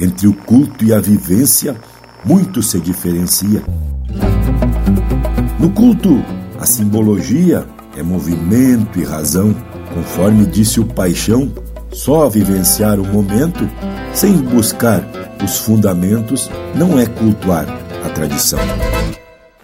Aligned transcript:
entre 0.00 0.26
o 0.26 0.32
culto 0.32 0.84
e 0.84 0.92
a 0.92 1.00
vivência, 1.00 1.76
muito 2.24 2.62
se 2.62 2.80
diferencia. 2.80 3.62
No 5.58 5.70
culto, 5.70 6.22
a 6.60 6.66
simbologia 6.66 7.66
é 7.96 8.02
movimento 8.02 8.98
e 8.98 9.04
razão, 9.04 9.54
conforme 9.94 10.46
disse 10.46 10.80
o 10.80 10.84
paixão, 10.84 11.50
só 11.92 12.28
vivenciar 12.28 13.00
o 13.00 13.06
momento, 13.06 13.68
sem 14.12 14.32
buscar 14.36 15.02
os 15.42 15.58
fundamentos, 15.58 16.50
não 16.74 16.98
é 16.98 17.06
cultuar 17.06 17.66
a 18.04 18.08
tradição. 18.10 18.58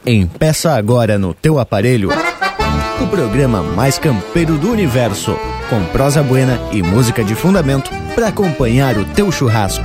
Empeça 0.05 0.73
agora 0.73 1.19
no 1.19 1.35
teu 1.35 1.59
aparelho 1.59 2.11
o 3.03 3.07
programa 3.09 3.63
mais 3.63 3.99
campeiro 3.99 4.57
do 4.57 4.71
universo, 4.71 5.37
com 5.69 5.85
prosa 5.87 6.23
buena 6.23 6.59
e 6.71 6.83
música 6.83 7.25
de 7.25 7.35
fundamento 7.35 7.91
para 8.15 8.29
acompanhar 8.29 8.97
o 8.97 9.05
teu 9.05 9.31
churrasco. 9.33 9.85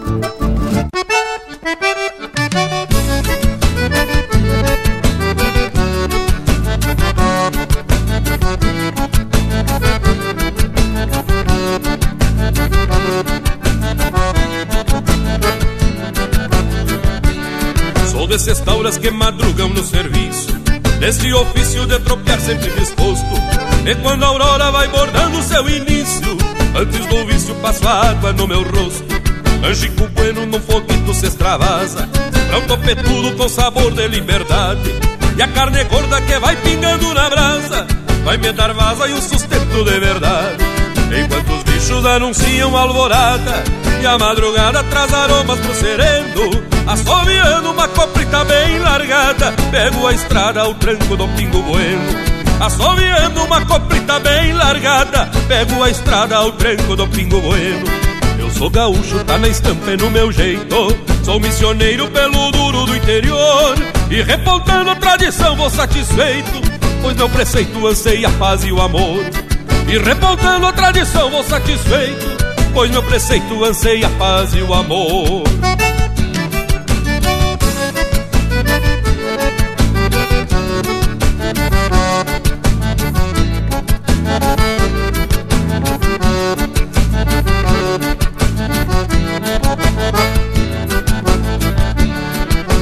Que 19.01 19.09
madrugam 19.09 19.69
no 19.69 19.83
serviço, 19.83 20.53
desse 20.99 21.33
ofício 21.33 21.87
de 21.87 21.99
tropear 21.99 22.39
sempre 22.39 22.69
disposto 22.71 23.25
e 23.83 23.95
quando 23.95 24.23
a 24.23 24.27
aurora 24.27 24.71
vai 24.71 24.87
bordando 24.89 25.41
seu 25.41 25.67
início 25.67 26.37
Antes 26.75 27.05
do 27.07 27.25
vício 27.25 27.55
passo 27.55 27.87
água 27.87 28.31
no 28.31 28.47
meu 28.47 28.61
rosto. 28.61 29.03
Angico 29.67 30.07
bueno 30.09 30.45
num 30.45 30.61
foguito 30.61 31.13
se 31.15 31.25
extravasa 31.25 32.07
Pra 32.47 32.59
um 32.59 32.61
topetudo 32.67 33.31
com 33.35 33.49
sabor 33.49 33.91
de 33.91 34.07
liberdade 34.07 34.91
E 35.35 35.41
a 35.41 35.47
carne 35.47 35.83
gorda 35.85 36.21
que 36.21 36.37
vai 36.39 36.55
pingando 36.57 37.13
na 37.13 37.29
brasa 37.29 37.87
Vai 38.23 38.37
me 38.37 38.51
dar 38.51 38.71
vaza 38.73 39.07
e 39.07 39.13
um 39.13 39.21
sustento 39.21 39.83
de 39.83 39.99
verdade. 39.99 40.63
Enquanto 41.23 41.53
os 41.53 41.63
bichos 41.63 42.05
anunciam 42.05 42.77
alvorada 42.77 43.63
E 44.01 44.07
a 44.07 44.17
madrugada 44.17 44.83
traz 44.85 45.13
aromas 45.13 45.59
pro 45.59 45.75
sereno. 45.75 46.49
Assoviando 46.87 47.69
uma 47.69 47.87
coprita 47.87 48.43
bem 48.45 48.79
largada 48.79 49.53
Pego 49.69 50.07
a 50.07 50.13
estrada 50.13 50.61
ao 50.61 50.73
tranco 50.73 51.15
do 51.15 51.27
pingo 51.27 51.61
bueno. 51.61 52.01
Assoviando 52.59 53.43
uma 53.43 53.63
coprita 53.63 54.19
bem 54.19 54.53
largada 54.53 55.29
Pego 55.47 55.83
a 55.83 55.89
estrada 55.91 56.35
ao 56.35 56.51
tranco 56.53 56.95
do 56.95 57.07
pingo 57.09 57.39
bueno. 57.41 57.85
Eu 58.39 58.49
sou 58.49 58.71
gaúcho, 58.71 59.23
tá 59.23 59.37
na 59.37 59.47
estampa 59.47 59.91
e 59.91 59.97
no 59.97 60.09
meu 60.09 60.31
jeito. 60.31 60.97
Sou 61.23 61.39
missioneiro 61.39 62.09
pelo 62.09 62.51
duro 62.51 62.87
do 62.87 62.95
interior. 62.95 63.75
E 64.09 64.23
repontando 64.23 64.89
a 64.89 64.95
tradição 64.95 65.55
vou 65.55 65.69
satisfeito 65.69 66.59
Pois 67.03 67.15
meu 67.15 67.29
preceito 67.29 67.85
anseia 67.85 68.27
a 68.27 68.31
paz 68.31 68.63
e 68.63 68.71
o 68.71 68.81
amor. 68.81 69.23
E 69.87 69.97
repontando 69.99 70.65
a 70.65 70.73
tradição 70.73 71.29
vou 71.29 71.43
satisfeito 71.43 72.40
Pois 72.73 72.89
meu 72.89 73.03
preceito 73.03 73.63
anseia 73.65 74.07
a 74.07 74.09
paz 74.11 74.53
e 74.53 74.61
o 74.61 74.73
amor. 74.73 75.43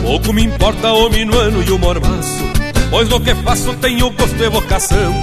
Pouco 0.03 0.33
me 0.33 0.43
importa 0.43 0.91
o 0.91 1.09
minuano 1.09 1.63
e 1.63 1.71
o 1.71 1.77
mormaço 1.77 2.43
Pois 2.89 3.07
no 3.09 3.19
que 3.21 3.35
faço 3.35 3.73
tenho 3.75 4.09
gosto 4.09 4.43
e 4.43 4.49
vocação 4.49 5.13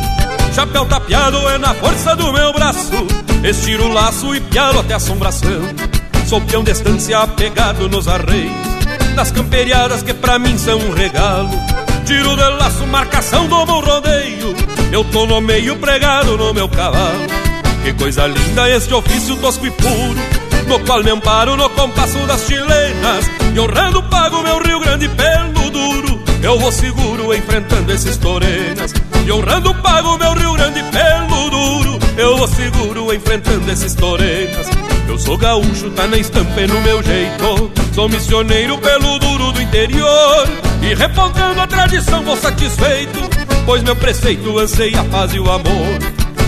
Chapéu 0.56 0.86
tapeado 0.86 1.36
é 1.50 1.58
na 1.58 1.74
força 1.74 2.16
do 2.16 2.32
meu 2.32 2.50
braço. 2.50 3.06
Estiro 3.44 3.84
o 3.84 3.92
laço 3.92 4.34
e 4.34 4.40
pialo 4.40 4.80
até 4.80 4.94
assombração. 4.94 5.60
Sou 6.26 6.40
peão 6.40 6.64
de 6.64 6.70
estância 6.70 7.18
apegado 7.18 7.90
nos 7.90 8.08
arreios. 8.08 8.54
Nas 9.14 9.30
camperiadas 9.30 10.02
que 10.02 10.14
pra 10.14 10.38
mim 10.38 10.56
são 10.56 10.78
um 10.78 10.94
regalo. 10.94 11.50
Tiro 12.06 12.34
de 12.34 12.48
laço, 12.58 12.86
marcação 12.86 13.46
do 13.46 13.66
meu 13.66 13.80
rodeio. 13.80 14.56
Eu 14.90 15.04
tô 15.04 15.26
no 15.26 15.42
meio 15.42 15.76
pregado 15.76 16.38
no 16.38 16.54
meu 16.54 16.70
cavalo. 16.70 17.26
Que 17.84 17.92
coisa 17.92 18.26
linda 18.26 18.70
este 18.70 18.94
ofício 18.94 19.36
tosco 19.36 19.66
e 19.66 19.70
puro 19.70 20.46
no 20.68 20.80
qual 20.80 21.04
me 21.04 21.10
amparo 21.10 21.54
no 21.54 21.68
compasso 21.68 22.16
das 22.20 22.46
chilenas. 22.46 23.26
E 23.54 23.60
honrando 23.60 24.02
pago 24.04 24.42
meu 24.42 24.58
Rio 24.62 24.80
Grande 24.80 25.06
pelo 25.06 25.70
duro. 25.70 26.18
Eu 26.42 26.58
vou 26.58 26.72
seguro 26.72 27.34
enfrentando 27.34 27.92
esses 27.92 28.16
torenas 28.16 28.94
E 29.26 29.32
honrando 29.32 29.74
pago 29.82 30.16
meu 30.18 30.32
Rio 30.34 30.52
Grande 30.52 30.80
pelo 30.84 31.50
duro. 31.50 31.98
Eu 32.16 32.36
vou 32.36 32.46
seguro 32.46 33.12
enfrentando 33.12 33.70
esses 33.70 33.94
torenas 33.94 34.68
Eu 35.08 35.18
sou 35.18 35.36
gaúcho, 35.36 35.90
tá 35.90 36.06
na 36.06 36.16
estampa 36.16 36.60
e 36.60 36.66
no 36.68 36.80
meu 36.80 37.02
jeito. 37.02 37.70
Sou 37.92 38.08
missioneiro 38.08 38.78
pelo 38.78 39.18
duro 39.18 39.50
do 39.50 39.60
interior. 39.60 40.46
E 40.80 40.94
repontando 40.94 41.60
a 41.60 41.66
tradição 41.66 42.22
vou 42.22 42.36
satisfeito. 42.36 43.18
Pois 43.64 43.82
meu 43.82 43.96
preceito 43.96 44.56
anseia 44.60 45.00
a 45.00 45.04
paz 45.04 45.34
e 45.34 45.40
o 45.40 45.50
amor. 45.50 45.98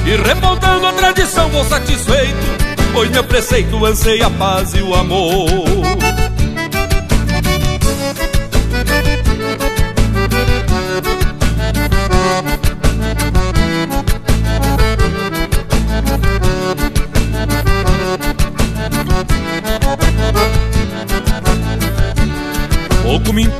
E 0.06 0.28
repontando 0.28 0.87
a 0.87 0.93
tradição 0.93 1.49
vou 1.49 1.65
satisfeito. 1.65 2.69
Pois 2.93 3.11
meu 3.11 3.25
preceito 3.25 3.84
anseia 3.84 4.27
a 4.27 4.31
paz 4.31 4.72
e 4.75 4.83
o 4.83 4.94
amor. 4.94 6.28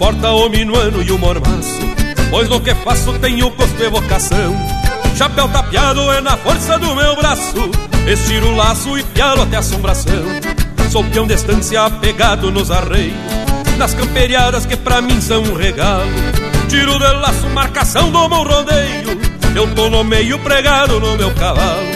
Importa 0.09 0.33
o 0.33 0.49
minuano 0.49 1.03
e 1.03 1.13
o 1.13 1.19
mormaço, 1.19 1.81
pois 2.31 2.49
no 2.49 2.59
que 2.61 2.75
faço 2.77 3.13
tenho 3.19 3.51
gosto 3.51 3.83
e 3.83 3.91
vocação. 3.91 4.57
Chapéu 5.15 5.47
tapeado 5.49 6.01
é 6.13 6.21
na 6.23 6.35
força 6.35 6.79
do 6.79 6.95
meu 6.95 7.15
braço, 7.15 7.71
Estiro 8.07 8.49
o 8.49 8.57
laço 8.57 8.97
e 8.97 9.03
pialo 9.03 9.43
até 9.43 9.59
assombração. 9.59 10.25
Sou 10.91 11.05
peão 11.05 11.27
de 11.27 11.35
estância 11.35 11.85
apegado 11.85 12.51
nos 12.51 12.71
arreios. 12.71 13.15
Nas 13.77 13.93
camperiadas 13.93 14.65
que 14.65 14.79
pra 14.79 15.03
mim 15.03 15.21
são 15.21 15.43
um 15.43 15.55
regalo. 15.55 16.11
Tiro 16.71 16.99
de 16.99 17.13
laço, 17.13 17.47
marcação 17.51 18.11
do 18.11 18.29
meu 18.31 18.45
rodeio. 18.45 19.21
Eu 19.55 19.75
tô 19.75 19.91
no 19.91 20.03
meio 20.05 20.39
pregado 20.39 20.99
no 21.01 21.19
meu 21.19 21.31
cavalo. 21.35 21.87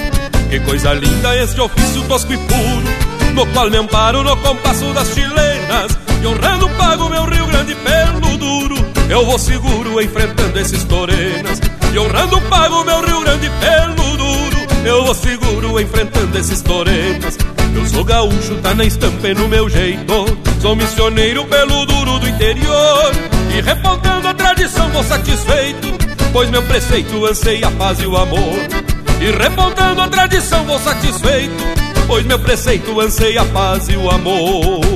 Que 0.51 0.61
coisa 0.61 0.93
linda 0.93 1.35
este 1.39 1.59
ofício 1.63 2.03
tosco 2.03 2.31
e 2.31 2.37
puro 2.37 3.33
No 3.33 3.47
qual 3.55 3.71
me 3.71 3.79
amparo 3.79 4.23
no 4.23 4.37
compasso 4.37 4.85
das 4.93 5.09
chilenas 5.15 6.02
E 6.23 6.27
honrando 6.27 6.69
pago 6.79 7.09
meu 7.09 7.25
Rio 7.25 7.47
Grande 7.47 7.75
pelo 7.75 8.37
duro. 8.39 8.77
Eu 9.11 9.27
vou 9.27 9.37
seguro 9.41 10.01
enfrentando 10.01 10.57
esses 10.57 10.85
torenas. 10.85 11.61
E 11.93 11.99
honrando 11.99 12.41
pago 12.43 12.85
meu 12.85 13.05
Rio 13.05 13.21
Grande 13.23 13.51
pelo 13.51 14.17
duro. 14.17 14.57
Eu 14.85 15.05
vou 15.05 15.15
seguro 15.17 15.81
enfrentando 15.81 16.39
esses 16.39 16.63
torenas. 16.63 17.37
Eu 17.75 17.87
sou 17.87 18.05
gaúcho, 18.05 18.55
tá 18.63 18.73
na 18.73 18.85
estampa 18.85 19.31
e 19.31 19.35
no 19.35 19.49
meu 19.49 19.69
jeito. 19.69 20.39
Sou 20.61 20.77
missioneiro 20.77 21.45
pelo 21.47 21.85
duro 21.87 22.21
do 22.21 22.29
interior. 22.29 23.13
E 23.57 23.61
repontando 23.61 24.29
a 24.29 24.35
tradição 24.35 24.89
vou 24.91 25.03
satisfeito. 25.03 25.89
Pois 26.33 26.49
meu 26.51 26.63
preceito 26.63 27.27
anseia 27.27 27.67
a 27.67 27.71
paz 27.73 27.99
e 27.99 28.07
o 28.07 28.17
amor. 28.17 28.59
E 29.21 29.43
repontando 29.43 30.01
a 30.01 30.09
tradição 30.09 30.65
vou 30.67 30.79
satisfeito. 30.79 31.65
Pois 32.07 32.25
meu 32.25 32.39
preceito 32.39 33.01
anseia 33.01 33.43
a 33.43 33.45
paz 33.47 33.89
e 33.89 33.97
o 33.97 34.09
amor 34.09 34.92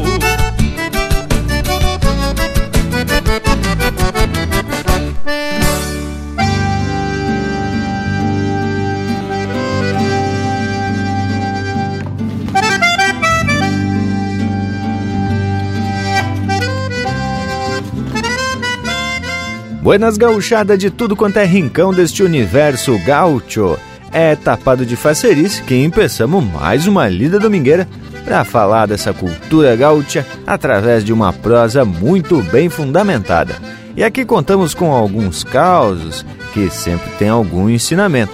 Buenas 19.86 20.16
gauchada 20.16 20.76
de 20.76 20.90
tudo 20.90 21.14
quanto 21.14 21.36
é 21.36 21.44
rincão 21.44 21.94
deste 21.94 22.24
universo 22.24 22.98
gaúcho. 23.06 23.78
É 24.12 24.34
tapado 24.34 24.84
de 24.84 24.96
facerice 24.96 25.62
que 25.62 25.76
empeçamos 25.76 26.42
mais 26.42 26.88
uma 26.88 27.08
lida 27.08 27.38
domingueira 27.38 27.86
para 28.26 28.44
falar 28.44 28.86
dessa 28.86 29.14
cultura 29.14 29.76
gaúcha 29.76 30.26
através 30.44 31.04
de 31.04 31.12
uma 31.12 31.32
prosa 31.32 31.84
muito 31.84 32.42
bem 32.42 32.68
fundamentada. 32.68 33.54
E 33.96 34.02
aqui 34.02 34.24
contamos 34.24 34.74
com 34.74 34.92
alguns 34.92 35.44
causos 35.44 36.26
que 36.52 36.68
sempre 36.68 37.08
têm 37.18 37.28
algum 37.28 37.70
ensinamento, 37.70 38.32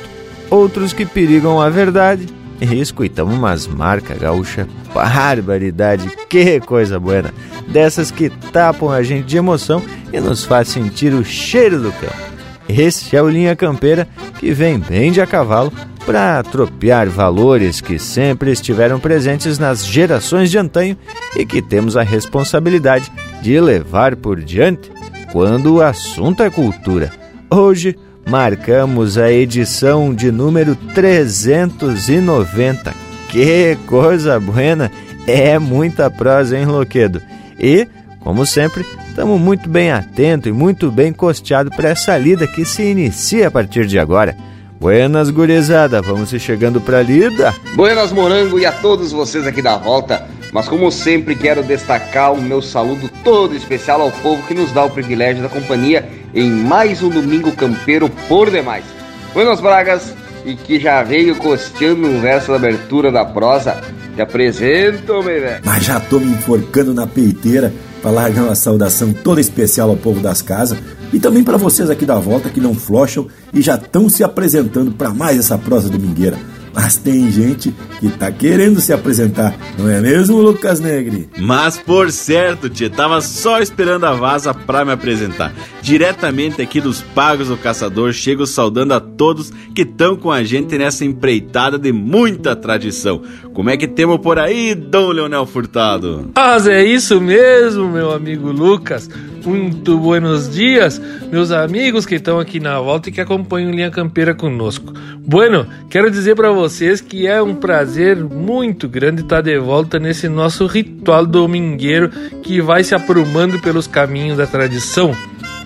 outros 0.51 0.95
que 0.95 1.05
perigam 1.05 1.61
a 1.61 1.69
verdade 1.69 2.27
e 2.59 2.81
escutamos 2.81 3.35
umas 3.35 3.67
marcas 3.67 4.19
gaúcha, 4.19 4.67
barbaridade, 4.95 6.11
que 6.29 6.59
coisa 6.61 6.99
boa, 6.99 7.25
dessas 7.69 8.11
que 8.11 8.31
tapam 8.51 8.91
a 8.91 9.03
gente 9.03 9.27
de 9.27 9.37
emoção 9.37 9.83
e 10.11 10.19
nos 10.19 10.45
faz 10.45 10.69
sentir 10.69 11.13
o 11.13 11.23
cheiro 11.23 11.81
do 11.81 11.93
campo. 11.93 12.33
Esse 12.69 13.15
é 13.15 13.23
o 13.23 13.29
Linha 13.29 13.55
Campeira 13.55 14.09
que 14.39 14.53
vem 14.53 14.79
bem 14.79 15.13
de 15.13 15.21
a 15.21 15.27
cavalo 15.27 15.73
para 16.05 16.43
tropear 16.43 17.09
valores 17.09 17.81
que 17.81 17.99
sempre 17.99 18.51
estiveram 18.51 18.99
presentes 18.99 19.59
nas 19.59 19.87
gerações 19.87 20.51
de 20.51 20.59
antanho 20.59 20.97
e 21.37 21.47
que 21.47 21.63
temos 21.63 21.97
a 21.97 22.03
responsabilidade 22.03 23.11
de 23.41 23.61
levar 23.61 24.17
por 24.17 24.41
diante 24.41 24.91
quando 25.31 25.77
o 25.77 25.83
assunto 25.83 26.43
é 26.43 26.51
cultura. 26.51 27.13
Hoje 27.51 27.97
marcamos 28.29 29.17
a 29.17 29.31
edição 29.31 30.15
de 30.15 30.31
número 30.31 30.75
390. 30.95 32.95
Que 33.29 33.79
coisa 33.87 34.39
buena! 34.39 34.91
É 35.27 35.59
muita 35.59 36.11
prosa, 36.11 36.59
hein, 36.59 36.67
Loquedo? 36.67 37.23
E, 37.59 37.87
como 38.21 38.45
sempre, 38.45 38.85
estamos 39.09 39.41
muito 39.41 39.69
bem 39.69 39.93
atentos 39.93 40.49
e 40.49 40.53
muito 40.53 40.91
bem 40.91 41.13
costeados 41.13 41.75
para 41.75 41.91
essa 41.91 42.17
lida 42.19 42.47
que 42.47 42.65
se 42.65 42.83
inicia 42.83 43.49
a 43.49 43.51
partir 43.51 43.87
de 43.87 43.99
agora. 43.99 44.37
Buenas, 44.83 45.31
gurizada, 45.31 46.03
vamos 46.03 46.31
se 46.31 46.41
chegando 46.41 46.81
pra 46.81 47.01
lida. 47.03 47.55
Buenas, 47.77 48.11
morango, 48.11 48.59
e 48.59 48.67
a 48.67 48.73
todos 48.73 49.13
vocês 49.13 49.47
aqui 49.47 49.63
da 49.63 49.77
volta. 49.77 50.27
Mas 50.53 50.67
como 50.67 50.91
sempre, 50.91 51.37
quero 51.37 51.63
destacar 51.63 52.33
o 52.33 52.43
meu 52.43 52.61
saludo 52.61 53.09
todo 53.23 53.55
especial 53.55 54.03
ao 54.03 54.11
povo 54.11 54.43
que 54.43 54.55
nos 54.55 54.73
dá 54.73 54.85
o 54.85 54.91
privilégio 54.91 55.41
da 55.41 55.49
companhia 55.49 56.11
em 56.35 56.51
mais 56.51 57.01
um 57.01 57.09
domingo 57.09 57.53
campeiro 57.53 58.11
por 58.27 58.51
demais. 58.51 58.85
Buenas 59.33 59.61
Bragas, 59.61 60.17
e 60.45 60.57
que 60.57 60.81
já 60.81 61.01
veio 61.05 61.37
costeando 61.37 62.09
um 62.09 62.21
verso 62.21 62.49
da 62.49 62.57
abertura 62.57 63.13
da 63.13 63.25
prosa. 63.25 63.81
Te 64.17 64.21
apresento, 64.21 65.13
meu 65.23 65.23
velho. 65.23 65.63
Mas 65.65 65.85
já 65.85 66.01
tô 66.01 66.19
me 66.19 66.33
enforcando 66.33 66.93
na 66.93 67.07
peiteira 67.07 67.73
para 68.03 68.11
largar 68.11 68.43
uma 68.43 68.57
saudação 68.57 69.13
toda 69.13 69.41
especial 69.41 69.91
ao 69.91 69.97
povo 69.97 70.19
das 70.19 70.43
casas 70.43 70.77
e 71.13 71.21
também 71.21 71.45
para 71.45 71.57
vocês 71.57 71.91
aqui 71.91 72.07
da 72.07 72.19
volta 72.19 72.49
que 72.49 72.61
não 72.61 72.75
flocham 72.75 73.27
e 73.53 73.61
já 73.61 73.75
estão 73.75 74.09
se 74.09 74.25
apresentando 74.25 74.93
para 74.93 75.11
mais 75.11 75.39
essa 75.39 75.59
prosa 75.59 75.89
domingueira. 75.89 76.39
Mas 76.75 76.97
tem 76.97 77.31
gente 77.31 77.75
que 78.01 78.09
tá 78.09 78.33
querendo 78.33 78.81
se 78.81 78.93
apresentar, 78.93 79.55
não 79.79 79.89
é 79.89 80.01
mesmo, 80.01 80.41
Lucas 80.41 80.81
Negri? 80.81 81.29
Mas 81.39 81.77
por 81.77 82.11
certo, 82.11 82.71
tia, 82.71 82.89
tava 82.89 83.21
só 83.21 83.61
esperando 83.61 84.05
a 84.05 84.15
vaza 84.15 84.55
pra 84.55 84.85
me 84.85 84.93
apresentar. 84.93 85.53
Diretamente 85.83 86.63
aqui 86.63 86.81
dos 86.81 87.03
Pagos 87.03 87.49
do 87.49 87.57
Caçador, 87.57 88.13
chego 88.13 88.47
saudando 88.47 88.95
a 88.95 89.01
todos 89.01 89.53
que 89.75 89.83
estão 89.83 90.17
com 90.17 90.31
a 90.31 90.43
gente 90.43 90.79
nessa 90.79 91.05
empreitada 91.05 91.79
de 91.79 91.93
muita 91.93 92.57
tradição. 92.57 93.23
Como 93.53 93.69
é 93.69 93.77
que 93.77 93.87
temos 93.87 94.19
por 94.19 94.39
aí, 94.39 94.75
Dom 94.75 95.11
Leonel 95.11 95.45
Furtado? 95.45 96.31
Mas 96.35 96.67
é 96.67 96.83
isso 96.83 97.21
mesmo, 97.21 97.89
meu 97.89 98.13
amigo 98.13 98.51
Lucas. 98.51 99.11
Muito 99.45 99.99
buenos 99.99 100.49
dias, 100.49 101.01
meus 101.31 101.51
amigos 101.51 102.07
que 102.07 102.15
estão 102.15 102.39
aqui 102.39 102.61
na 102.61 102.79
volta 102.79 103.09
e 103.09 103.13
que 103.13 103.21
acompanham 103.21 103.73
Linha 103.73 103.91
Campeira 103.91 104.35
conosco. 104.35 104.93
Bueno, 105.19 105.67
quero 105.91 106.11
dizer 106.11 106.37
para 106.37 106.53
vocês 106.53 106.62
que 107.01 107.27
é 107.27 107.43
um 107.43 107.55
prazer 107.55 108.17
muito 108.17 108.89
grande 108.89 109.23
estar 109.23 109.41
de 109.41 109.59
volta 109.59 109.99
nesse 109.99 110.29
nosso 110.29 110.67
ritual 110.67 111.27
domingueiro 111.27 112.11
que 112.43 112.61
vai 112.61 112.85
se 112.85 112.95
aprumando 112.95 113.59
pelos 113.61 113.87
caminhos 113.87 114.39
da 114.39 114.47
tradição. 114.47 115.15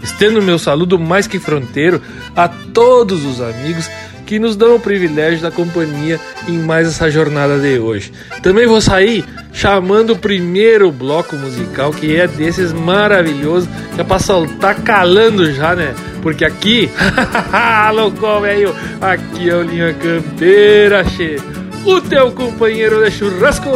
Estendo 0.02 0.40
meu 0.40 0.58
saludo 0.58 0.98
mais 0.98 1.26
que 1.26 1.38
fronteiro 1.38 2.00
a 2.34 2.48
todos 2.48 3.24
os 3.24 3.40
amigos 3.40 3.88
que 4.26 4.38
nos 4.38 4.56
dão 4.56 4.74
o 4.74 4.80
privilégio 4.80 5.40
da 5.40 5.50
companhia 5.50 6.20
em 6.48 6.58
mais 6.58 6.88
essa 6.88 7.08
jornada 7.08 7.58
de 7.58 7.78
hoje. 7.78 8.12
Também 8.42 8.66
vou 8.66 8.80
sair 8.80 9.24
chamando 9.52 10.12
o 10.12 10.18
primeiro 10.18 10.90
bloco 10.90 11.36
musical, 11.36 11.92
que 11.92 12.16
é 12.16 12.26
desses 12.26 12.72
maravilhosos, 12.72 13.68
que 13.94 14.00
é 14.00 14.04
pra 14.04 14.18
soltar 14.18 14.82
calando 14.82 15.50
já, 15.52 15.74
né? 15.74 15.94
Porque 16.20 16.44
aqui, 16.44 16.90
louco, 17.94 18.40
velho, 18.40 18.74
aqui 19.00 19.48
é 19.48 19.54
o 19.54 19.62
Linha 19.62 19.94
Campeira, 19.94 21.04
che, 21.04 21.36
o 21.84 22.00
teu 22.00 22.32
companheiro 22.32 23.02
de 23.02 23.10
churrasco. 23.12 23.70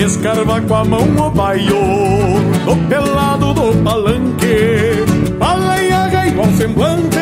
Escarva 0.00 0.62
com 0.62 0.74
a 0.74 0.82
mão 0.82 1.26
o 1.26 1.30
baio 1.30 1.76
Do 2.64 2.74
pelado 2.88 3.52
do 3.52 3.84
palanque. 3.84 5.04
Balanha 5.38 6.26
igual 6.26 6.50
semblante 6.52 7.18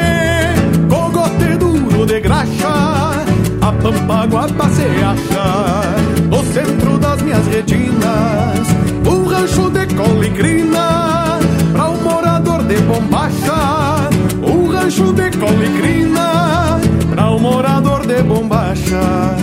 Cogote 0.88 1.56
duro 1.58 2.06
de 2.06 2.20
graxa. 2.20 3.24
A 3.60 3.72
pampa 3.72 4.26
guapa 4.26 4.68
se 4.68 4.84
acha 5.04 5.96
No 6.30 6.44
centro 6.52 6.98
das 6.98 7.20
minhas 7.20 7.46
retinas. 7.48 8.68
Um 9.04 9.26
rancho 9.26 9.70
de 9.70 9.86
colicrina 9.96 11.40
Pra 11.72 11.90
um 11.90 12.00
morador 12.00 12.62
de 12.62 12.76
bombacha. 12.82 14.08
Um 14.40 14.68
rancho 14.68 15.12
de 15.14 15.36
colicrina 15.36 16.80
Pra 17.10 17.28
um 17.32 17.40
morador 17.40 18.06
de 18.06 18.22
bombacha. 18.22 19.34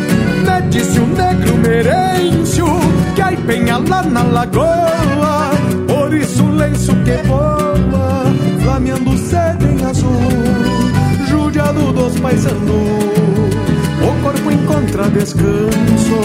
Mete-se 0.46 1.02
um 1.02 1.08
negro 1.08 1.58
merêncio 1.58 1.84
Que 1.86 1.92
aí 2.00 2.15
penha 3.46 3.78
lá 3.78 4.04
na 4.04 4.24
lagoa 4.24 5.52
Por 5.88 6.14
isso 6.14 6.44
o 6.44 6.52
lenço 6.56 6.92
que 7.04 7.28
voa 7.28 8.26
Flameando 8.62 9.18
sede 9.18 9.66
em 9.66 9.86
azul 9.86 10.12
Judiado 11.28 11.92
dos 11.94 12.20
paisanos. 12.20 12.66
O 14.02 14.24
corpo 14.24 14.52
encontra 14.52 15.04
descanso 15.10 16.22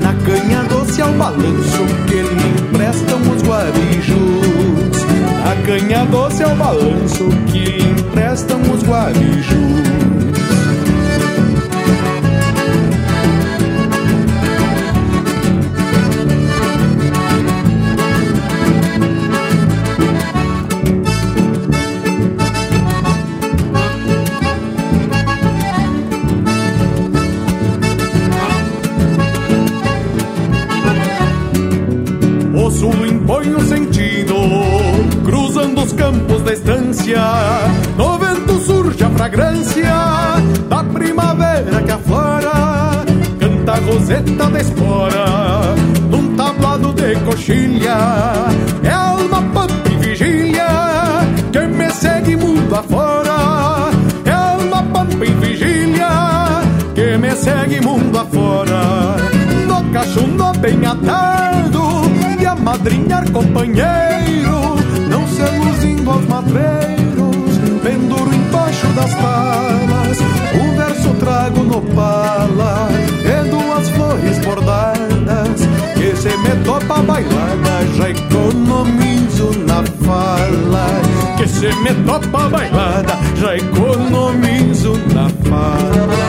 Na 0.00 0.12
canha 0.24 0.62
doce 0.64 1.00
ao 1.02 1.12
balanço 1.12 1.84
Que 2.06 2.22
lhe 2.22 2.60
emprestam 2.60 3.20
os 3.20 3.42
guarijos 3.42 5.04
Na 5.44 5.66
canha 5.66 6.04
doce 6.06 6.42
ao 6.42 6.54
balanço 6.56 7.28
Que 7.50 7.64
lhe 7.64 7.90
emprestam 7.90 8.60
os 8.72 8.82
guarijos 8.82 10.03
É 48.82 48.90
alma 48.90 49.42
pampa 49.54 49.88
em 49.90 49.98
vigília, 49.98 50.66
que 51.52 51.60
me 51.60 51.90
segue 51.90 52.36
mundo 52.36 52.74
afora. 52.74 53.90
É 54.24 54.30
alma 54.30 54.82
pampa 54.92 55.24
em 55.24 55.34
vigília, 55.40 56.08
que 56.94 57.16
me 57.18 57.30
segue 57.36 57.80
mundo 57.80 58.18
afora. 58.18 59.16
No 59.68 59.84
cachundo 59.92 60.52
bem 60.60 60.84
atado 60.86 62.04
e 62.40 62.46
a 62.46 62.54
madrinhar 62.54 63.30
companheiro, 63.30 64.76
não 65.08 65.26
se 65.28 65.42
luzindo 65.42 66.10
aos 66.10 66.26
matreiros, 66.26 67.58
penduro 67.82 68.34
embaixo 68.34 68.86
das 68.88 69.14
palas, 69.14 70.18
o 70.54 70.76
verso 70.76 71.10
trago 71.20 71.62
no 71.62 71.80
pala, 71.94 72.88
que 76.24 76.30
se 76.30 76.38
me 76.38 76.64
topa 76.64 77.02
bailada, 77.02 77.86
já 77.98 78.08
economizo 78.08 79.50
na 79.66 79.82
fala, 80.06 80.86
que 81.36 81.46
se 81.46 81.68
me 81.82 81.92
topa 82.06 82.48
bailada, 82.48 83.18
já 83.36 83.56
economizo 83.56 84.94
na 85.12 85.28
fala. 85.46 86.24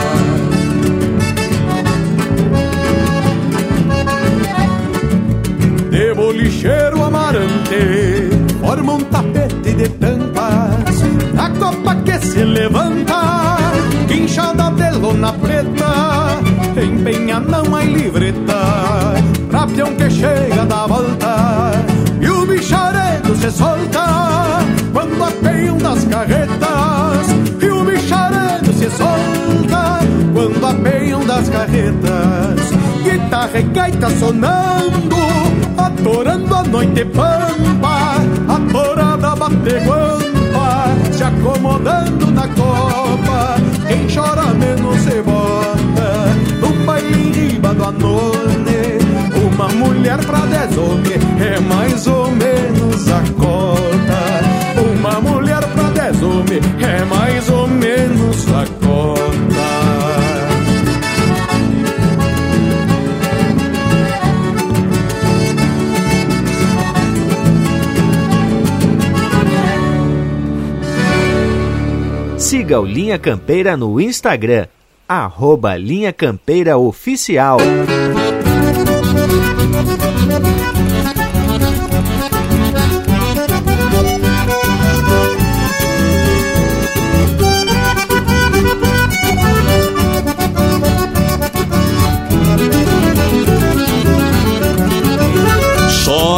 de 5.90 6.12
bolicheiro 6.12 7.02
amarante 7.02 8.28
Forma 8.60 8.92
um 8.92 9.00
tapete 9.04 9.72
de 9.72 9.88
tampas 9.88 10.76
levanta, 12.44 13.56
guinchada 14.06 14.70
de 14.70 14.90
lona 14.98 15.32
preta, 15.32 16.38
empenha 16.76 17.40
não 17.40 17.74
há 17.74 17.82
livreta, 17.82 18.95
peão 19.66 19.94
que 19.96 20.10
chega 20.10 20.64
da 20.66 20.86
volta, 20.86 21.72
e 22.20 22.28
o 22.28 22.46
bicharedo 22.46 23.36
se 23.36 23.50
solta, 23.50 24.64
quando 24.92 25.24
apeiam 25.24 25.76
das 25.78 26.04
carretas, 26.04 27.26
e 27.60 27.66
o 27.66 27.84
bicharedo 27.84 28.72
se 28.72 28.90
solta, 28.90 30.00
quando 30.32 30.66
apeiam 30.66 31.24
das 31.26 31.48
carretas, 31.48 32.70
guitarra 33.02 33.58
e 33.58 33.62
gaita 33.62 34.10
sonando, 34.18 35.16
atorando 35.76 36.54
a 36.54 36.62
noite 36.62 37.04
pampa, 37.04 38.16
a 38.48 39.36
bate 39.36 39.78
guampa, 39.84 40.88
se 41.12 41.22
acomodando 41.22 42.30
na 42.32 42.48
copa, 42.48 43.56
quem 43.86 44.06
chora 44.12 44.54
menos 44.54 45.00
se 45.02 45.22
bota, 45.22 46.08
num 46.60 46.84
baile 46.84 47.28
em 47.28 47.32
riba 47.32 47.74
do 47.74 47.84
anone, 47.84 48.85
uma 49.66 49.86
mulher 49.86 50.24
pra 50.24 50.46
dez 50.46 50.78
homens 50.78 51.20
é 51.40 51.58
mais 51.60 52.06
ou 52.06 52.30
menos 52.30 53.08
a 53.08 53.20
cota, 53.36 54.80
uma 54.92 55.20
mulher 55.20 55.60
pra 55.72 55.90
dez 55.90 56.22
homens 56.22 56.64
é 56.80 57.04
mais 57.04 57.48
ou 57.48 57.66
menos 57.66 58.46
a 58.48 58.64
cota. 58.84 59.26
Siga 72.38 72.80
o 72.80 72.84
Linha 72.84 73.18
Campeira 73.18 73.76
no 73.76 74.00
Instagram, 74.00 74.68
arroba 75.08 75.76
Linha 75.76 76.12
Campeira 76.12 76.78
Oficial. 76.78 77.58
Thank 79.76 80.00
you. 80.00 80.05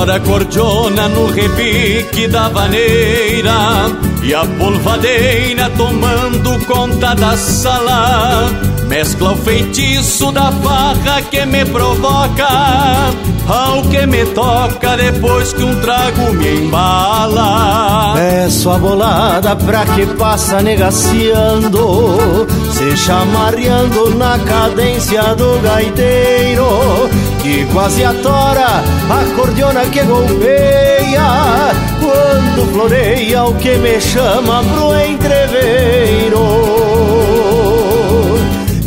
Chora 0.08 0.20
cordiona 0.20 1.06
no 1.08 1.26
repique 1.26 2.28
da 2.28 2.48
vaneira 2.48 3.90
E 4.22 4.32
a 4.32 4.42
polvadeira 4.46 5.70
tomando 5.76 6.58
conta 6.64 7.14
da 7.14 7.36
sala. 7.36 8.48
Mescla 8.86 9.32
o 9.32 9.36
feitiço 9.36 10.32
da 10.32 10.50
farra 10.50 11.20
que 11.30 11.44
me 11.44 11.62
provoca 11.66 12.48
Ao 13.46 13.82
que 13.82 14.06
me 14.06 14.24
toca 14.24 14.96
depois 14.96 15.52
que 15.52 15.62
um 15.62 15.78
trago 15.82 16.32
me 16.32 16.56
embala. 16.56 18.14
Peço 18.14 18.70
a 18.70 18.78
bolada 18.78 19.56
pra 19.56 19.84
que 19.84 20.06
passa 20.06 20.62
negaciando 20.62 22.46
Se 22.72 22.96
chamarreando 22.96 24.14
na 24.14 24.38
cadência 24.38 25.34
do 25.34 25.60
gaiteiro 25.60 27.10
Que 27.42 27.66
quase 27.66 28.02
atora 28.02 28.82
a 29.10 29.24
cordiona 29.34 29.84
que 29.86 30.02
golpeia 30.02 31.72
Quando 32.00 32.66
floreia 32.72 33.44
o 33.44 33.54
que 33.54 33.78
me 33.78 34.00
chama 34.00 34.62
pro 34.62 34.94
entreveiro. 34.94 36.44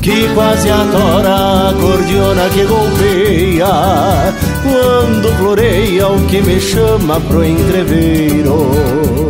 Que 0.02 0.28
quase 0.34 0.70
atora 0.70 1.70
a 1.70 1.74
cordiona 1.74 2.50
que 2.50 2.66
golpeia 2.66 4.34
Quando 4.64 5.32
floreia 5.38 6.08
o 6.08 6.20
que 6.28 6.42
me 6.42 6.60
chama 6.60 7.20
pro 7.22 7.44
entreveiro. 7.44 8.72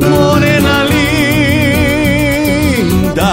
Morena 0.01 0.85
linda 2.83 3.31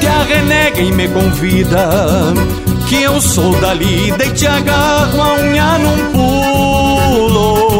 Te 0.00 0.06
arrenega 0.06 0.80
e 0.80 0.92
me 0.92 1.08
convida 1.08 2.34
Que 2.90 3.02
eu 3.04 3.20
sou 3.20 3.52
da 3.60 3.72
lida 3.72 4.24
e 4.24 4.32
te 4.32 4.48
agarro 4.48 5.22
a 5.22 5.34
unha 5.34 5.78
num 5.78 6.10
pulo. 6.10 7.70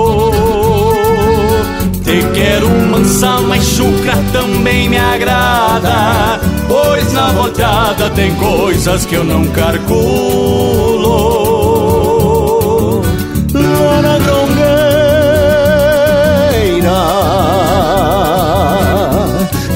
Te 2.05 2.23
quero 2.33 2.71
mansa, 2.71 3.41
mas 3.41 3.65
chucra 3.65 4.15
também 4.33 4.89
me 4.89 4.99
agrada 4.99 6.39
Pois 6.69 7.13
na 7.13 7.33
volteada 7.33 8.09
tem 8.11 8.33
coisas 8.37 9.05
que 9.05 9.17
eu 9.17 9.25
não 9.25 9.47
calculo 9.47 11.60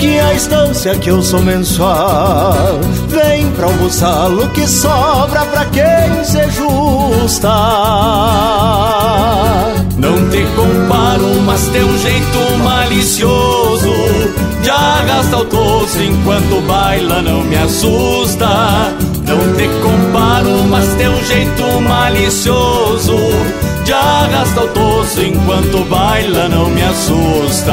Que 0.05 0.19
a 0.19 0.35
estância 0.35 0.95
que 0.97 1.09
eu 1.09 1.23
sou 1.23 1.41
mensual. 1.41 2.79
Vem 3.09 3.51
pra 3.53 3.69
um 3.69 3.77
buçalo 3.79 4.51
que 4.51 4.69
sobra 4.69 5.47
pra 5.47 5.65
quem 5.65 6.23
se 6.23 6.47
justa. 6.51 7.49
Não 9.97 10.29
te 10.29 10.45
comparo, 10.55 11.41
mas 11.47 11.67
tem 11.69 11.83
um 11.83 11.99
jeito 11.99 12.59
malicioso 12.63 13.95
De 14.61 14.69
arrasta 14.69 15.39
o 15.39 15.45
tosso 15.47 16.03
enquanto 16.03 16.61
baila 16.67 17.23
não 17.23 17.41
me 17.41 17.57
assusta. 17.57 18.47
Não 19.27 19.55
te 19.57 19.67
comparo, 19.83 20.65
mas 20.69 20.87
tem 20.97 21.09
um 21.09 21.25
jeito 21.25 21.81
malicioso 21.81 23.17
De 23.87 23.93
arrasta 23.95 24.65
o 24.65 24.69
tosso 24.69 25.23
enquanto 25.23 25.83
baila 25.89 26.47
não 26.51 26.69
me 26.69 26.83
assusta 26.83 27.73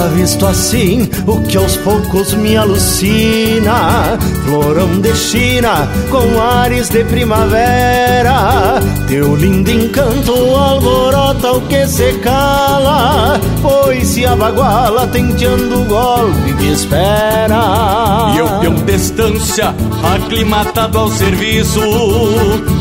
Te 0.00 0.04
avisto 0.04 0.46
assim, 0.46 1.10
o 1.26 1.42
que 1.42 1.58
aos 1.58 1.76
poucos 1.76 2.32
me 2.32 2.56
alucina. 2.56 4.18
Florão 4.46 4.98
de 4.98 5.14
China, 5.14 5.86
com 6.10 6.40
ares 6.40 6.88
de 6.88 7.04
primavera. 7.04 8.80
Teu 9.06 9.36
lindo 9.36 9.70
encanto 9.70 10.32
alvorota 10.32 11.52
o 11.52 11.60
que 11.62 11.86
se 11.86 12.14
cala 12.20 13.38
Pois 13.60 14.06
se 14.06 14.24
abaguala 14.24 15.06
tenteando 15.08 15.82
o 15.82 15.84
golpe 15.84 16.54
que 16.58 16.68
espera. 16.68 18.32
E 18.34 18.38
eu 18.38 18.48
peão 18.58 18.74
distância, 18.86 19.74
aclimatado 20.14 20.96
ao 20.96 21.10
serviço. 21.10 21.80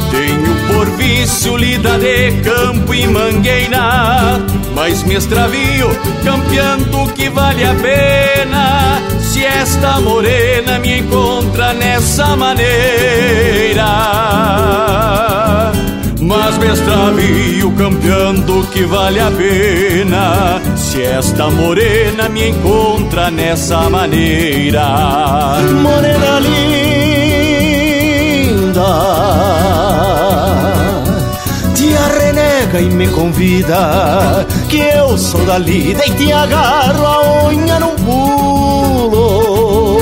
Tenho 0.10 0.56
por 0.70 0.86
vício 0.96 1.58
lida 1.58 2.00
de 2.00 2.32
campo 2.44 2.94
e 2.94 3.06
mangueira 3.08 4.40
Mas 4.82 5.04
me 5.04 5.16
extravio 5.16 5.90
campeando 6.24 7.06
que 7.14 7.30
vale 7.30 7.66
a 7.66 7.74
pena. 7.74 9.02
Se 9.20 9.44
esta 9.44 10.00
morena 10.00 10.80
me 10.80 11.00
encontra 11.00 11.74
nessa 11.74 12.34
maneira. 12.38 13.84
Mas 16.22 16.58
me 16.60 16.68
extravio 16.68 17.74
campeando 17.74 18.66
que 18.72 18.86
vale 18.86 19.20
a 19.20 19.30
pena. 19.30 20.62
Se 20.78 21.04
esta 21.04 21.50
morena 21.50 22.30
me 22.30 22.48
encontra 22.48 23.30
nessa 23.30 23.90
maneira. 23.90 25.58
Morena 25.84 26.40
linda 28.40 29.89
e 32.78 32.90
me 32.90 33.08
convida 33.08 34.46
Que 34.68 34.78
eu 34.78 35.18
sou 35.18 35.44
da 35.46 35.58
lida 35.58 36.06
e 36.06 36.12
te 36.12 36.32
agarro 36.32 37.06
a 37.06 37.50
unha 37.50 37.80
num 37.80 37.96
pulo. 37.96 40.00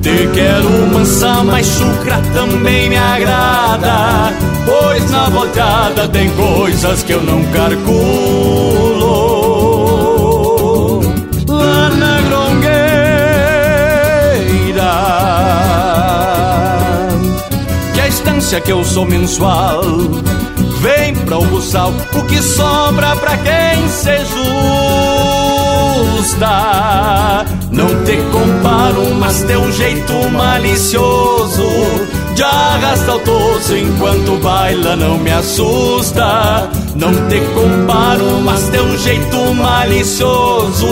Te 0.00 0.28
quero 0.32 0.70
mansa, 0.92 1.42
mas 1.42 1.66
chucra 1.66 2.20
também 2.34 2.88
me 2.88 2.96
agrada 2.96 4.32
Pois 4.64 5.10
na 5.10 5.28
volteada 5.28 6.06
tem 6.08 6.30
coisas 6.30 7.02
que 7.02 7.12
eu 7.12 7.22
não 7.22 7.42
calculo. 7.46 9.12
Lá 11.48 11.88
na 11.90 12.20
grongueira 12.20 12.72
Que 17.94 18.00
a 18.00 18.08
estância 18.08 18.60
que 18.60 18.70
eu 18.70 18.84
sou 18.84 19.04
mensual 19.04 19.82
vem 20.82 21.14
pra 21.14 21.38
buçal, 21.38 21.94
o 22.12 22.22
que 22.24 22.42
sobra 22.42 23.14
pra 23.16 23.38
quem 23.38 23.88
se 23.88 24.18
justa. 26.18 27.46
Não 27.70 27.86
te 28.04 28.16
comparo, 28.32 29.14
mas 29.14 29.44
teu 29.44 29.72
jeito 29.72 30.12
malicioso 30.30 31.62
de 32.34 32.42
arrasta 32.42 33.14
o 33.14 33.18
toso 33.20 33.76
enquanto 33.76 34.36
baila 34.42 34.96
não 34.96 35.18
me 35.18 35.30
assusta. 35.30 36.68
Não 36.96 37.12
te 37.28 37.40
comparo, 37.54 38.40
mas 38.44 38.68
teu 38.68 38.98
jeito 38.98 39.54
malicioso 39.54 40.86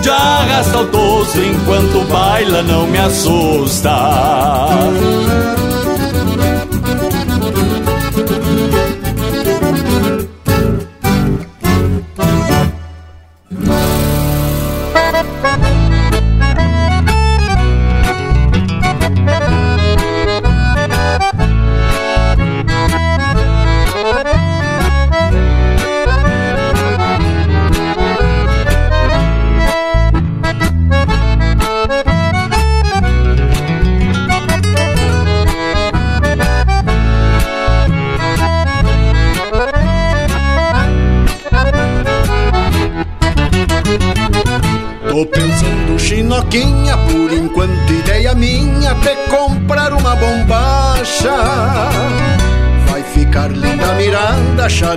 de 0.00 0.10
arrasta 0.10 0.78
o 0.78 0.86
toso 0.86 1.42
enquanto 1.42 2.06
baila 2.08 2.62
não 2.62 2.86
me 2.86 2.98
assusta. 2.98 3.90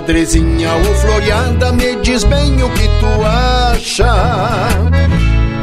xadrezinha 0.00 0.72
ou 0.72 0.94
floreada, 0.96 1.72
me 1.72 1.96
diz 1.96 2.24
bem 2.24 2.62
o 2.62 2.70
que 2.70 2.88
tu 3.00 3.06
acha. 3.24 4.14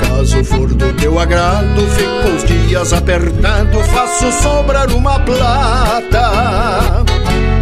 Caso 0.02 0.44
for 0.44 0.74
do 0.74 0.92
teu 0.94 1.20
agrado, 1.20 1.88
fico 1.90 2.28
uns 2.30 2.44
dias 2.44 2.94
apertado, 2.94 3.80
faço 3.92 4.32
sobrar 4.42 4.90
uma 4.92 5.20
plata. 5.20 7.04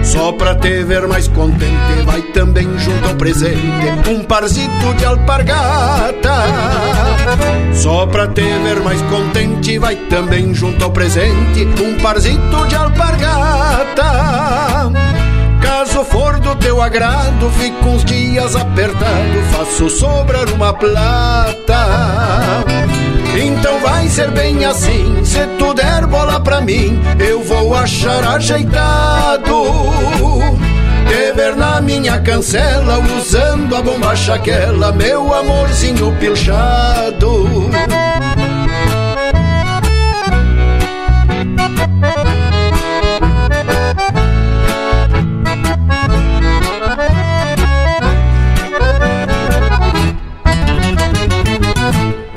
Só 0.04 0.32
pra 0.34 0.54
te 0.56 0.84
ver 0.84 1.08
mais 1.08 1.28
contente, 1.30 2.02
vai 2.06 2.22
também 2.22 2.78
junto 2.78 3.08
ao 3.08 3.16
presente 3.16 4.10
um 4.10 4.24
parzito 4.24 4.94
de 4.98 5.06
alpargata. 5.06 6.44
Só 7.74 8.06
pra 8.06 8.28
te 8.28 8.42
ver 8.42 8.82
mais 8.82 9.02
contente, 9.04 9.80
vai 9.80 9.96
também 9.96 10.54
junto 10.54 10.84
ao 10.84 10.92
presente 10.92 11.66
um 11.82 11.96
parzito 11.98 12.68
de 12.68 12.76
alpargata. 12.76 14.75
For 16.10 16.40
do 16.40 16.56
teu 16.56 16.82
agrado, 16.82 17.50
fico 17.60 17.90
uns 17.90 18.06
dias 18.06 18.56
apertado, 18.56 19.42
faço 19.52 19.90
sobrar 19.90 20.48
uma 20.50 20.74
plata. 20.74 21.86
Então 23.38 23.80
vai 23.82 24.08
ser 24.08 24.32
bem 24.32 24.64
assim, 24.66 25.24
se 25.26 25.46
tu 25.58 25.74
der 25.74 26.06
bola 26.06 26.40
pra 26.40 26.62
mim, 26.62 27.02
eu 27.20 27.44
vou 27.44 27.76
achar 27.76 28.24
ajeitado. 28.36 29.64
Te 31.08 31.34
ver 31.34 31.56
na 31.56 31.82
minha 31.82 32.20
cancela, 32.20 33.00
usando 33.18 33.76
a 33.76 33.82
bombacha 33.82 34.36
aquela, 34.36 34.92
meu 34.92 35.34
amorzinho 35.34 36.16
pilchado. 36.20 37.70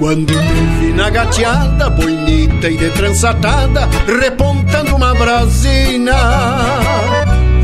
Quando 0.08 0.24
te 0.24 0.64
vi 0.80 0.90
na 0.94 1.10
gateada, 1.10 1.90
bonita 1.90 2.70
e 2.70 2.78
de 2.78 2.88
trançatada, 2.92 3.86
repontando 4.06 4.96
uma 4.96 5.12
brasina. 5.12 6.14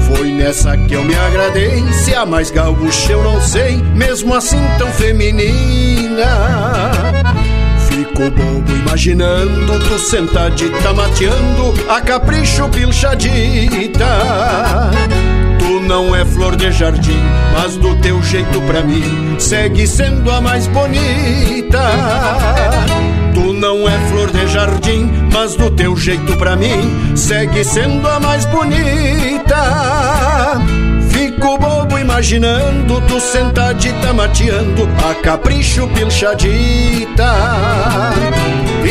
Foi 0.06 0.30
nessa 0.30 0.76
que 0.76 0.92
eu 0.92 1.02
me 1.02 1.14
agradei, 1.14 1.82
se 1.94 2.14
a 2.14 2.26
mais 2.26 2.50
gaúcha 2.50 3.12
eu 3.12 3.24
não 3.24 3.40
sei, 3.40 3.78
mesmo 3.94 4.34
assim 4.34 4.60
tão 4.76 4.88
feminina. 4.88 6.26
Fico 7.88 8.30
bobo 8.30 8.72
imaginando 8.72 9.78
tu 9.88 9.98
sentadita 9.98 10.92
mateando, 10.92 11.72
a 11.88 12.02
capricho 12.02 12.68
pilchadita 12.68 14.04
não 15.84 16.14
é 16.14 16.24
flor 16.24 16.56
de 16.56 16.70
jardim, 16.72 17.20
mas 17.52 17.76
do 17.76 17.94
teu 18.00 18.22
jeito 18.22 18.60
pra 18.62 18.82
mim 18.82 19.36
segue 19.38 19.86
sendo 19.86 20.30
a 20.30 20.40
mais 20.40 20.66
bonita. 20.66 21.80
Tu 23.34 23.52
não 23.52 23.88
é 23.88 23.98
flor 24.08 24.30
de 24.30 24.46
jardim, 24.46 25.10
mas 25.32 25.54
do 25.56 25.70
teu 25.70 25.96
jeito 25.96 26.36
pra 26.36 26.56
mim 26.56 27.14
segue 27.14 27.64
sendo 27.64 28.08
a 28.08 28.18
mais 28.18 28.46
bonita. 28.46 29.56
Fico 31.10 31.58
bobo 31.58 31.98
imaginando 31.98 33.00
tu 33.02 33.20
sentadita 33.20 34.12
mateando 34.12 34.88
a 35.08 35.14
capricho 35.14 35.86
pilchadita. 35.88 37.34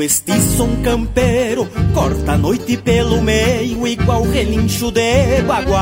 Quando 0.00 0.08
estiça 0.08 0.62
um 0.62 0.76
campeiro, 0.82 1.68
corta 1.92 2.32
a 2.32 2.38
noite 2.38 2.74
pelo 2.78 3.20
meio, 3.20 3.86
igual 3.86 4.22
relincho 4.22 4.90
de 4.90 5.42
bagual. 5.46 5.76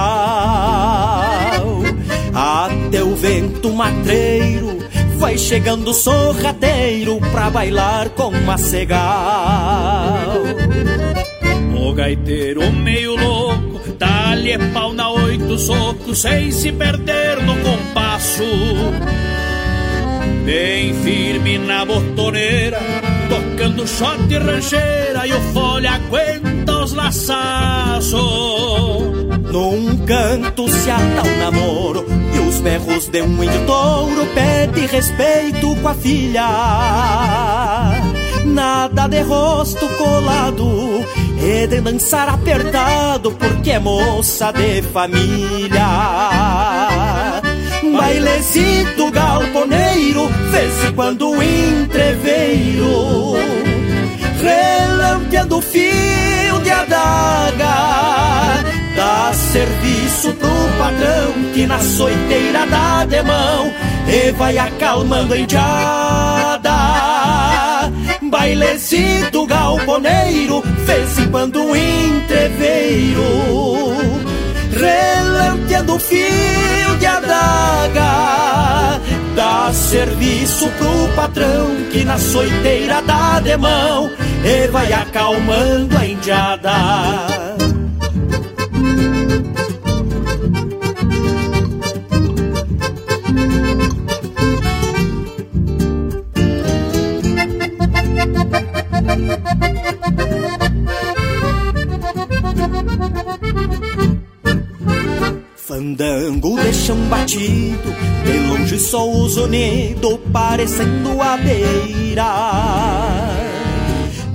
Até 2.35 3.00
o 3.04 3.14
vento 3.14 3.72
matreiro 3.72 4.76
vai 5.18 5.38
chegando 5.38 5.94
sorrateiro 5.94 7.20
pra 7.31 7.48
bailar 7.48 8.09
com 8.11 8.33
macegal. 8.44 8.98
O 11.81 11.92
gaiteiro 11.92 12.72
meio 12.72 13.14
louco, 13.14 13.92
dá-lhe 13.96 14.59
pau 14.72 14.92
na 14.92 15.11
oito 15.12 15.57
socos, 15.57 16.22
sem 16.22 16.50
se 16.50 16.72
perder 16.72 17.40
no 17.44 17.54
compasso. 17.59 18.42
Bem 20.44 20.92
firme 21.04 21.59
na 21.59 21.85
botoneira, 21.85 22.81
tocando 23.68 23.87
shot 23.87 24.33
e 24.33 24.38
rancheira 24.38 25.26
e 25.26 25.33
o 25.33 25.40
folha 25.52 25.92
aguenta 25.92 26.85
os 26.85 26.92
laçaços. 26.92 28.12
Num 29.52 29.96
canto 30.07 30.68
se 30.68 30.90
ata 30.90 31.22
o 31.26 31.38
namoro 31.38 32.07
e 32.35 32.38
os 32.38 32.61
berros 32.61 33.09
de 33.09 33.22
um 33.22 33.42
índio 33.42 33.66
touro 33.66 34.26
pede 34.35 34.87
respeito 34.87 35.74
com 35.76 35.88
a 35.88 35.94
filha. 35.94 36.48
nada 38.44 39.07
de 39.09 39.22
rosto 39.22 39.87
colado 39.96 41.04
e 41.40 41.66
de 41.66 41.81
dançar 41.81 42.28
apertado 42.28 43.33
porque 43.33 43.72
é 43.72 43.78
moça 43.78 44.52
de 44.52 44.83
família. 44.83 45.87
Bailecito 47.98 49.11
galponeiro, 49.11 50.30
em 50.87 50.92
quando 50.92 51.42
entreveiro, 51.42 53.34
relampeando 54.40 55.61
fio 55.61 56.61
de 56.62 56.70
adaga, 56.70 58.62
dá 58.94 59.32
serviço 59.34 60.32
pro 60.34 60.48
patrão 60.78 61.32
que 61.52 61.66
na 61.66 61.80
soiteira 61.80 62.64
dá 62.66 63.04
de 63.04 63.20
mão 63.24 63.72
e 64.06 64.30
vai 64.30 64.56
acalmando 64.56 65.34
a 65.34 65.38
indiada 65.38 66.78
bailezito 68.30 69.46
galponeiro, 69.46 70.62
fez 70.87 71.26
quando 71.30 71.61
um 71.61 71.74
entreveiro, 75.38 75.59
relanteando 75.59 75.98
fio 75.98 76.96
de 76.98 77.07
adaga, 77.07 79.01
dá 79.35 79.72
serviço 79.72 80.68
pro 80.70 81.09
patrão 81.14 81.66
que 81.92 82.05
na 82.05 82.18
soiteira 82.18 83.01
dá 83.03 83.40
de 83.40 83.57
mão 83.57 84.11
e 84.44 84.68
vai 84.68 84.92
acalmando 84.92 85.96
a 85.96 86.07
indiada. 86.07 87.48
Fandango 105.68 106.59
de 106.59 106.72
chão 106.72 106.96
batido, 107.11 107.94
de 108.24 108.38
longe 108.48 108.78
só 108.78 109.07
o 109.07 109.28
zunido 109.28 110.16
parecendo 110.33 111.20
a 111.20 111.37
beira 111.37 112.24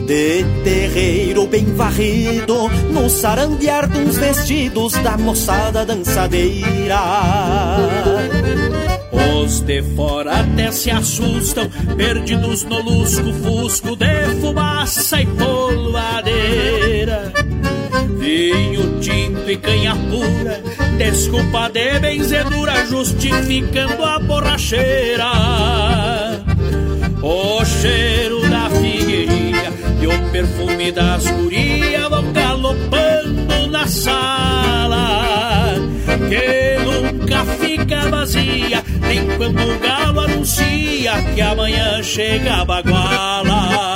de 0.05 0.43
terreiro 0.63 1.47
bem 1.47 1.65
varrido 1.73 2.69
no 2.91 3.09
sarandear 3.09 3.89
dos 3.89 4.15
vestidos 4.15 4.93
da 5.01 5.17
moçada 5.17 5.83
dançadeira. 5.83 7.01
Os 9.41 9.59
de 9.61 9.81
fora 9.95 10.41
até 10.41 10.71
se 10.71 10.91
assustam, 10.91 11.67
perdidos 11.97 12.63
no 12.63 12.79
lusco-fusco 12.79 13.95
de 13.95 14.39
fumaça 14.39 15.19
e 15.19 15.25
polvadeira. 15.25 17.33
Vinho 18.19 18.99
tinto 18.99 19.49
e 19.49 19.57
canha 19.57 19.95
pura, 19.95 20.61
desculpa 20.97 21.69
de 21.69 21.99
benzedura, 21.99 22.85
justificando 22.85 24.03
a 24.03 24.19
borracheira. 24.19 25.31
O 27.21 27.63
cheiro 27.63 28.41
da 28.49 28.69
figueirinha 28.69 29.71
e 30.01 30.07
o 30.07 30.31
perfume 30.31 30.91
das 30.91 31.25
gurias 31.25 32.09
vão 32.09 32.33
galopando 32.33 33.67
na 33.69 33.87
sala, 33.87 35.75
que 36.29 36.77
nunca 36.83 37.45
fica 37.59 38.09
vazia, 38.09 38.83
nem 39.07 39.25
quando 39.37 39.61
o 39.61 39.79
galo 39.79 40.19
anuncia 40.19 41.13
que 41.33 41.41
amanhã 41.41 42.03
chega 42.03 42.55
a 42.55 42.65
baguala. 42.65 43.92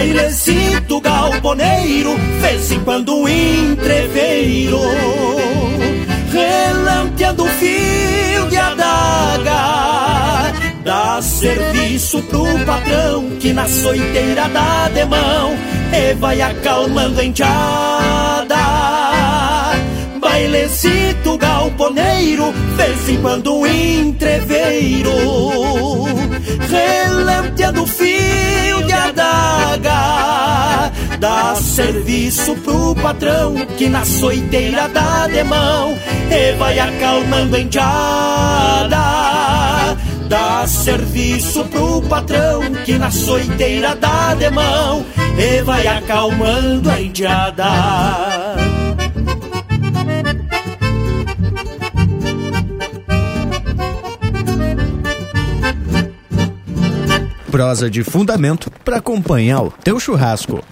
Bailecito 0.00 0.98
galponeiro, 0.98 2.16
vez 2.40 2.72
em 2.72 2.80
quando 2.80 3.28
entreveiro, 3.28 4.80
relanteando 6.32 7.44
fio 7.44 8.48
de 8.48 8.56
adaga, 8.56 10.54
dá 10.82 11.20
serviço 11.20 12.22
pro 12.22 12.46
patrão 12.64 13.28
que 13.38 13.52
na 13.52 13.68
soiteira 13.68 14.48
dá 14.48 14.88
de 14.88 15.04
mão 15.04 15.54
e 15.92 16.14
vai 16.14 16.40
acalmando 16.40 17.20
a 17.20 17.24
enteada. 17.24 18.56
Bailecito 20.18 21.36
galponeiro, 21.36 22.54
vez 22.74 23.06
em 23.06 23.20
quando 23.20 23.66
entreveiro, 23.66 25.12
relanteando 26.70 27.86
fio 27.86 28.30
de 28.40 28.49
adaga, 29.10 30.92
dá 31.18 31.54
serviço 31.56 32.54
pro 32.56 32.94
patrão 32.94 33.54
que 33.76 33.88
na 33.88 34.04
soiteira 34.04 34.88
dá 34.88 35.26
de 35.26 35.42
mão 35.44 35.96
e 36.30 36.52
vai 36.56 36.78
acalmando 36.78 37.56
a 37.56 37.60
enteada. 37.60 38.98
Dá 40.28 40.66
serviço 40.66 41.64
pro 41.64 42.02
patrão 42.02 42.60
que 42.84 42.96
na 42.98 43.10
soiteira 43.10 43.96
dá 43.96 44.34
de 44.34 44.48
mão 44.50 45.04
e 45.36 45.62
vai 45.62 45.86
acalmando 45.86 46.88
a 46.88 47.00
indiada. 47.00 48.59
Prosa 57.50 57.90
de 57.90 58.04
fundamento 58.04 58.70
para 58.84 58.98
acompanhar 58.98 59.62
o 59.62 59.72
teu 59.72 59.98
churrasco. 59.98 60.62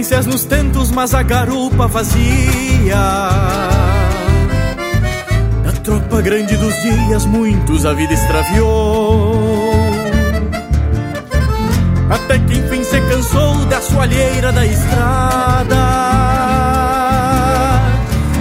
Experiências 0.00 0.24
nos 0.24 0.44
tentos, 0.44 0.90
mas 0.90 1.12
a 1.12 1.22
garupa 1.22 1.86
vazia. 1.86 2.96
Da 5.62 5.72
tropa 5.84 6.22
grande 6.22 6.56
dos 6.56 6.74
dias, 6.80 7.26
muitos 7.26 7.84
a 7.84 7.92
vida 7.92 8.14
extraviou. 8.14 9.74
Até 12.08 12.38
que 12.38 12.54
enfim 12.54 12.82
se 12.82 12.98
cansou 12.98 13.66
da 13.66 13.82
soalheira 13.82 14.50
da 14.52 14.64
estrada. 14.64 15.76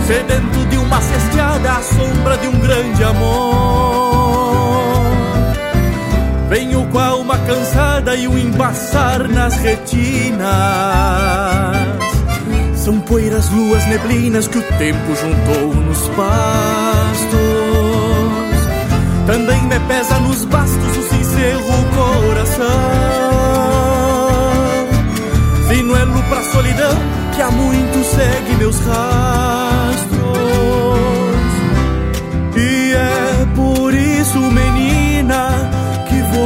Sedento 0.08 0.66
de 0.70 0.78
uma 0.78 1.02
cesteada 1.02 1.74
à 1.74 1.82
sombra 1.82 2.38
de 2.38 2.48
um 2.48 2.58
grande 2.58 3.04
amor. 3.04 3.99
Venho 6.50 6.86
com 6.88 7.00
a 7.00 7.06
alma 7.08 7.38
cansada 7.40 8.16
e 8.16 8.28
o 8.28 8.38
embaçar 8.38 9.28
nas 9.28 9.56
retinas. 9.58 10.48
São 12.76 13.00
poeiras, 13.02 13.50
luas, 13.50 13.86
neblinas 13.86 14.48
que 14.48 14.58
o 14.58 14.64
tempo 14.64 15.16
juntou 15.16 15.76
nos 15.76 16.08
pastos. 16.10 17.40
Também 19.28 19.62
me 19.64 19.80
pesa 19.82 20.20
nos 20.20 20.44
bastos 20.46 20.98
o 20.98 21.04
sincero 21.04 21.70
coração. 21.96 22.66
Sinuelo 25.68 26.24
pra 26.24 26.44
solidão 26.44 26.98
que 27.36 27.42
há 27.42 27.52
muito 27.52 28.04
segue 28.04 28.56
meus 28.58 28.80
rastros. 28.80 30.20
E 32.56 32.94
é 32.94 33.48
por 33.56 33.94
isso, 33.94 34.40
menina, 34.40 35.69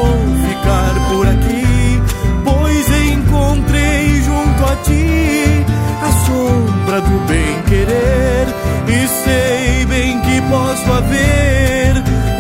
vou 0.04 0.36
ficar 0.48 0.94
por 1.10 1.28
aqui, 1.28 2.02
pois 2.44 2.88
encontrei 3.12 4.22
junto 4.22 4.66
a 4.66 4.76
ti 4.84 5.66
a 6.02 6.12
sombra 6.26 7.02
do 7.02 7.28
bem 7.28 7.62
querer 7.68 8.48
e 8.88 9.08
sei 9.24 9.86
bem 9.86 10.20
que 10.22 10.42
posso 10.50 10.92
haver 10.92 11.96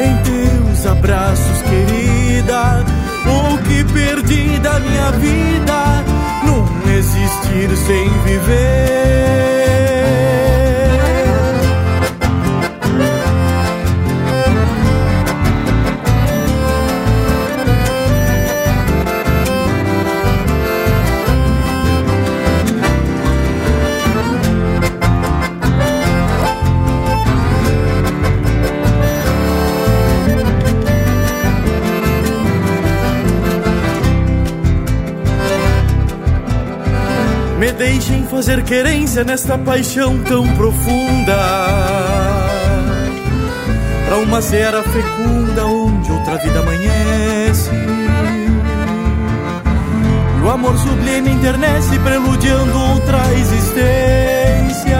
em 0.05 0.17
teus 0.23 0.85
abraços, 0.85 1.61
querida, 1.61 2.83
o 3.25 3.57
que 3.59 3.83
perdi 3.93 4.59
da 4.59 4.79
minha 4.79 5.11
vida, 5.11 6.03
num 6.45 6.91
existir 6.91 7.77
sem 7.87 8.09
viver. 8.25 9.62
Fazer 38.43 38.61
querência 38.63 39.23
nesta 39.23 39.57
paixão 39.57 40.21
tão 40.23 40.45
profunda. 40.55 41.37
Pra 44.05 44.17
uma 44.17 44.41
seara 44.41 44.83
fecunda 44.83 45.65
onde 45.65 46.11
outra 46.11 46.37
vida 46.39 46.59
amanhece. 46.59 47.69
E 50.37 50.41
o 50.43 50.49
amor 50.49 50.77
sublime 50.77 51.31
internece, 51.31 51.97
preludiando 51.99 52.77
outra 52.77 53.33
existência. 53.33 54.99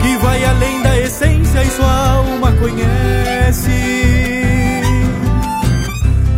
Que 0.00 0.16
vai 0.16 0.42
além 0.42 0.80
da 0.80 0.98
essência 0.98 1.62
e 1.62 1.70
sua 1.72 2.08
alma 2.12 2.52
conhece. 2.52 3.70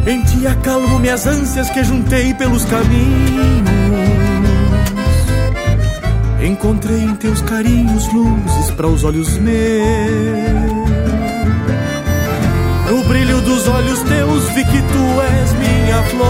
Em 0.05 0.21
ti 0.25 0.49
acalmo 0.49 0.99
minhas 0.99 1.29
ânsias 1.29 1.71
que 1.71 1.85
juntei 1.85 2.35
pelos 2.35 2.65
caminhos. 2.65 3.82
Encontrei 6.43 7.05
em 7.05 7.15
teus 7.15 7.41
carinhos 7.43 8.13
luzes 8.13 8.71
para 8.73 8.89
os 8.89 9.05
olhos 9.05 9.39
meus. 9.39 9.63
No 12.91 13.05
brilho 13.05 13.41
dos 13.43 13.69
olhos 13.69 14.03
teus 14.03 14.49
vi 14.51 14.65
que 14.65 14.83
tu 14.83 15.23
és 15.23 15.53
minha 15.53 16.03
flor. 16.03 16.29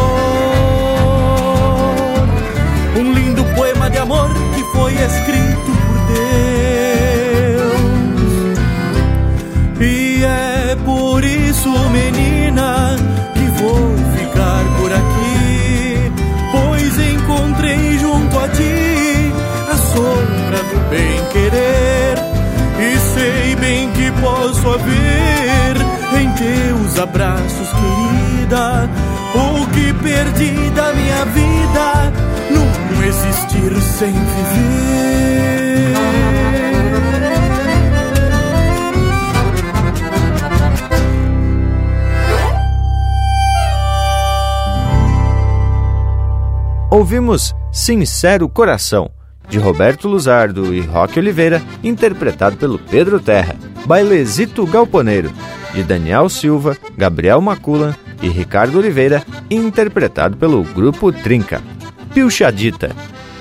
Um 3.01 3.13
lindo 3.15 3.43
poema 3.57 3.89
de 3.89 3.97
amor 3.99 4.29
que 4.55 4.63
foi 4.73 4.93
escrito 4.93 5.73
por 5.87 5.99
Deus. 6.13 6.33
E 9.81 10.25
é 10.25 10.77
por 10.85 11.25
isso, 11.25 11.71
menina, 11.89 12.92
bem 20.93 21.25
querer. 21.33 22.17
E 22.79 22.99
sei 23.15 23.57
bem 23.57 23.91
que 23.93 24.13
posso 24.21 24.69
haver 24.69 25.77
em 26.21 26.31
teus 26.33 26.99
abraços, 26.99 27.69
querida, 27.73 28.91
o 29.35 29.67
que 29.71 29.93
perdi 29.95 30.71
da 30.71 30.93
minha 30.93 31.25
vida 31.27 32.13
num 32.51 33.03
existir 33.05 33.81
sem 33.81 34.13
viver. 34.13 35.13
Ouvimos 46.91 47.55
Sincero 47.73 48.51
Coração, 48.51 49.11
de 49.53 49.59
Roberto 49.59 50.09
Luzardo 50.09 50.75
e 50.75 50.81
Roque 50.81 51.19
Oliveira, 51.19 51.61
interpretado 51.85 52.57
pelo 52.57 52.79
Pedro 52.79 53.21
Terra. 53.21 53.55
Bailezito 53.85 54.67
Galponeiro, 54.67 55.31
de 55.75 55.85
Daniel 55.85 56.31
Silva, 56.31 56.75
Gabriel 56.97 57.39
Maculan 57.43 57.95
e 58.23 58.29
Ricardo 58.29 58.79
Oliveira, 58.79 59.23
interpretado 59.51 60.39
pelo 60.39 60.65
Grupo 60.65 61.13
Trinca. 61.13 61.61
Pilchadita, 62.15 62.97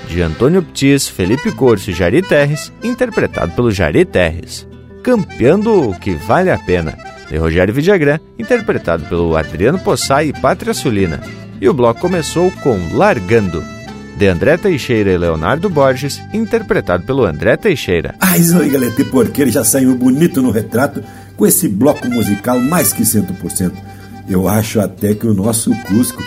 de 0.06 0.20
Antônio 0.20 0.62
Ptis, 0.62 1.08
Felipe 1.08 1.50
Corso 1.50 1.90
e 1.90 1.94
Jari 1.94 2.20
Terres, 2.20 2.70
interpretado 2.82 3.52
pelo 3.52 3.70
Jari 3.70 4.04
Terres. 4.04 4.68
Campeando 5.02 5.88
o 5.88 5.98
que 5.98 6.12
vale 6.12 6.50
a 6.50 6.58
pena, 6.58 6.94
de 7.30 7.38
Rogério 7.38 7.72
Vidagrã, 7.72 8.20
interpretado 8.38 9.06
pelo 9.06 9.34
Adriano 9.34 9.78
Possai 9.78 10.28
e 10.28 10.32
Pátria 10.34 10.74
Sulina. 10.74 11.22
E 11.58 11.66
o 11.66 11.72
bloco 11.72 12.00
começou 12.00 12.50
com 12.62 12.78
Largando, 12.94 13.64
de 14.22 14.28
André 14.28 14.56
Teixeira 14.56 15.10
e 15.10 15.18
Leonardo 15.18 15.68
Borges, 15.68 16.22
interpretado 16.32 17.02
pelo 17.02 17.24
André 17.24 17.56
Teixeira. 17.56 18.14
Ah, 18.20 18.38
isso 18.38 18.56
aí, 18.56 18.68
galete, 18.68 19.02
porque 19.02 19.42
ele 19.42 19.50
já 19.50 19.64
saiu 19.64 19.96
bonito 19.96 20.40
no 20.40 20.52
retrato 20.52 21.02
com 21.36 21.44
esse 21.44 21.66
bloco 21.66 22.06
musical 22.06 22.60
mais 22.60 22.92
que 22.92 23.02
100%. 23.02 23.72
Eu 24.28 24.46
acho 24.46 24.80
até 24.80 25.12
que 25.12 25.26
o 25.26 25.34
nosso 25.34 25.74
Cusco 25.88 26.22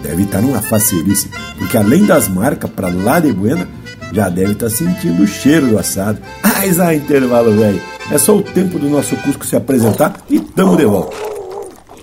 deve 0.00 0.22
estar 0.22 0.40
numa 0.40 0.62
facerice, 0.62 1.28
porque 1.58 1.76
além 1.76 2.06
das 2.06 2.28
marcas 2.28 2.70
para 2.70 2.86
lá 2.86 3.18
de 3.18 3.32
Buena, 3.32 3.66
já 4.12 4.28
deve 4.28 4.52
estar 4.52 4.70
sentindo 4.70 5.24
o 5.24 5.26
cheiro 5.26 5.70
do 5.70 5.76
assado. 5.76 6.20
Ah, 6.44 6.60
ah, 6.80 6.94
intervalo, 6.94 7.50
velho. 7.56 7.82
É 8.12 8.18
só 8.18 8.36
o 8.36 8.42
tempo 8.42 8.78
do 8.78 8.88
nosso 8.88 9.16
Cusco 9.16 9.44
se 9.44 9.56
apresentar 9.56 10.14
e 10.30 10.38
tamo 10.38 10.76
de 10.76 10.84
volta. 10.84 11.16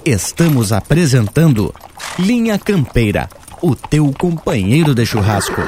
Estamos 0.04 0.74
apresentando 0.74 1.74
Linha 2.20 2.60
Campeira, 2.60 3.30
o 3.62 3.76
teu 3.76 4.14
companheiro 4.18 4.94
de 4.94 5.06
churrasco. 5.06 5.62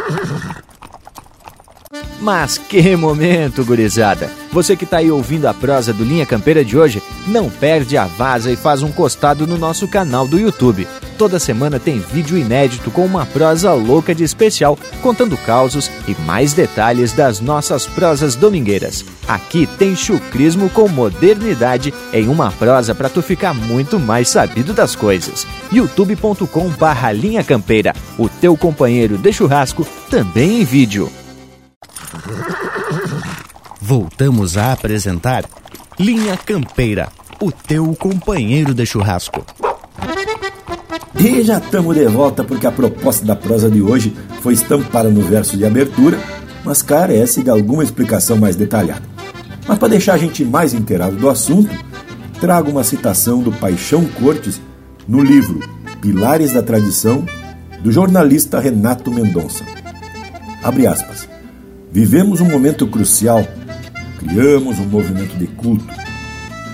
Mas 2.21 2.57
que 2.57 2.95
momento, 2.95 3.63
gurizada! 3.63 4.29
Você 4.51 4.75
que 4.75 4.85
tá 4.85 4.97
aí 4.97 5.09
ouvindo 5.09 5.47
a 5.47 5.53
prosa 5.53 5.93
do 5.93 6.03
Linha 6.03 6.25
Campeira 6.25 6.65
de 6.65 6.77
hoje, 6.77 7.01
não 7.25 7.49
perde 7.49 7.97
a 7.97 8.05
vaza 8.05 8.51
e 8.51 8.55
faz 8.55 8.83
um 8.83 8.91
costado 8.91 9.47
no 9.47 9.57
nosso 9.57 9.87
canal 9.87 10.27
do 10.27 10.37
YouTube. 10.37 10.87
Toda 11.19 11.37
semana 11.37 11.81
tem 11.81 11.99
vídeo 11.99 12.37
inédito 12.37 12.89
com 12.89 13.05
uma 13.05 13.25
prosa 13.25 13.73
louca 13.73 14.15
de 14.15 14.23
especial, 14.23 14.79
contando 15.03 15.35
causos 15.35 15.91
e 16.07 16.15
mais 16.21 16.53
detalhes 16.53 17.11
das 17.11 17.41
nossas 17.41 17.85
prosas 17.85 18.35
domingueiras. 18.35 19.03
Aqui 19.27 19.67
tem 19.77 19.97
chucrismo 19.97 20.69
com 20.69 20.87
modernidade 20.87 21.93
em 22.13 22.29
uma 22.29 22.53
prosa 22.53 22.95
para 22.95 23.09
tu 23.09 23.21
ficar 23.21 23.53
muito 23.53 23.99
mais 23.99 24.29
sabido 24.29 24.73
das 24.73 24.95
coisas. 24.95 25.45
youtube.com 25.73 26.69
barra 26.69 27.11
Linha 27.11 27.43
Campeira, 27.43 27.93
o 28.17 28.29
teu 28.29 28.55
companheiro 28.55 29.17
de 29.17 29.33
churrasco, 29.33 29.85
também 30.09 30.61
em 30.61 30.63
vídeo. 30.63 31.11
Voltamos 33.81 34.55
a 34.55 34.71
apresentar 34.71 35.43
Linha 35.99 36.37
Campeira, 36.37 37.09
o 37.41 37.51
teu 37.51 37.93
companheiro 37.93 38.73
de 38.73 38.85
churrasco. 38.85 39.45
E 41.17 41.41
já 41.41 41.57
estamos 41.57 41.95
de 41.95 42.05
volta 42.05 42.43
porque 42.43 42.67
a 42.67 42.71
proposta 42.71 43.25
da 43.25 43.35
prosa 43.35 43.69
de 43.69 43.81
hoje 43.81 44.15
foi 44.41 44.53
estampada 44.53 45.09
no 45.09 45.21
verso 45.21 45.57
de 45.57 45.65
abertura, 45.65 46.19
mas 46.63 46.81
carece 46.81 47.41
de 47.41 47.49
alguma 47.49 47.83
explicação 47.83 48.37
mais 48.37 48.55
detalhada. 48.55 49.01
Mas 49.67 49.77
para 49.77 49.87
deixar 49.87 50.13
a 50.13 50.17
gente 50.17 50.45
mais 50.45 50.73
inteirado 50.73 51.15
do 51.15 51.29
assunto, 51.29 51.69
trago 52.39 52.71
uma 52.71 52.83
citação 52.83 53.41
do 53.41 53.51
Paixão 53.51 54.05
Cortes 54.05 54.61
no 55.07 55.21
livro 55.23 55.59
Pilares 56.01 56.53
da 56.53 56.61
Tradição, 56.61 57.25
do 57.81 57.91
jornalista 57.91 58.59
Renato 58.59 59.11
Mendonça. 59.11 59.63
Abre 60.63 60.87
aspas. 60.87 61.27
Vivemos 61.91 62.39
um 62.39 62.49
momento 62.49 62.85
crucial. 62.87 63.45
Criamos 64.19 64.77
um 64.79 64.85
movimento 64.85 65.37
de 65.37 65.47
culto. 65.47 65.85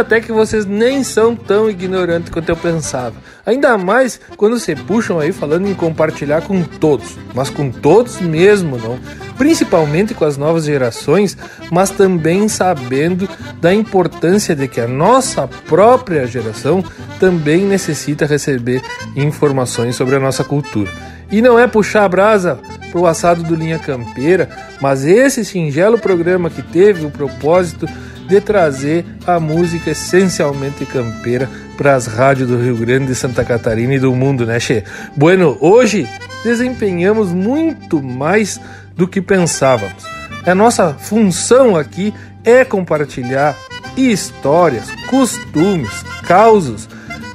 até 0.01 0.21
que 0.21 0.33
vocês 0.33 0.67
nem 0.67 1.05
são 1.05 1.37
tão 1.37 1.71
ignorantes 1.71 2.31
quanto 2.31 2.49
eu 2.49 2.57
pensava. 2.57 3.15
Ainda 3.47 3.77
mais 3.77 4.19
quando 4.37 4.59
se 4.59 4.75
puxam 4.75 5.21
aí 5.21 5.31
falando 5.31 5.69
em 5.69 5.75
compartilhar 5.75 6.43
com 6.43 6.63
todos, 6.63 7.19
mas 7.35 7.51
com 7.51 7.71
todos 7.71 8.21
mesmo, 8.21 8.79
não? 8.79 8.99
Principalmente 9.37 10.15
com 10.15 10.25
as 10.25 10.37
novas 10.37 10.65
gerações, 10.65 11.37
mas 11.71 11.91
também 11.91 12.49
sabendo 12.49 13.29
da 13.61 13.75
importância 13.75 14.57
de 14.57 14.67
que 14.67 14.81
a 14.81 14.89
nossa 14.89 15.47
própria 15.47 16.27
geração 16.27 16.83
também 17.21 17.65
necessita 17.65 18.27
receber 18.27 18.83
informações 19.15 19.95
sobre 19.97 20.17
a 20.17 20.21
nossa 20.21 20.43
cultura. 20.43 20.91
E 21.35 21.43
não 21.43 21.59
é 21.59 21.67
puxar 21.67 22.05
a 22.05 22.09
brasa 22.09 22.61
pro 22.93 23.07
assado 23.07 23.43
do 23.43 23.57
Linha 23.57 23.77
Campeira, 23.77 24.49
mas 24.81 25.05
esse 25.05 25.45
singelo 25.45 25.99
programa 25.99 26.49
que 26.49 26.63
teve 26.63 27.05
o 27.05 27.11
propósito 27.11 27.89
de 28.29 28.41
trazer 28.41 29.05
a 29.27 29.41
música 29.41 29.91
essencialmente 29.91 30.87
campeira 30.87 31.51
para 31.77 31.97
as 31.97 32.07
rádios 32.07 32.49
do 32.49 32.57
Rio 32.57 32.77
Grande, 32.77 33.07
de 33.07 33.17
Santa 33.17 33.45
Catarina 33.45 33.95
e 33.95 33.99
do 33.99 34.15
mundo, 34.15 34.47
né, 34.47 34.61
Che? 34.61 34.85
Bueno, 35.17 35.59
hoje 35.61 36.09
desempenhamos 36.45 37.33
muito 37.33 38.01
mais 38.01 38.61
do 38.95 39.09
que 39.09 39.21
pensávamos. 39.21 40.05
A 40.47 40.55
nossa 40.55 40.95
função 40.95 41.77
aqui 41.77 42.15
é 42.45 42.65
compartilhar 42.65 43.57
histórias, 43.97 44.89
costumes, 45.11 46.05
causos, 46.23 46.89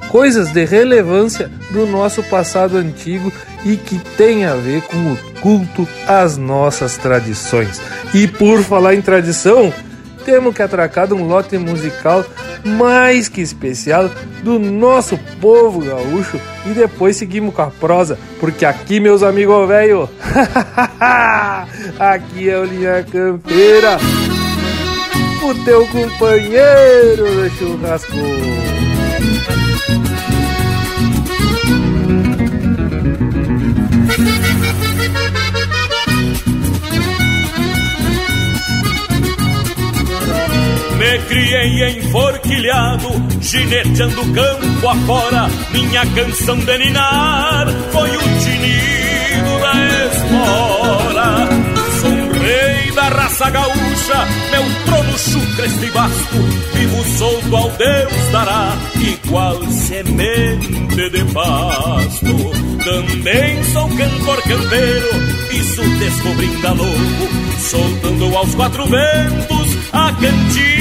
coisas 0.08 0.50
de 0.50 0.64
relevância 0.64 1.50
do 1.70 1.86
nosso 1.86 2.22
passado 2.22 2.78
antigo 2.78 3.30
e 3.64 3.76
que 3.76 3.98
tem 4.16 4.44
a 4.44 4.54
ver 4.54 4.82
com 4.82 5.12
o 5.12 5.16
culto 5.40 5.86
às 6.06 6.36
nossas 6.36 6.96
tradições. 6.96 7.80
E 8.14 8.26
por 8.26 8.62
falar 8.62 8.94
em 8.94 9.02
tradição, 9.02 9.72
temos 10.24 10.54
que 10.54 10.62
atracar 10.62 11.12
um 11.12 11.26
lote 11.26 11.56
musical 11.58 12.24
mais 12.64 13.28
que 13.28 13.40
especial 13.40 14.10
do 14.42 14.58
nosso 14.58 15.18
povo 15.40 15.80
gaúcho 15.80 16.40
e 16.66 16.70
depois 16.70 17.16
seguimos 17.16 17.54
com 17.54 17.62
a 17.62 17.70
prosa, 17.70 18.18
porque 18.38 18.64
aqui, 18.64 19.00
meus 19.00 19.22
amigos 19.22 19.66
velho, 19.66 20.08
aqui 21.98 22.50
é 22.50 22.58
o 22.58 22.64
Linha 22.64 23.04
Campeira, 23.10 23.98
o 25.42 25.64
teu 25.64 25.86
companheiro 25.86 27.24
do 27.24 27.50
churrasco. 27.50 28.69
Me 41.00 41.18
criei 41.20 41.98
enforquilhado, 41.98 43.08
gineteando 43.40 44.20
campo 44.34 44.86
afora. 44.86 45.48
Minha 45.72 46.04
canção 46.04 46.58
de 46.58 46.76
ninar 46.76 47.66
foi 47.90 48.10
o 48.10 48.20
tinido 48.20 49.58
da 49.62 49.72
espora. 50.04 51.48
Sou 52.02 52.42
rei 52.42 52.92
da 52.92 53.08
raça 53.08 53.48
gaúcha, 53.48 54.28
meu 54.50 54.62
trono 54.84 55.18
chucre 55.18 55.86
e 55.86 55.90
vasto. 55.90 56.36
Vivo 56.74 57.04
solto 57.16 57.56
ao 57.56 57.70
Deus 57.70 58.32
dará, 58.32 58.76
igual 58.96 59.58
semente 59.70 61.10
de 61.10 61.24
pasto. 61.32 62.36
Também 62.84 63.64
sou 63.72 63.88
cantor 63.88 64.42
campeiro, 64.42 65.08
isso 65.50 65.82
descobrindo 65.98 66.66
a 66.66 66.72
louco, 66.72 67.28
soltando 67.58 68.36
aos 68.36 68.54
quatro 68.54 68.84
ventos 68.84 69.78
a 69.94 70.12
cantiga 70.12 70.79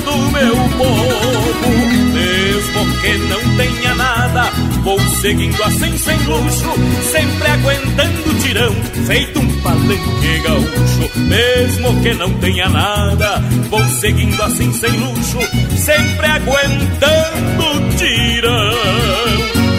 do 0.00 0.16
meu 0.30 0.56
povo. 0.76 1.70
Mesmo 2.12 3.00
que 3.00 3.18
não 3.28 3.56
tenha 3.56 3.94
nada, 3.94 4.50
vou 4.82 5.00
seguindo 5.20 5.62
assim 5.62 5.96
sem 5.96 6.16
luxo, 6.18 6.72
sempre 7.10 7.48
aguentando 7.48 8.34
tirão, 8.42 8.74
feito 9.06 9.40
um 9.40 9.60
palanque 9.60 10.38
gaúcho. 10.44 11.18
Mesmo 11.18 12.02
que 12.02 12.14
não 12.14 12.30
tenha 12.34 12.68
nada, 12.68 13.42
vou 13.68 13.84
seguindo 14.00 14.42
assim 14.42 14.72
sem 14.72 14.90
luxo, 14.90 15.38
sempre 15.76 16.26
aguentando 16.26 17.96
tirão, 17.96 19.69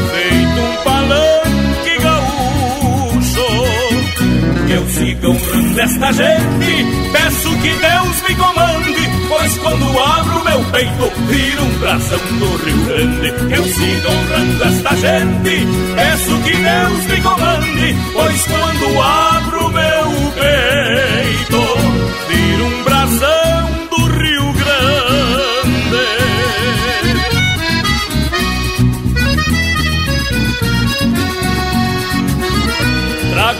Que 4.71 4.77
eu 4.77 4.87
siga 4.87 5.29
honrando 5.29 5.81
esta 5.81 6.13
gente, 6.13 7.11
peço 7.11 7.49
que 7.57 7.69
Deus 7.75 8.21
me 8.21 8.35
comande, 8.35 9.09
pois 9.27 9.57
quando 9.57 9.99
abro 9.99 10.45
meu 10.45 10.63
peito, 10.71 11.11
vira 11.27 11.61
um 11.61 11.79
brasão 11.79 12.19
do 12.39 12.55
Rio 12.63 12.85
Grande. 12.85 13.53
Eu 13.53 13.63
siga 13.65 14.09
honrando 14.09 14.63
esta 14.63 14.95
gente, 14.95 15.67
peço 15.93 16.37
que 16.43 16.55
Deus 16.55 17.05
me 17.05 17.21
comande, 17.21 17.95
pois 18.13 18.45
quando 18.45 19.01
abro 19.01 19.69
meu 19.71 20.31
peito, 20.35 20.70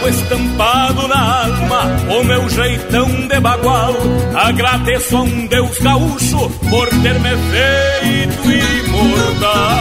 Trago 0.02 0.08
estampado 0.08 1.08
na 1.08 1.44
alma 1.44 1.82
o 2.10 2.24
meu 2.24 2.48
jeitão 2.48 3.08
de 3.28 3.38
bagual. 3.40 3.94
Agradeço 4.34 5.16
a 5.16 5.22
um 5.22 5.46
Deus 5.46 5.78
gaúcho 5.78 6.50
por 6.68 6.88
ter 6.88 7.20
me 7.20 7.30
feito 7.50 8.50
imortal. 8.50 9.78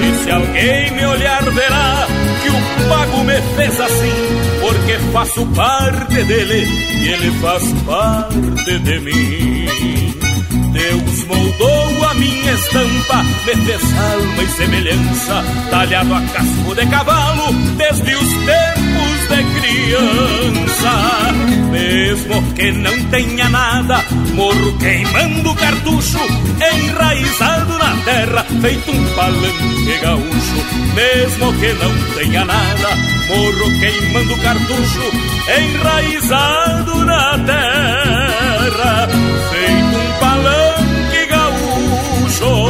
E 0.00 0.24
se 0.24 0.30
alguém 0.30 0.90
me 0.92 1.04
olhar, 1.04 1.42
verá 1.50 2.06
que 2.42 2.48
o 2.48 2.88
pago 2.88 3.24
me 3.24 3.40
fez 3.56 3.80
assim, 3.80 4.60
porque 4.60 4.98
faço 5.12 5.46
parte 5.48 6.24
dele 6.24 6.66
e 6.94 7.08
ele 7.08 7.30
faz 7.40 7.64
parte 7.84 8.78
de 8.78 9.00
mim. 9.00 10.14
Deus 10.72 11.24
moldou 11.24 12.08
a 12.08 12.14
minha 12.14 12.52
estampa, 12.52 13.22
me 13.44 13.66
fez 13.66 13.98
alma 13.98 14.42
e 14.42 14.48
semelhança, 14.48 15.44
talhado 15.70 16.14
a 16.14 16.20
casco 16.22 16.74
de 16.74 16.86
cavalo, 16.86 17.52
desde 17.76 18.14
os 18.14 18.28
tempos 18.46 18.77
de 19.28 19.44
criança. 19.60 20.92
Mesmo 21.70 22.42
que 22.54 22.72
não 22.72 23.04
tenha 23.10 23.48
nada, 23.48 24.04
morro 24.34 24.76
queimando 24.78 25.54
cartucho, 25.54 26.18
enraizado 26.72 27.78
na 27.78 27.96
terra, 28.04 28.46
feito 28.60 28.90
um 28.90 29.04
palanque 29.14 29.98
gaúcho. 30.02 30.66
Mesmo 30.94 31.52
que 31.54 31.72
não 31.74 32.14
tenha 32.14 32.44
nada, 32.44 32.88
morro 33.28 33.78
queimando 33.78 34.36
cartucho, 34.38 35.12
enraizado 35.60 37.04
na 37.04 37.38
terra, 37.38 39.08
feito 39.50 39.96
um 39.96 40.18
palanque 40.20 41.26
gaúcho. 41.26 42.68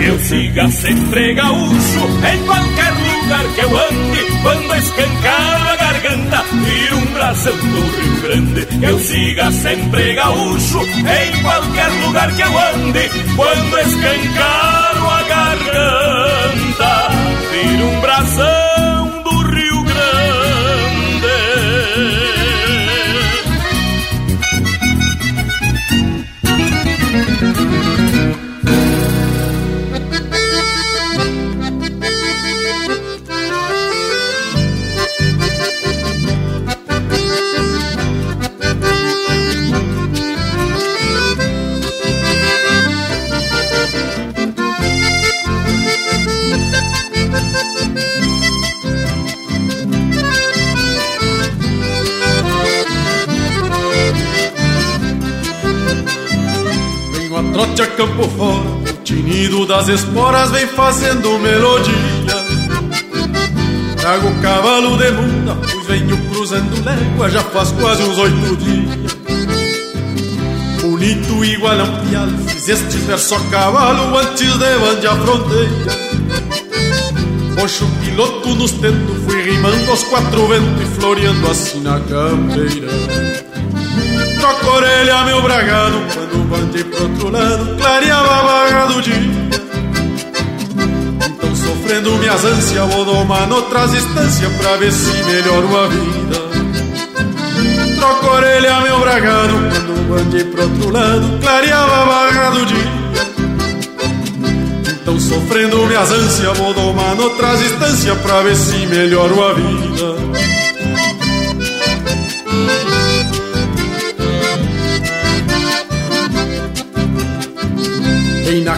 Eu 0.00 0.18
siga 0.20 0.70
sempre 0.70 1.34
gaúcho 1.34 2.08
em 2.32 2.46
qualquer 2.46 3.05
lugar 3.26 3.44
que 3.54 3.60
eu 3.60 3.76
ande, 3.76 4.24
quando 4.42 4.76
escancar 4.76 5.72
a 5.72 5.76
garganta, 5.76 6.44
vira 6.64 6.94
um 6.94 7.06
brasão 7.06 7.56
do 7.56 7.80
Rio 7.80 8.20
Grande. 8.22 8.68
Eu 8.86 9.00
siga 9.00 9.50
sempre 9.50 10.14
gaúcho 10.14 10.80
em 10.80 11.42
qualquer 11.42 11.88
lugar 12.04 12.32
que 12.32 12.42
eu 12.42 12.58
ande, 12.58 13.10
quando 13.34 13.78
escancar 13.80 14.96
a 15.10 15.22
garganta, 15.24 17.08
vira 17.50 17.84
um 17.84 18.00
brasão 18.00 19.22
do 19.24 19.30
Rio 19.50 19.82
Grande. 19.82 19.96
Trote 57.56 57.80
a 57.80 57.86
campo 57.86 58.28
fora, 58.36 58.98
tinido 59.02 59.64
das 59.64 59.88
esporas 59.88 60.50
vem 60.50 60.66
fazendo 60.66 61.38
melodia. 61.38 61.96
Trago 63.96 64.30
cavalo 64.42 64.98
de 64.98 65.10
munda, 65.12 65.56
pois 65.62 65.86
venho 65.86 66.18
cruzando 66.28 66.84
légua, 66.84 67.30
já 67.30 67.42
faz 67.42 67.72
quase 67.72 68.02
uns 68.02 68.18
oito 68.18 68.56
dias. 68.56 69.16
Bonito 70.82 71.44
igual 71.46 71.80
a 71.80 71.84
um 71.84 72.06
pial, 72.06 72.28
fiz 72.46 72.68
estes 72.68 73.02
versos 73.04 73.32
a 73.32 73.40
cavalo 73.50 74.18
antes 74.18 74.52
de 74.52 74.78
bandear 74.78 75.14
a 75.14 75.16
fronteira. 75.16 76.06
Poxo 77.54 77.86
piloto 78.04 78.54
nos 78.54 78.72
tentos, 78.72 79.16
fui 79.24 79.42
rimando 79.42 79.90
aos 79.90 80.02
quatro 80.04 80.46
ventos 80.46 80.82
e 80.82 81.00
floreando 81.00 81.50
assim 81.50 81.80
na 81.80 82.00
campeira. 82.00 82.88
Troco 84.38 84.76
orelha, 84.76 85.24
meu 85.24 85.40
bragado, 85.40 85.96
quando 86.12 86.48
bandei 86.50 86.84
pro 86.96 87.04
outro 87.04 87.30
lado, 87.30 87.76
clareava 87.76 88.34
a 88.34 88.42
vaga 88.42 88.92
do 88.92 89.02
dia. 89.02 89.36
Então, 91.26 91.54
sofrendo 91.54 92.12
minhas 92.12 92.44
ânsias, 92.44 92.94
vou 92.94 93.04
domar 93.04 93.46
noutras 93.46 93.94
instâncias 93.94 94.52
pra 94.54 94.76
ver 94.76 94.92
se 94.92 95.12
melhoro 95.24 95.76
a 95.76 95.88
vida. 95.88 96.46
Troco 97.96 98.26
orelha, 98.26 98.80
meu 98.80 99.00
bragado, 99.00 99.52
quando 99.52 100.08
bandei 100.08 100.44
pro 100.44 100.62
outro 100.62 100.90
lado, 100.90 101.38
clareava 101.40 101.96
a 101.96 102.04
vaga 102.04 102.50
do 102.50 102.66
dia. 102.66 103.06
Então 104.88 105.20
sofrendo 105.20 105.86
minhas 105.86 106.10
ânsias 106.10 106.58
Vou 106.58 106.74
domar 106.74 107.14
noutras 107.14 107.62
instâncias 107.62 108.18
Pra 108.18 108.42
ver 108.42 108.56
se 108.56 108.86
melhoro 108.86 109.44
a 109.44 109.54
vida 109.54 110.25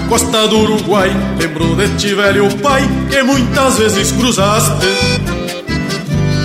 costa 0.08 0.48
do 0.48 0.58
Uruguai 0.60 1.10
Lembro 1.38 1.76
de 1.76 1.88
ti 1.96 2.14
velho 2.14 2.48
pai 2.58 2.82
Que 3.10 3.22
muitas 3.22 3.78
vezes 3.78 4.12
cruzaste 4.12 4.86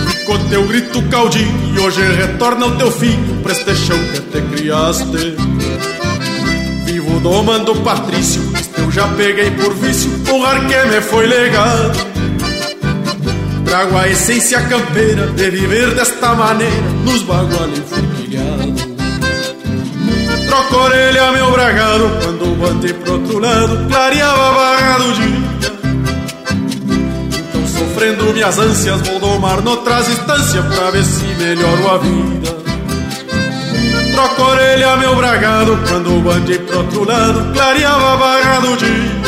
Ficou 0.10 0.38
teu 0.50 0.68
grito 0.68 1.02
caudinho 1.10 1.74
E 1.76 1.80
hoje 1.80 2.02
retorna 2.02 2.68
o 2.68 2.78
teu 2.78 2.92
filho 2.92 3.42
Pra 3.42 3.52
este 3.54 3.76
chão 3.76 3.98
que 4.14 4.22
te 4.22 4.42
criaste 4.42 5.36
Vivo 6.86 7.20
domando 7.20 7.76
Patrício 7.78 8.54
eu 8.84 8.92
já 8.92 9.08
peguei 9.10 9.50
por 9.52 9.74
vício 9.76 10.12
o 10.30 10.46
ar 10.46 10.68
que 10.68 10.86
me 10.90 11.02
foi 11.02 11.26
legado. 11.26 11.98
Trago 13.64 13.98
a 13.98 14.10
essência 14.10 14.62
campeira 14.62 15.28
de 15.28 15.50
viver 15.50 15.96
desta 15.96 16.36
maneira 16.36 16.90
nos 17.06 17.24
baguales. 17.24 17.82
Troco 20.48 20.76
orelha, 20.76 21.32
meu 21.32 21.52
bragado, 21.52 22.10
quando 22.22 22.56
botei 22.58 22.94
pro 22.94 23.14
outro 23.14 23.40
lado, 23.40 23.88
clareava 23.90 24.50
a 24.50 24.54
barra 24.54 24.98
do 24.98 25.14
dia. 25.14 25.44
Então, 27.40 27.68
sofrendo 27.68 28.34
minhas 28.34 28.58
ânsias, 28.58 29.02
vou 29.02 29.20
domar 29.20 29.62
noutras 29.62 30.10
instâncias 30.10 30.66
pra 30.66 30.92
ver 30.92 31.04
se 31.04 31.26
melhoro 31.26 31.90
a 31.90 31.98
vida. 31.98 32.64
Troco 34.14 34.42
orelha, 34.44 34.96
meu 34.98 35.16
bragado, 35.16 35.80
quando 35.88 36.22
bandei 36.24 36.60
pro 36.60 36.78
outro 36.78 37.04
lado, 37.04 37.54
clareava 37.54 38.14
a 38.14 38.18
barra 38.18 38.60
do 38.60 38.78
dia. 38.78 39.24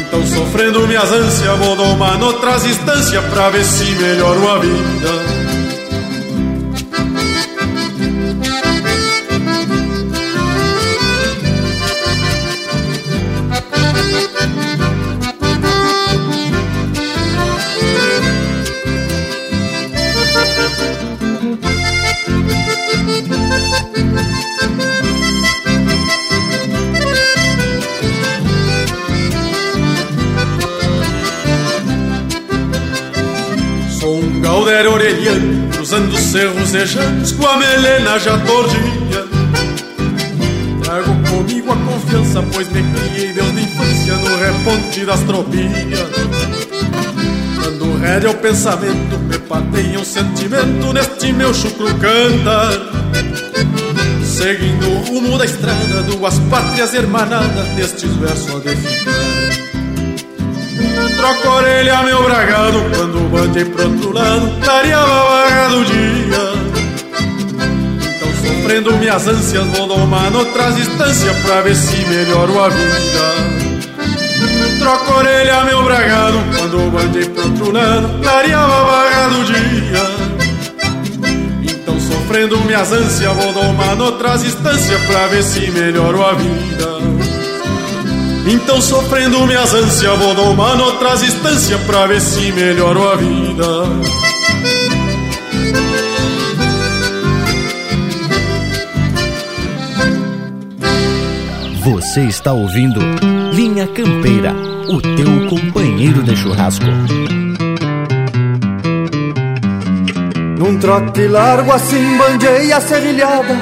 Então, 0.00 0.26
sofrendo 0.26 0.86
minhas 0.86 1.10
ânsias, 1.10 1.58
vou 1.58 1.76
domar 1.76 2.18
noutras 2.18 2.64
instâncias 2.64 3.24
pra 3.26 3.50
ver 3.50 3.64
se 3.64 3.84
melhoro 3.84 4.50
a 4.50 4.58
vida. 4.58 5.59
Cerros 36.30 36.70
rejantes 36.70 37.32
com 37.32 37.44
a 37.44 37.56
melena 37.56 38.16
já 38.20 38.38
tordinha. 38.38 39.24
Trago 40.80 41.28
comigo 41.28 41.72
a 41.72 41.76
confiança, 41.76 42.42
pois 42.52 42.68
me 42.70 42.82
criei 42.82 43.32
desde 43.32 43.62
infância 43.62 44.14
no 44.14 44.36
reponte 44.36 45.04
das 45.04 45.20
tropinhas. 45.22 46.08
Dando 47.64 47.98
rédea 47.98 48.28
ao 48.28 48.36
pensamento, 48.36 49.18
me 49.18 49.38
pateia 49.40 49.98
um 49.98 50.04
sentimento 50.04 50.92
neste 50.92 51.32
meu 51.32 51.52
chucro 51.52 51.86
cantar. 51.96 52.70
Seguindo 54.24 54.88
o 54.88 55.04
rumo 55.06 55.36
da 55.36 55.44
estrada, 55.44 56.02
duas 56.04 56.38
pátrias 56.48 56.94
hermanadas, 56.94 57.68
nestes 57.74 58.10
versos 58.16 58.54
a 58.54 58.58
definir. 58.60 59.69
Troco 61.20 61.48
a 61.48 61.54
orelha, 61.56 62.02
meu 62.02 62.22
bragado, 62.22 62.82
quando 62.94 63.28
bandei 63.28 63.66
pro 63.66 63.92
outro 63.92 64.10
lado, 64.10 64.50
clareava 64.64 65.12
a 65.12 65.24
vaga 65.24 65.68
do 65.68 65.84
dia. 65.84 66.54
Então, 68.08 68.28
sofrendo 68.42 68.96
minhas 68.96 69.28
ânsias, 69.28 69.66
vou 69.66 69.86
domar 69.86 70.30
noutras 70.30 70.78
instâncias 70.78 71.36
pra 71.40 71.60
ver 71.60 71.76
se 71.76 71.96
melhoro 72.06 72.64
a 72.64 72.70
vida. 72.70 73.34
Troco 74.78 75.12
a 75.12 75.16
orelha, 75.18 75.64
meu 75.64 75.82
bragado, 75.84 76.38
quando 76.56 76.90
bandei 76.90 77.26
pro 77.26 77.42
outro 77.42 77.70
lado, 77.70 78.22
clareava 78.22 78.74
a 78.74 78.84
vaga 78.84 79.28
do 79.28 79.44
dia. 79.44 80.02
Então, 81.70 82.00
sofrendo 82.00 82.58
minhas 82.60 82.90
ânsias, 82.92 83.36
vou 83.36 83.52
domar 83.52 83.94
noutras 83.94 84.42
instâncias 84.42 85.02
pra 85.02 85.26
ver 85.26 85.42
se 85.42 85.70
melhoro 85.70 86.24
a 86.24 86.32
vida. 86.32 87.29
Então 88.46 88.80
sofrendo 88.80 89.46
minhas 89.46 89.74
ânsias 89.74 90.18
Vou 90.18 90.34
domar 90.34 90.76
noutras 90.76 91.22
instâncias 91.22 91.80
Pra 91.82 92.06
ver 92.06 92.20
se 92.20 92.52
melhoro 92.52 93.08
a 93.10 93.16
vida. 93.16 93.66
Você 101.84 102.20
está 102.22 102.52
ouvindo 102.52 103.00
Linha 103.52 103.86
Campeira 103.86 104.54
O 104.88 105.00
teu 105.00 105.48
companheiro 105.48 106.22
de 106.22 106.36
churrasco. 106.36 106.86
Num 110.58 110.78
trote 110.78 111.26
largo 111.26 111.72
assim 111.72 112.18
bandeia 112.18 112.76
a 112.76 112.80
serrilhada 112.80 113.56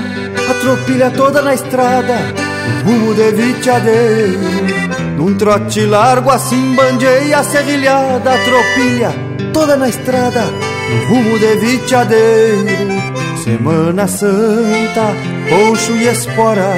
A 0.51 0.55
tropilha 0.55 1.11
toda 1.11 1.43
na 1.43 1.55
estrada 1.55 2.47
rumo 2.84 3.14
de 3.14 3.30
viteadeiro 3.32 4.40
Num 5.16 5.34
trote 5.36 5.86
largo 5.86 6.30
assim 6.30 6.74
bandeia 6.74 7.42
serrilhada 7.42 8.38
tropilha 8.44 9.28
toda 9.52 9.76
na 9.76 9.88
estrada. 9.88 10.44
No 10.44 11.06
rumo 11.08 11.38
de 11.38 11.56
viteadeiro 11.56 12.98
Semana 13.42 14.06
Santa, 14.06 15.06
poncho 15.48 15.92
e 15.92 16.06
espora. 16.06 16.74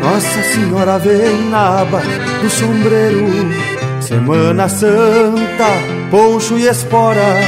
Nossa 0.00 0.42
Senhora 0.52 0.98
vem 0.98 1.48
na 1.50 1.80
aba 1.80 2.02
do 2.42 2.50
sombreiro. 2.50 3.26
Semana 4.00 4.68
Santa, 4.68 5.70
poncho 6.10 6.58
e 6.58 6.66
espora. 6.66 7.40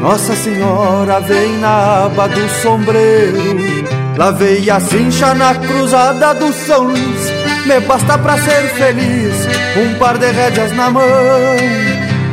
Nossa 0.00 0.36
Senhora 0.36 1.20
vem 1.20 1.58
na 1.58 2.04
aba 2.04 2.28
do 2.28 2.48
sombreiro 2.62 3.79
Lavei 4.16 4.68
a 4.68 4.80
cincha 4.80 5.34
na 5.34 5.54
cruzada 5.54 6.34
do 6.34 6.52
São 6.52 6.84
Luís. 6.84 7.32
Me 7.66 7.80
basta 7.80 8.18
pra 8.18 8.36
ser 8.38 8.62
feliz 8.74 9.34
Um 9.76 9.98
par 9.98 10.18
de 10.18 10.26
rédeas 10.30 10.72
na 10.72 10.90
mão. 10.90 11.02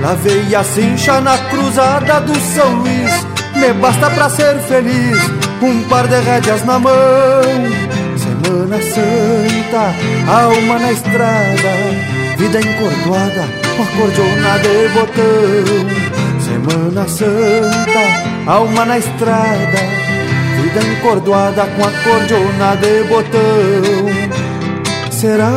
Lavei 0.01 0.55
a 0.55 0.63
cincha 0.63 1.21
na 1.21 1.37
cruzada 1.37 2.21
do 2.21 2.35
São 2.39 2.75
Luís. 2.75 3.27
Me 3.55 3.73
basta 3.73 4.09
pra 4.09 4.29
ser 4.29 4.57
feliz 4.59 5.17
Um 5.61 5.83
par 5.89 6.07
de 6.07 6.19
rédeas 6.19 6.65
na 6.65 6.79
mão. 6.79 6.91
Semana 8.17 8.81
Santa 8.81 9.93
Alma 10.31 10.79
na 10.79 10.91
estrada 10.91 11.73
Vida 12.37 12.59
encordoada 12.59 13.45
Com 13.75 13.83
acordeona 13.83 14.59
de 14.59 14.89
botão. 14.93 15.87
Semana 16.39 17.07
Santa 17.07 18.51
Alma 18.51 18.85
na 18.85 18.97
estrada 18.97 20.07
vida 20.67 20.85
encordoada 20.85 21.65
com 21.65 21.83
a 21.83 21.91
cordiona 22.03 22.75
de 22.75 23.03
botão. 23.03 23.41
Será 25.09 25.49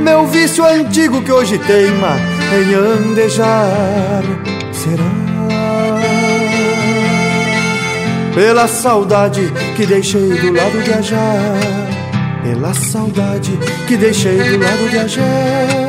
meu 0.00 0.26
vício 0.26 0.64
antigo 0.64 1.22
que 1.22 1.32
hoje 1.32 1.58
teima 1.58 2.16
em 2.52 2.74
andejar? 2.74 4.22
Será 4.72 5.22
pela 8.34 8.66
saudade 8.66 9.52
que 9.76 9.86
deixei 9.86 10.28
do 10.28 10.52
lado 10.52 10.82
de 10.82 10.92
Ajá, 10.92 11.54
pela 12.42 12.74
saudade 12.74 13.52
que 13.86 13.96
deixei 13.96 14.38
do 14.38 14.58
lado 14.58 14.90
de 14.90 14.98
Ajá. 14.98 15.81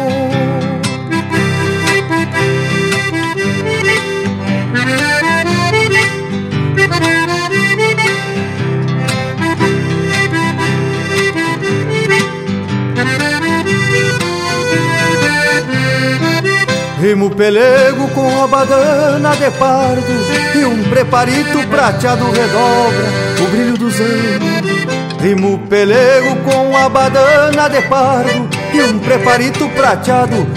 Rimo 17.04 17.30
pelego 17.30 18.08
com 18.12 18.42
a 18.42 18.48
badana 18.48 19.36
de 19.36 19.52
pardo 19.60 20.02
E 20.56 20.64
um 20.64 20.84
preparito 20.90 21.68
prateado 21.68 22.24
redobra 22.32 23.44
o 23.44 23.48
brilho 23.52 23.78
dos 23.78 24.00
anos 24.00 25.22
Rimo 25.22 25.60
pelego 25.68 26.38
com 26.46 26.78
a 26.78 26.88
badana 26.88 27.68
de 27.68 27.82
pardo 27.90 28.48
E 28.74 28.82
um 28.84 29.00
preparito 29.00 29.68
prateado 29.76 30.48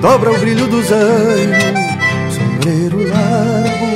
dobra 0.00 0.32
o 0.32 0.38
brilho 0.38 0.66
dos 0.66 0.90
anos 0.90 2.34
Sombreiro 2.34 3.08
largo, 3.08 3.86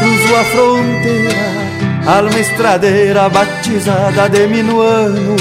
cruzo 0.00 0.36
a 0.36 0.44
fronteira 0.44 2.06
Alma 2.06 2.40
estradeira 2.40 3.28
batizada 3.28 4.30
de 4.30 4.46
minuano. 4.46 5.36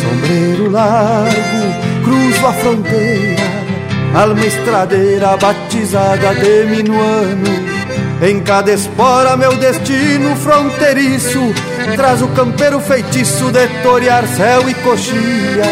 Sombreiro 0.00 0.70
largo, 0.70 2.02
cruzo 2.02 2.46
a 2.46 2.52
fronteira 2.54 3.53
alma 4.14 4.46
estradeira 4.46 5.36
batizada 5.36 6.34
de 6.34 6.64
minuano. 6.66 7.74
Em 8.22 8.40
cada 8.40 8.72
espora 8.72 9.36
meu 9.36 9.56
destino 9.56 10.36
fronteiriço. 10.36 11.40
Traz 11.96 12.22
o 12.22 12.28
campeiro 12.28 12.80
feitiço 12.80 13.50
de 13.50 13.66
torear 13.82 14.26
céu 14.26 14.68
e 14.68 14.74
coxilha 14.74 15.66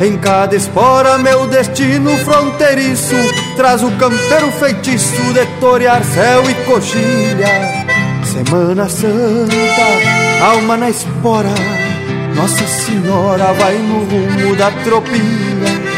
Em 0.00 0.16
cada 0.16 0.56
espora 0.56 1.18
meu 1.18 1.46
destino 1.48 2.16
fronteiriço. 2.18 3.16
Traz 3.56 3.82
o 3.82 3.90
campeiro 3.92 4.50
feitiço 4.52 5.34
de 5.34 5.44
torear 5.60 6.02
céu 6.04 6.48
e 6.48 6.54
coxilha 6.64 7.84
Semana 8.24 8.88
Santa, 8.88 10.44
alma 10.44 10.76
na 10.76 10.90
espora. 10.90 11.54
Nossa 12.34 12.66
Senhora 12.66 13.52
vai 13.52 13.74
no 13.74 14.04
rumo 14.04 14.56
da 14.56 14.70
tropilha 14.82 15.93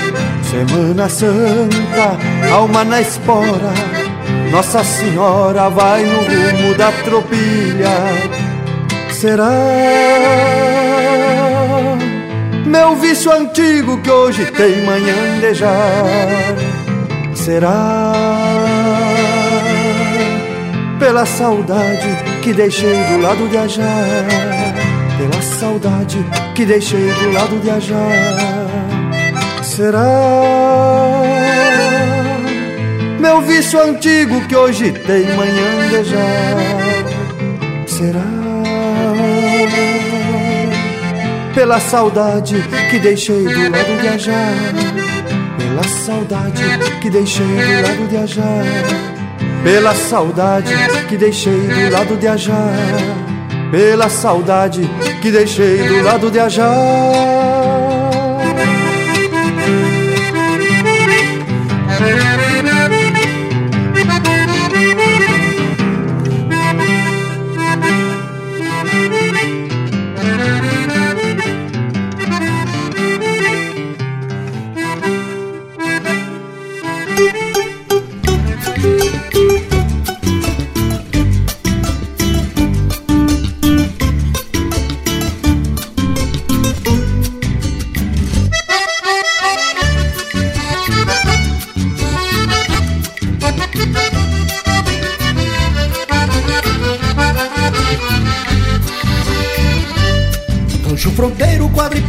Semana 0.56 1.06
Santa, 1.06 2.16
alma 2.50 2.82
na 2.82 3.02
espora, 3.02 3.74
Nossa 4.50 4.82
Senhora 4.82 5.68
vai 5.68 6.02
no 6.02 6.20
rumo 6.20 6.74
da 6.74 6.90
tropilha. 7.04 7.90
Será 9.12 9.50
meu 12.64 12.96
vício 12.96 13.30
antigo 13.30 14.00
que 14.00 14.10
hoje 14.10 14.46
tem 14.46 14.82
manhã 14.86 15.40
de 15.40 15.52
jar? 15.52 16.56
Será 17.34 18.14
pela 20.98 21.26
saudade 21.26 22.08
que 22.42 22.54
deixei 22.54 22.96
do 23.04 23.20
lado 23.20 23.46
de 23.46 23.58
Ajar? 23.58 24.24
Pela 25.18 25.42
saudade 25.42 26.24
que 26.54 26.64
deixei 26.64 27.12
do 27.12 27.32
lado 27.32 27.60
de 27.60 27.68
Ajar 27.68 28.65
será? 29.76 31.22
Meu 33.20 33.42
vício 33.42 33.78
antigo 33.82 34.40
que 34.48 34.56
hoje 34.56 34.90
tem 34.92 35.24
manhã 35.36 35.88
de 35.90 36.04
já 36.04 36.26
será? 37.86 38.24
Pela 41.54 41.78
saudade 41.80 42.56
que 42.90 42.98
deixei 42.98 43.44
do 43.44 43.70
lado 43.70 44.00
de 44.00 44.08
Ajar, 44.08 44.54
pela 45.58 45.82
saudade 45.84 46.62
que 47.00 47.10
deixei 47.10 47.46
do 47.46 47.82
lado 47.82 48.08
de 48.08 48.16
Ajar, 48.16 48.64
pela 49.62 49.94
saudade 49.94 50.74
que 51.08 51.16
deixei 51.16 51.60
do 51.60 51.90
lado 51.90 52.16
de 52.16 52.28
Ajar, 52.28 52.74
pela 53.70 54.08
saudade 54.08 54.88
que 55.20 55.30
deixei 55.30 55.76
do 55.78 56.02
lado 56.02 56.30
de 56.30 56.38
Ajar. 56.38 57.35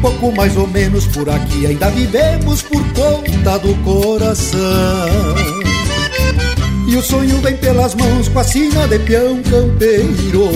Pouco 0.01 0.31
mais 0.31 0.55
ou 0.55 0.67
menos 0.67 1.05
por 1.07 1.29
aqui 1.29 1.65
ainda 1.65 1.89
vivemos 1.89 2.61
por 2.61 2.81
conta 2.93 3.59
do 3.59 3.75
coração. 3.83 4.59
E 6.87 6.95
o 6.95 7.01
sonho 7.01 7.37
vem 7.41 7.57
pelas 7.57 7.93
mãos 7.95 8.29
com 8.29 8.39
a 8.39 8.43
sina 8.43 8.87
de 8.87 8.97
peão 8.99 9.41
campeiro. 9.43 10.49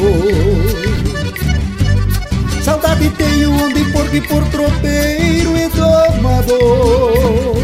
Saudade 2.64 3.09
tenho 3.12 3.51
onde 3.51 3.84
porque 3.91 4.22
por 4.22 4.43
tropeiro 4.45 5.57
e 5.57 5.68
domador. 5.76 7.57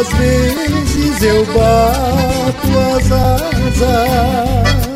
Às 0.00 0.08
vezes 0.18 1.22
eu 1.22 1.44
bato 1.46 2.68
as 2.96 3.12
asas 3.12 4.95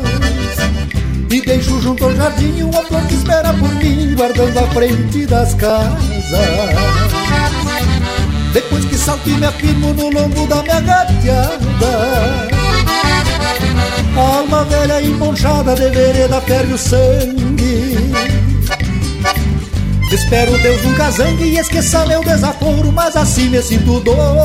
e 1.31 1.41
deixo 1.41 1.79
junto 1.81 2.03
ao 2.03 2.13
jardim 2.13 2.61
uma 2.63 2.83
flor 2.83 3.01
que 3.07 3.13
espera 3.13 3.53
por 3.53 3.73
mim 3.75 4.13
Guardando 4.15 4.57
a 4.57 4.67
frente 4.67 5.25
das 5.25 5.53
casas. 5.53 5.97
Depois 8.53 8.83
que 8.85 8.97
salto 8.97 9.29
e 9.29 9.33
me 9.33 9.45
afirmo 9.45 9.93
no 9.93 10.09
lombo 10.09 10.45
da 10.47 10.61
minha 10.61 10.81
gateada. 10.81 11.61
A 14.15 14.37
alma 14.37 14.65
velha 14.65 15.01
emponchada 15.01 15.73
de 15.73 15.89
vereda 15.89 16.41
ferve 16.41 16.73
o 16.73 16.77
sangue. 16.77 18.11
Espero 20.11 20.51
Deus 20.57 20.83
nunca 20.83 21.09
zangue 21.11 21.45
e 21.45 21.57
esqueça 21.57 22.05
meu 22.05 22.21
desaforo 22.21 22.91
Mas 22.91 23.15
assim 23.15 23.47
me 23.47 23.61
sinto 23.61 24.01
dono 24.01 24.43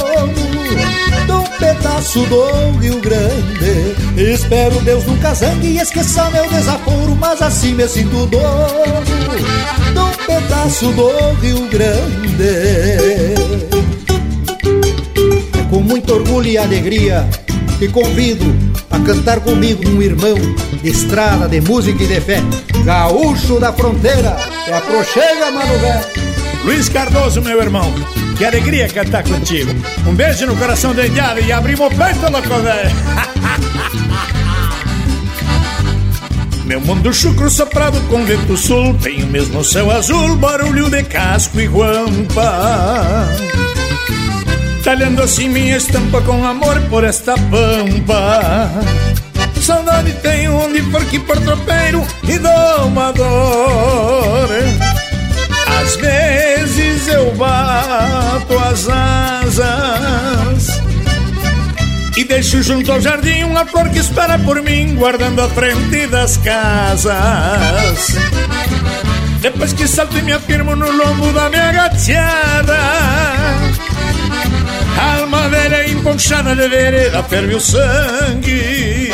de 1.27 1.33
um 1.33 1.45
pedaço 1.59 2.21
do 2.27 2.79
Rio 2.79 3.01
Grande. 3.01 3.97
Espero 4.17 4.81
Deus 4.81 5.05
nunca 5.05 5.35
zangue 5.35 5.69
e 5.69 5.79
esqueça 5.79 6.31
meu 6.31 6.49
desaforo 6.49 7.17
Mas 7.21 7.43
assim 7.43 7.75
me 7.75 7.87
sinto 7.89 8.27
dono 8.27 9.05
de 9.93 9.99
um 9.99 10.27
pedaço 10.27 10.93
do 10.93 11.11
Rio 11.41 11.69
Grande. 11.69 12.43
É 12.43 13.87
com 15.71 15.81
muito 15.81 16.15
orgulho 16.15 16.49
e 16.49 16.57
alegria 16.57 17.29
que 17.79 17.89
convido 17.89 18.45
a 18.91 18.99
cantar 19.01 19.41
comigo 19.41 19.87
um 19.89 20.01
irmão 20.01 20.35
de 20.83 20.89
estrada, 20.89 21.49
de 21.49 21.61
música 21.61 22.03
e 22.03 22.07
de 22.07 22.21
fé, 22.21 22.41
gaúcho 22.85 23.61
da 23.61 23.73
fronteira, 23.73 24.37
é 24.67 24.73
a 24.73 24.81
prochega, 24.81 25.51
mano. 25.51 25.73
Luiz 26.65 26.89
Cardoso, 26.89 27.43
meu 27.43 27.61
irmão, 27.61 27.93
que 28.37 28.45
alegria 28.45 28.89
cantar 28.89 29.25
contigo. 29.25 29.73
Um 30.07 30.15
beijo 30.15 30.47
no 30.47 30.57
coração 30.57 30.95
da 30.95 31.07
indiada 31.07 31.41
e 31.41 31.51
abrimos 31.51 31.87
o 31.87 31.91
peito, 31.91 32.31
louco 32.31 32.61
velho. 32.61 32.91
Meu 36.67 36.81
mundo 36.81 37.13
chucro 37.13 37.49
soprado 37.49 38.01
com 38.09 38.25
vento 38.25 38.57
sul 38.57 38.93
Tem 38.95 39.23
o 39.23 39.27
mesmo 39.29 39.63
céu 39.63 39.89
azul, 39.89 40.35
barulho 40.35 40.91
de 40.91 41.05
casco 41.05 41.61
e 41.61 41.69
guampa 41.69 43.29
Talhando 44.83 45.23
assim 45.23 45.49
minha 45.49 45.77
estampa 45.77 46.21
com 46.23 46.45
amor 46.45 46.81
por 46.91 47.05
esta 47.05 47.35
pampa 47.35 48.69
Saudade 49.61 50.13
tenho 50.15 50.57
onde 50.57 50.83
for 50.91 51.05
que 51.05 51.21
por 51.21 51.41
tropeiro 51.41 52.05
e 52.29 52.37
domador 52.37 53.29
Às 55.81 55.97
vezes 55.97 57.09
eu 57.09 57.35
bato 57.35 58.59
as 58.59 58.89
asas 58.89 60.81
E 62.17 62.25
deixo 62.25 62.63
junto 62.63 62.93
ao 62.93 63.01
jardim 63.01 63.45
uma 63.45 63.65
flor 63.67 63.89
que 63.91 63.99
espera 63.99 64.39
por 64.39 64.63
mim, 64.63 64.95
guardando 64.97 65.41
a 65.43 65.49
frente 65.49 66.07
das 66.07 66.37
casas. 66.39 68.17
Depois 69.41 69.73
que 69.73 69.87
salto 69.87 70.17
e 70.19 70.23
me 70.23 70.33
afirmo 70.33 70.75
no 70.75 70.91
lombo 70.91 71.33
da 71.33 71.49
minha 71.49 71.71
gateada 71.71 72.79
Alma 74.99 75.49
velha 75.49 75.89
emponchada 75.89 76.57
de 76.57 76.69
vereda 76.69 77.23
ferve 77.23 77.55
o 77.55 77.61
sangue 77.61 79.13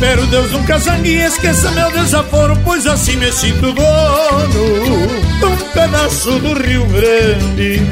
Espero 0.00 0.26
Deus 0.28 0.50
nunca 0.52 0.78
zangue 0.78 1.10
e 1.10 1.20
esqueça 1.26 1.70
meu 1.72 1.90
desaforo 1.90 2.58
Pois 2.64 2.86
assim 2.86 3.16
me 3.16 3.30
sinto 3.30 3.70
dono 3.70 3.84
um 5.44 5.56
pedaço 5.74 6.38
do 6.38 6.54
Rio 6.54 6.86
Grande. 6.86 7.82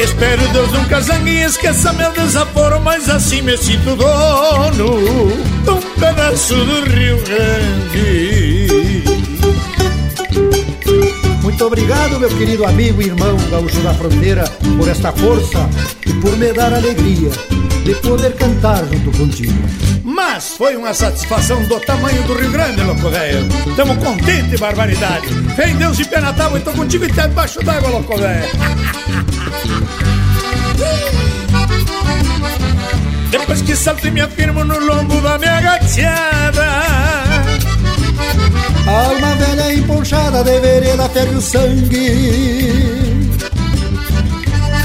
Espero 0.00 0.48
Deus 0.48 0.72
nunca 0.72 1.00
zangue 1.00 1.30
e 1.30 1.44
esqueça 1.44 1.92
meu 1.92 2.10
desaforo 2.10 2.80
Mas 2.80 3.08
assim 3.08 3.40
me 3.40 3.56
sinto 3.56 3.94
dono 3.94 5.28
um 5.68 6.00
pedaço 6.00 6.56
do 6.56 6.90
Rio 6.90 7.22
Grande. 7.22 9.04
Muito 11.40 11.64
obrigado, 11.64 12.18
meu 12.18 12.30
querido 12.30 12.64
amigo 12.64 13.00
e 13.00 13.06
irmão 13.06 13.36
gaúcho 13.48 13.80
da 13.82 13.94
fronteira, 13.94 14.42
por 14.76 14.88
esta 14.88 15.12
força 15.12 15.70
e 16.04 16.12
por 16.14 16.36
me 16.36 16.52
dar 16.52 16.74
alegria 16.74 17.30
de 17.84 17.94
poder 17.96 18.34
cantar 18.34 18.84
junto 18.86 19.16
contigo. 19.16 19.52
Mas 20.02 20.54
foi 20.56 20.76
uma 20.76 20.94
satisfação 20.94 21.62
do 21.64 21.78
tamanho 21.80 22.22
do 22.24 22.34
Rio 22.34 22.50
Grande, 22.50 22.80
louco 22.82 23.10
velho. 23.10 23.46
Tamo 23.76 23.96
contente, 23.96 24.56
barbaridade. 24.56 25.26
Fé 25.54 25.68
em 25.68 25.76
Deus 25.76 25.98
e 25.98 26.04
pé 26.04 26.20
na 26.20 26.32
tábua, 26.32 26.60
tô 26.60 26.72
contigo 26.72 27.04
e 27.04 27.12
tá 27.12 27.26
debaixo 27.26 27.62
d'água, 27.62 27.90
louco 27.90 28.16
velho. 28.16 28.48
Depois 33.30 33.62
que 33.62 33.76
salto 33.76 34.06
e 34.06 34.10
me 34.10 34.20
afirmo 34.20 34.64
no 34.64 34.78
lombo 34.78 35.20
da 35.20 35.36
minha 35.38 35.60
gateada 35.60 36.66
Alma 38.86 39.34
velha 39.34 39.74
emponchada 39.74 40.44
de 40.44 40.60
vereda 40.60 41.08
ferve 41.08 41.34
o 41.34 41.40
sangue 41.40 43.03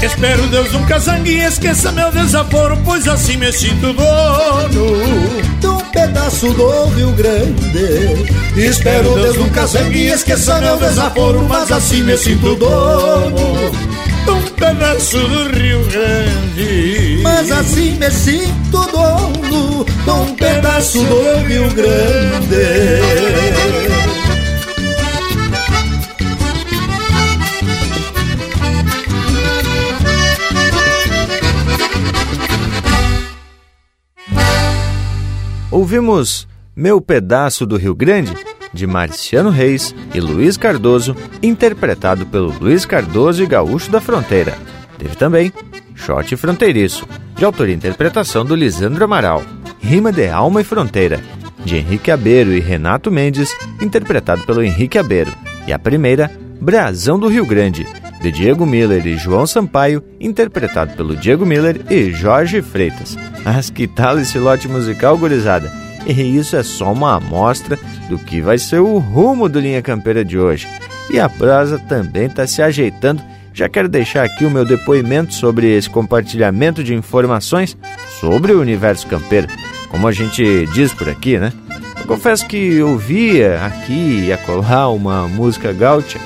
Espero 0.02 0.46
Deus 0.46 0.72
nunca 0.72 0.98
zangue 0.98 1.30
e 1.32 1.40
esqueça 1.44 1.92
meu 1.92 2.10
desaforo 2.10 2.78
Pois 2.84 3.06
assim 3.06 3.36
me 3.36 3.52
sinto 3.52 3.92
dono 3.92 4.96
De 5.60 5.66
um 5.66 5.78
pedaço 5.90 6.50
do 6.54 6.86
Rio 6.94 7.12
Grande. 7.12 8.26
Espero 8.56 9.14
Deus 9.14 9.36
nunca 9.36 9.66
zangue 9.66 9.98
e 9.98 10.08
esqueça 10.08 10.58
meu 10.60 10.78
desaforo 10.78 11.42
Mas 11.46 11.70
assim 11.70 12.02
me 12.02 12.16
sinto 12.16 12.56
dono 12.56 13.70
De 14.24 14.30
um 14.30 14.42
pedaço 14.42 15.18
do 15.18 15.58
Rio 15.58 15.84
Grande. 15.84 17.20
Mas 17.22 17.50
assim 17.52 17.98
me 17.98 18.10
sinto 18.10 18.70
dono 18.70 19.84
De 19.84 20.10
um 20.10 20.34
pedaço 20.34 21.04
do 21.04 21.46
Rio 21.46 21.68
Grande 21.74 23.10
Ouvimos 35.70 36.48
Meu 36.74 37.00
Pedaço 37.00 37.64
do 37.64 37.76
Rio 37.76 37.94
Grande, 37.94 38.34
de 38.72 38.88
Marciano 38.88 39.50
Reis 39.50 39.94
e 40.12 40.20
Luiz 40.20 40.56
Cardoso, 40.56 41.14
interpretado 41.40 42.26
pelo 42.26 42.52
Luiz 42.58 42.84
Cardoso 42.84 43.42
e 43.42 43.46
Gaúcho 43.46 43.88
da 43.88 44.00
Fronteira. 44.00 44.58
Teve 44.98 45.14
também 45.14 45.52
Shot 45.94 46.34
Fronteiriço, 46.36 47.06
de 47.36 47.44
autoria 47.44 47.72
e 47.72 47.76
interpretação 47.76 48.44
do 48.44 48.56
Lisandro 48.56 49.04
Amaral. 49.04 49.44
Rima 49.80 50.12
de 50.12 50.28
Alma 50.28 50.60
e 50.60 50.64
Fronteira, 50.64 51.20
de 51.64 51.76
Henrique 51.76 52.10
Abeiro 52.10 52.52
e 52.52 52.58
Renato 52.58 53.10
Mendes, 53.10 53.56
interpretado 53.80 54.42
pelo 54.42 54.62
Henrique 54.62 54.98
Abeiro. 54.98 55.32
E 55.68 55.72
a 55.72 55.78
primeira, 55.78 56.30
Brasão 56.60 57.18
do 57.18 57.28
Rio 57.28 57.46
Grande, 57.46 57.86
de 58.20 58.30
Diego 58.30 58.66
Miller 58.66 59.06
e 59.06 59.16
João 59.16 59.46
Sampaio, 59.46 60.02
interpretado 60.20 60.94
pelo 60.94 61.16
Diego 61.16 61.46
Miller 61.46 61.80
e 61.90 62.12
Jorge 62.12 62.60
Freitas. 62.60 63.16
Mas 63.44 63.70
que 63.70 63.86
tal 63.86 64.18
esse 64.18 64.38
lote 64.38 64.68
musical, 64.68 65.16
gurizada? 65.16 65.72
E 66.06 66.12
isso 66.36 66.56
é 66.56 66.62
só 66.62 66.92
uma 66.92 67.16
amostra 67.16 67.78
do 68.08 68.18
que 68.18 68.40
vai 68.40 68.58
ser 68.58 68.80
o 68.80 68.98
rumo 68.98 69.48
do 69.48 69.60
Linha 69.60 69.82
Campeira 69.82 70.24
de 70.24 70.38
hoje. 70.38 70.68
E 71.10 71.18
a 71.18 71.28
prosa 71.28 71.78
também 71.78 72.26
está 72.26 72.46
se 72.46 72.62
ajeitando. 72.62 73.22
Já 73.52 73.68
quero 73.68 73.88
deixar 73.88 74.24
aqui 74.24 74.44
o 74.44 74.50
meu 74.50 74.64
depoimento 74.64 75.34
sobre 75.34 75.66
esse 75.76 75.90
compartilhamento 75.90 76.84
de 76.84 76.94
informações 76.94 77.76
sobre 78.20 78.52
o 78.52 78.60
universo 78.60 79.06
campeiro, 79.06 79.48
como 79.90 80.06
a 80.06 80.12
gente 80.12 80.66
diz 80.72 80.92
por 80.92 81.08
aqui, 81.08 81.38
né? 81.38 81.52
Eu 81.98 82.06
confesso 82.06 82.46
que 82.46 82.80
ouvia 82.80 83.60
aqui 83.64 84.26
e 84.26 84.32
acolá 84.32 84.88
uma 84.88 85.26
música 85.26 85.72
gaúcha 85.72 86.18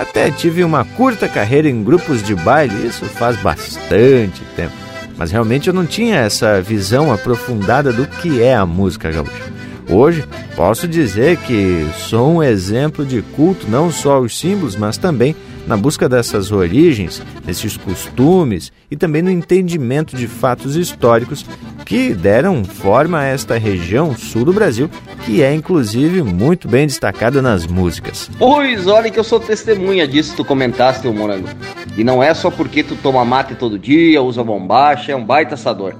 até 0.00 0.30
tive 0.30 0.64
uma 0.64 0.82
curta 0.82 1.28
carreira 1.28 1.68
em 1.68 1.84
grupos 1.84 2.22
de 2.22 2.34
baile, 2.34 2.86
isso 2.86 3.04
faz 3.04 3.36
bastante 3.36 4.42
tempo. 4.56 4.72
Mas 5.18 5.30
realmente 5.30 5.68
eu 5.68 5.74
não 5.74 5.84
tinha 5.84 6.16
essa 6.16 6.62
visão 6.62 7.12
aprofundada 7.12 7.92
do 7.92 8.06
que 8.06 8.42
é 8.42 8.54
a 8.54 8.64
música 8.64 9.10
gaúcha. 9.10 9.52
Hoje 9.90 10.24
posso 10.56 10.88
dizer 10.88 11.36
que 11.38 11.86
sou 11.94 12.36
um 12.36 12.42
exemplo 12.42 13.04
de 13.04 13.20
culto 13.20 13.68
não 13.68 13.90
só 13.92 14.14
aos 14.14 14.38
símbolos, 14.38 14.74
mas 14.74 14.96
também 14.96 15.36
na 15.66 15.76
busca 15.76 16.08
dessas 16.08 16.50
origens, 16.52 17.22
desses 17.44 17.76
costumes 17.76 18.72
e 18.90 18.96
também 18.96 19.22
no 19.22 19.30
entendimento 19.30 20.16
de 20.16 20.26
fatos 20.26 20.76
históricos 20.76 21.44
que 21.84 22.14
deram 22.14 22.64
forma 22.64 23.18
a 23.18 23.24
esta 23.24 23.58
região 23.58 24.14
sul 24.14 24.44
do 24.44 24.52
Brasil, 24.52 24.90
que 25.24 25.42
é 25.42 25.52
inclusive 25.54 26.22
muito 26.22 26.68
bem 26.68 26.86
destacada 26.86 27.42
nas 27.42 27.66
músicas. 27.66 28.30
Pois 28.38 28.86
olha 28.86 29.10
que 29.10 29.18
eu 29.18 29.24
sou 29.24 29.40
testemunha 29.40 30.06
disso, 30.06 30.34
tu 30.36 30.44
comentaste, 30.44 31.06
o 31.06 31.12
morango. 31.12 31.48
E 31.96 32.04
não 32.04 32.22
é 32.22 32.32
só 32.32 32.50
porque 32.50 32.82
tu 32.82 32.96
toma 32.96 33.24
mate 33.24 33.54
todo 33.54 33.78
dia, 33.78 34.22
usa 34.22 34.44
bombacha, 34.44 35.12
é 35.12 35.16
um 35.16 35.24
baita 35.24 35.54
assador. 35.54 35.94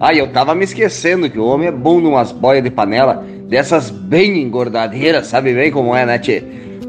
Ah, 0.00 0.14
eu 0.14 0.28
tava 0.28 0.54
me 0.54 0.64
esquecendo 0.64 1.28
que 1.28 1.38
o 1.38 1.44
homem 1.44 1.68
é 1.68 1.72
bom 1.72 2.00
numas 2.00 2.32
boias 2.32 2.64
de 2.64 2.70
panela, 2.70 3.24
dessas 3.48 3.90
bem 3.90 4.42
engordadeiras, 4.42 5.26
sabe 5.26 5.54
bem 5.54 5.70
como 5.70 5.94
é, 5.94 6.04
né, 6.04 6.18
tchê? 6.18 6.42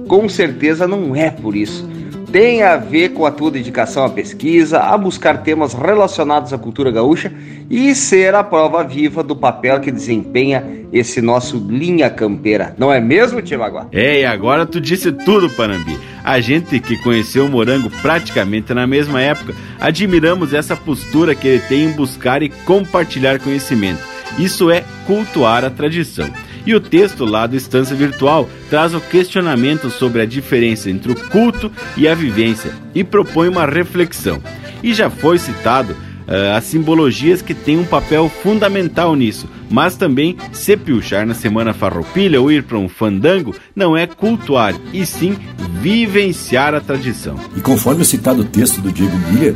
Com 0.07 0.29
certeza 0.29 0.87
não 0.87 1.15
é 1.15 1.29
por 1.29 1.55
isso 1.55 1.94
tem 2.35 2.63
a 2.63 2.75
ver 2.75 3.13
com 3.13 3.25
a 3.25 3.31
tua 3.31 3.49
dedicação 3.49 4.03
à 4.03 4.09
pesquisa, 4.09 4.81
a 4.81 4.97
buscar 4.97 5.41
temas 5.41 5.73
relacionados 5.73 6.51
à 6.51 6.57
cultura 6.57 6.91
gaúcha 6.91 7.31
e 7.69 7.95
ser 7.95 8.35
a 8.35 8.43
prova 8.43 8.83
viva 8.83 9.23
do 9.23 9.33
papel 9.33 9.79
que 9.79 9.89
desempenha 9.89 10.61
esse 10.91 11.21
nosso 11.21 11.55
linha 11.57 12.09
campeira. 12.09 12.75
Não 12.77 12.91
é 12.91 12.99
mesmo, 12.99 13.41
Timaguá? 13.41 13.87
É, 13.89 14.19
e 14.19 14.25
agora 14.25 14.65
tu 14.65 14.81
disse 14.81 15.13
tudo, 15.13 15.49
Panambi. 15.49 15.97
A 16.25 16.41
gente 16.41 16.77
que 16.81 16.97
conheceu 16.97 17.45
o 17.45 17.49
Morango 17.49 17.89
praticamente 18.01 18.73
na 18.73 18.85
mesma 18.85 19.21
época, 19.21 19.55
admiramos 19.79 20.53
essa 20.53 20.75
postura 20.75 21.33
que 21.35 21.47
ele 21.47 21.63
tem 21.69 21.85
em 21.85 21.91
buscar 21.93 22.43
e 22.43 22.49
compartilhar 22.49 23.39
conhecimento. 23.39 24.01
Isso 24.37 24.69
é 24.69 24.83
cultuar 25.07 25.63
a 25.63 25.69
tradição. 25.69 26.29
E 26.65 26.73
o 26.73 26.79
texto 26.79 27.25
lá 27.25 27.45
do 27.45 27.55
Estância 27.55 27.95
Virtual 27.95 28.49
traz 28.69 28.93
o 28.93 28.99
questionamento 28.99 29.89
sobre 29.89 30.21
a 30.21 30.25
diferença 30.25 30.89
entre 30.89 31.11
o 31.11 31.15
culto 31.15 31.71
e 31.95 32.07
a 32.07 32.15
vivência 32.15 32.71
e 32.93 33.03
propõe 33.03 33.47
uma 33.47 33.65
reflexão. 33.65 34.41
E 34.81 34.93
já 34.93 35.09
foi 35.09 35.37
citado 35.37 35.93
uh, 35.93 36.55
as 36.55 36.63
simbologias 36.63 37.41
que 37.41 37.53
têm 37.53 37.77
um 37.77 37.85
papel 37.85 38.29
fundamental 38.29 39.15
nisso, 39.15 39.47
mas 39.69 39.95
também 39.95 40.37
se 40.51 40.75
piochar 40.75 41.25
na 41.25 41.33
semana 41.33 41.73
farroupilha 41.73 42.41
ou 42.41 42.51
ir 42.51 42.63
para 42.63 42.77
um 42.77 42.89
fandango 42.89 43.55
não 43.75 43.95
é 43.95 44.07
cultuar, 44.07 44.75
e 44.91 45.05
sim 45.05 45.37
vivenciar 45.81 46.73
a 46.73 46.81
tradição. 46.81 47.35
E 47.55 47.61
conforme 47.61 48.01
o 48.01 48.05
citado 48.05 48.43
texto 48.43 48.81
do 48.81 48.91
Diego 48.91 49.17
Miller, 49.31 49.55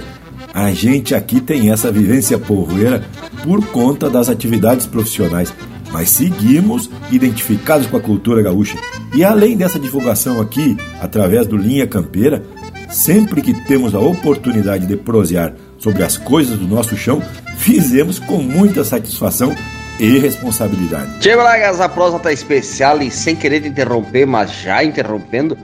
a 0.54 0.72
gente 0.72 1.14
aqui 1.14 1.40
tem 1.40 1.72
essa 1.72 1.92
vivência 1.92 2.38
porroeira 2.38 3.04
por 3.44 3.66
conta 3.68 4.10
das 4.10 4.30
atividades 4.30 4.86
profissionais 4.86 5.54
mas 5.92 6.10
seguimos 6.10 6.90
identificados 7.12 7.88
com 7.88 7.98
a 7.98 8.02
cultura 8.02 8.42
gaúcha. 8.42 8.78
E 9.14 9.24
além 9.24 9.58
dessa 9.58 9.80
divulgação 9.80 10.40
aqui, 10.40 10.78
através 11.02 11.48
do 11.48 11.58
Linha 11.58 11.88
Campeira, 11.88 12.44
sempre 12.90 13.42
que 13.42 13.54
temos 13.66 13.94
a 13.96 14.00
oportunidade 14.00 14.86
de 14.86 14.96
prosear 14.98 15.54
sobre 15.78 16.04
as 16.04 16.18
coisas 16.18 16.58
do 16.58 16.68
nosso 16.68 16.96
chão, 16.96 17.22
fizemos 17.58 18.20
com 18.20 18.38
muita 18.38 18.84
satisfação 18.84 19.56
e 20.00 20.18
responsabilidade. 20.18 21.22
Chega 21.22 21.44
lá, 21.44 21.86
a 21.86 21.90
prosa 21.90 22.20
tá 22.20 22.32
especial 22.32 23.02
e 23.02 23.12
sem 23.12 23.36
querer 23.36 23.62
te 23.62 23.68
interromper, 23.68 24.26
mas 24.26 24.52
já 24.52 24.84
interrompendo, 24.84 25.58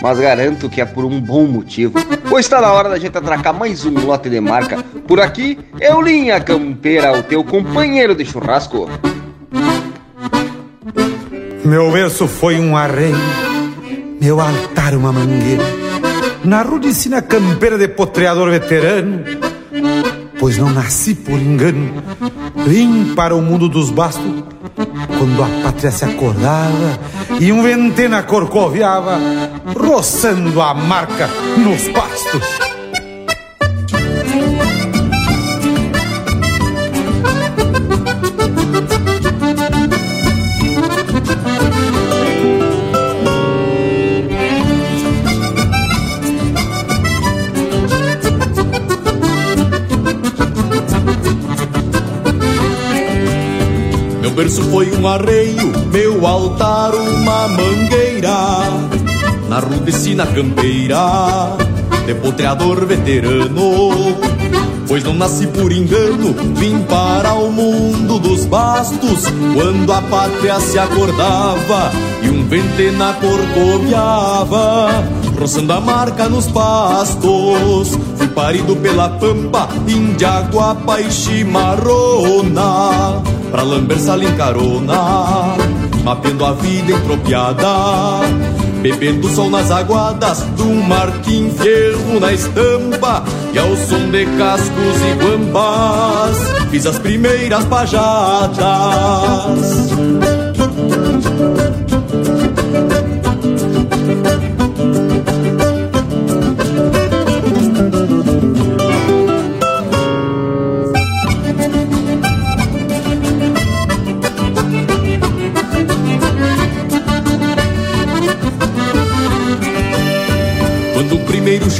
mas 0.00 0.18
garanto 0.18 0.68
que 0.68 0.80
é 0.80 0.84
por 0.84 1.04
um 1.04 1.20
bom 1.20 1.46
motivo. 1.46 1.94
Pois 2.28 2.46
está 2.46 2.60
na 2.60 2.72
hora 2.72 2.88
da 2.88 2.98
gente 2.98 3.16
atracar 3.18 3.52
mais 3.52 3.84
um 3.84 3.92
lote 4.06 4.30
de 4.30 4.40
marca. 4.40 4.82
Por 5.06 5.20
aqui, 5.20 5.58
eu 5.80 6.00
Linha 6.00 6.40
Campeira, 6.40 7.18
o 7.18 7.22
teu 7.22 7.42
companheiro 7.42 8.14
de 8.14 8.24
churrasco. 8.24 8.88
Meu 11.64 11.90
berço 11.92 12.26
foi 12.26 12.58
um 12.58 12.76
arreio, 12.76 13.16
meu 14.20 14.40
altar 14.40 14.94
uma 14.94 15.12
mangueira. 15.12 15.64
Na 16.44 16.62
rudicina 16.62 17.20
campeira 17.20 17.76
de 17.76 17.88
potreador 17.88 18.50
veterano, 18.50 19.22
pois 20.38 20.56
não 20.56 20.70
nasci 20.70 21.14
por 21.14 21.38
engano. 21.38 22.02
Vim 22.66 23.14
para 23.14 23.34
o 23.34 23.42
mundo 23.42 23.68
dos 23.68 23.90
bastos 23.90 24.42
quando 25.18 25.42
a 25.42 25.62
pátria 25.62 25.90
se 25.90 26.04
acordava 26.04 26.98
e 27.38 27.52
um 27.52 27.62
ventena 27.62 28.22
corcoviava, 28.22 29.18
roçando 29.76 30.60
a 30.62 30.72
marca 30.72 31.28
nos 31.58 31.88
pastos. 31.88 32.69
Berço 54.50 54.62
foi 54.64 54.90
um 54.96 55.06
arreio, 55.06 55.72
meu 55.92 56.26
altar 56.26 56.92
uma 56.94 57.46
mangueira. 57.48 58.58
Na 59.48 59.60
rudecina 59.60 60.26
campeira, 60.26 61.56
depotreador 62.06 62.84
veterano. 62.86 64.16
Pois 64.88 65.04
não 65.04 65.14
nasci 65.14 65.46
por 65.46 65.70
engano, 65.70 66.34
vim 66.56 66.82
para 66.82 67.34
o 67.34 67.52
mundo 67.52 68.18
dos 68.18 68.44
bastos. 68.44 69.24
Quando 69.54 69.92
a 69.92 70.02
pátria 70.02 70.58
se 70.58 70.78
acordava 70.78 71.92
e 72.22 72.28
um 72.28 72.44
ventena 72.48 73.14
corcoviava, 73.14 75.04
roçando 75.38 75.72
a 75.72 75.80
marca 75.80 76.28
nos 76.28 76.48
pastos. 76.48 77.96
Fui 78.16 78.26
parido 78.28 78.74
pela 78.76 79.08
pampa, 79.10 79.68
indiaguapa 79.86 81.00
e 81.00 81.10
chimarrona 81.12 82.50
pra 83.50 83.62
lamber 83.62 83.98
sala 83.98 84.24
em 84.24 84.34
carona, 84.36 85.56
mapeando 86.04 86.44
a 86.44 86.52
vida 86.52 86.92
entropiada, 86.92 87.66
bebendo 88.80 89.28
sol 89.28 89.50
nas 89.50 89.70
aguadas 89.70 90.42
do 90.56 90.66
marquim 90.66 91.50
ferro 91.50 92.20
na 92.20 92.32
estampa 92.32 93.24
e 93.52 93.58
ao 93.58 93.76
som 93.76 94.10
de 94.10 94.24
cascos 94.38 95.00
e 95.02 95.14
guambás 95.22 96.38
fiz 96.70 96.86
as 96.86 96.98
primeiras 96.98 97.64
pajadas. 97.64 98.60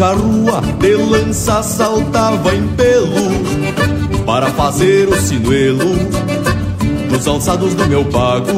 Charrua 0.01 0.63
de 0.79 0.95
lança 0.95 1.63
saltava 1.63 2.55
em 2.55 2.67
pelo 2.69 4.25
para 4.25 4.47
fazer 4.47 5.07
o 5.07 5.15
sinuelo 5.21 5.95
nos 7.11 7.29
alçados 7.29 7.75
do 7.75 7.87
meu 7.87 8.03
pago. 8.07 8.49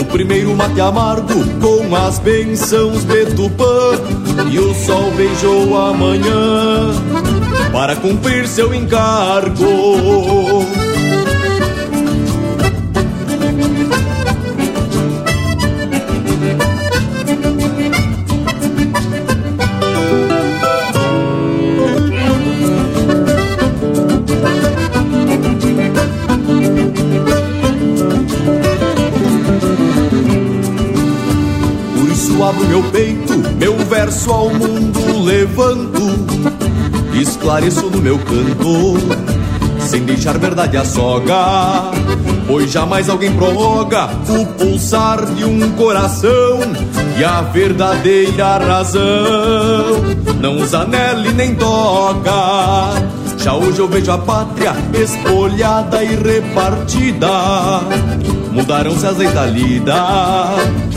O 0.00 0.04
primeiro 0.06 0.56
mate 0.56 0.80
amargo 0.80 1.34
com 1.60 1.94
as 1.94 2.18
bençãos 2.18 3.04
de 3.04 3.26
Tupã 3.26 3.92
e 4.50 4.58
o 4.58 4.74
sol 4.86 5.10
beijou 5.10 5.76
a 5.76 5.92
manhã 5.92 6.94
para 7.70 7.94
cumprir 7.96 8.48
seu 8.48 8.72
encargo. 8.72 9.66
Verso 34.26 34.32
ao 34.32 34.50
mundo 34.50 35.24
levanto, 35.24 36.00
esclareço 37.14 37.88
no 37.88 38.00
meu 38.00 38.18
canto, 38.18 38.96
sem 39.80 40.04
deixar 40.04 40.38
verdade 40.38 40.76
a 40.76 40.84
soga, 40.84 41.92
pois 42.46 42.70
jamais 42.70 43.08
alguém 43.08 43.32
prorroga 43.32 44.08
o 44.28 44.46
pulsar 44.46 45.24
de 45.26 45.44
um 45.44 45.70
coração 45.72 46.58
e 47.18 47.24
a 47.24 47.42
verdadeira 47.42 48.58
razão 48.58 49.00
não 50.40 50.58
usa 50.58 50.84
nele 50.84 51.32
nem 51.32 51.54
toca. 51.54 52.32
Já 53.38 53.54
hoje 53.54 53.78
eu 53.78 53.86
vejo 53.86 54.10
a 54.10 54.18
pátria 54.18 54.74
espolhada 54.94 56.02
e 56.02 56.16
repartida. 56.16 57.28
Mudaram-se 58.50 59.06
as 59.06 59.16
leis 59.18 59.32
da 59.32 59.46
lida 59.46 59.94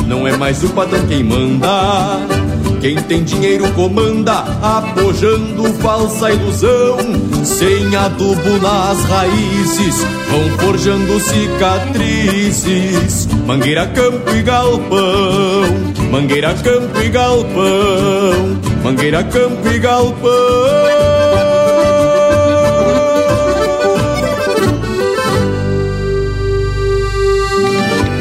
não 0.08 0.28
é 0.28 0.36
mais 0.36 0.64
o 0.64 0.70
patrão 0.70 1.06
quem 1.06 1.24
manda. 1.24 2.39
Quem 2.82 2.96
tem 2.96 3.24
dinheiro 3.26 3.70
comanda, 3.74 4.40
apojando 4.62 5.66
falsa 5.80 6.32
ilusão. 6.32 6.98
Sem 7.44 7.94
adubo 7.94 8.58
nas 8.62 9.04
raízes, 9.04 9.96
vão 10.30 10.50
forjando 10.60 11.20
cicatrizes. 11.20 13.28
Mangueira, 13.46 13.86
campo 13.88 14.34
e 14.34 14.42
galpão. 14.42 15.64
Mangueira, 16.10 16.54
campo 16.54 17.02
e 17.02 17.10
galpão. 17.10 18.62
Mangueira, 18.82 19.26
campo 19.26 19.68
e 19.68 19.80
galpão. 19.80 20.30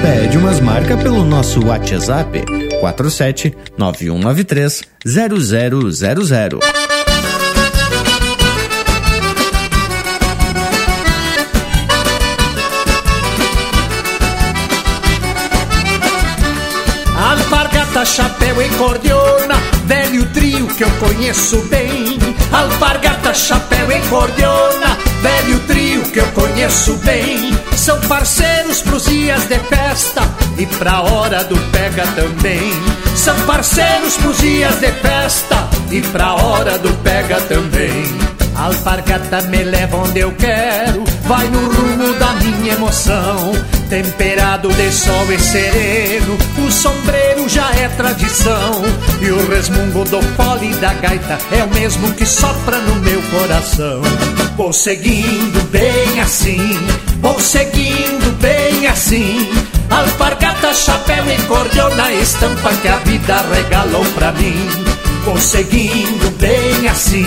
Pede 0.02 0.36
umas 0.36 0.58
marcas 0.60 1.00
pelo 1.00 1.24
nosso 1.24 1.64
WhatsApp 1.64 2.44
47 2.80 3.56
9193 3.76 4.82
0000. 5.04 6.60
Alpargata, 17.16 18.04
chapéu 18.04 18.62
e 18.62 18.68
cordiona, 18.70 19.56
velho 19.86 20.24
trio 20.32 20.66
que 20.68 20.84
eu 20.84 20.90
conheço 21.00 21.56
bem. 21.62 22.18
Alpargata, 22.52 23.34
chapéu 23.34 23.90
e 23.90 24.00
cordiona, 24.08 24.96
velho 25.20 25.58
trio 25.66 26.02
que 26.12 26.20
eu 26.20 26.26
conheço 26.28 26.94
bem. 26.98 27.58
São 27.76 28.00
parceiros 28.02 28.82
pros 28.82 29.04
dias 29.04 29.44
de 29.46 29.58
festa 29.58 30.22
e 30.58 30.66
pra 30.66 31.02
hora 31.02 31.44
do 31.44 31.56
pega 31.70 32.06
também. 32.08 32.72
São 33.16 33.38
parceiros 33.46 34.16
pros 34.16 34.38
dias 34.38 34.74
de 34.80 34.90
festa 34.92 35.68
e 35.90 36.00
pra 36.00 36.34
hora 36.34 36.76
do 36.78 36.92
pega 37.02 37.40
também. 37.42 38.04
Alpargata 38.56 39.42
me 39.42 39.62
leva 39.62 39.98
onde 39.98 40.18
eu 40.18 40.32
quero, 40.32 41.04
vai 41.24 41.46
no 41.48 41.60
rumo 41.60 42.12
da 42.14 42.32
minha 42.32 42.74
emoção. 42.74 43.52
Temperado 43.88 44.68
de 44.74 44.92
sol 44.92 45.32
e 45.32 45.38
sereno, 45.38 46.36
o 46.66 46.70
sombreiro 46.70 47.48
já 47.48 47.70
é 47.76 47.88
tradição. 47.90 48.82
E 49.22 49.30
o 49.30 49.48
resmungo 49.48 50.04
do 50.04 50.20
fole 50.34 50.74
da 50.74 50.92
gaita 50.94 51.38
é 51.52 51.62
o 51.62 51.68
mesmo 51.72 52.12
que 52.14 52.26
sopra 52.26 52.78
no 52.78 52.96
meu 52.96 53.22
coração. 53.30 54.02
Vou 54.56 54.72
seguindo 54.72 55.70
bem 55.70 56.20
assim, 56.20 56.76
vou 57.20 57.38
seguindo 57.38 58.36
bem 58.40 58.88
assim. 58.88 59.48
Alpargata, 59.90 60.72
chapéu 60.74 61.24
e 61.30 61.42
cordiona, 61.46 62.12
estampa 62.12 62.70
que 62.74 62.88
a 62.88 62.96
vida 62.98 63.44
regalou 63.52 64.04
pra 64.14 64.32
mim. 64.32 64.68
Vou 65.24 65.38
seguindo 65.38 66.30
bem 66.38 66.88
assim, 66.88 67.26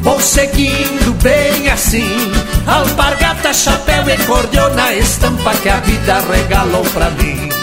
vou 0.00 0.20
seguindo 0.20 1.12
bem 1.22 1.68
assim. 1.70 2.32
Alpargata, 2.66 3.52
chapéu 3.52 4.04
e 4.08 4.16
cordiona, 4.26 4.94
estampa 4.94 5.54
que 5.54 5.68
a 5.68 5.76
vida 5.80 6.20
regalou 6.30 6.84
pra 6.92 7.10
mim. 7.10 7.61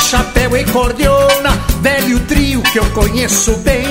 Chapéu 0.00 0.56
e 0.56 0.64
cordiona, 0.64 1.50
velho 1.80 2.20
trio 2.20 2.62
que 2.62 2.78
eu 2.78 2.84
conheço 2.90 3.56
bem. 3.58 3.86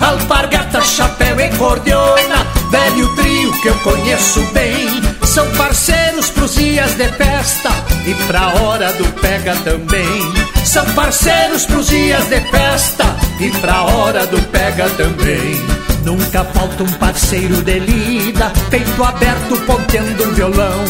alpargata, 0.00 0.82
chapéu 0.82 1.38
e 1.40 1.48
cordiona, 1.56 2.46
velho 2.70 3.14
trio 3.16 3.52
que 3.60 3.68
eu 3.68 3.74
conheço 3.80 4.40
bem. 4.52 4.88
São 5.24 5.48
parceiros 5.52 6.30
pros 6.30 6.54
dias 6.54 6.92
de 6.96 7.08
festa 7.08 7.70
e 8.06 8.14
pra 8.26 8.48
hora 8.60 8.92
do 8.92 9.04
pega 9.20 9.54
também. 9.56 10.32
São 10.64 10.84
parceiros 10.94 11.66
pros 11.66 11.88
dias 11.88 12.24
de 12.28 12.40
festa 12.50 13.16
e 13.40 13.50
pra 13.60 13.82
hora 13.82 14.26
do 14.26 14.40
pega 14.48 14.88
também. 14.90 15.80
Nunca 16.04 16.44
falta 16.44 16.82
um 16.82 16.92
parceiro 16.92 17.62
de 17.62 17.78
lida, 17.78 18.52
peito 18.70 19.04
aberto 19.04 19.56
ponteando 19.66 20.24
um 20.24 20.32
violão. 20.32 20.84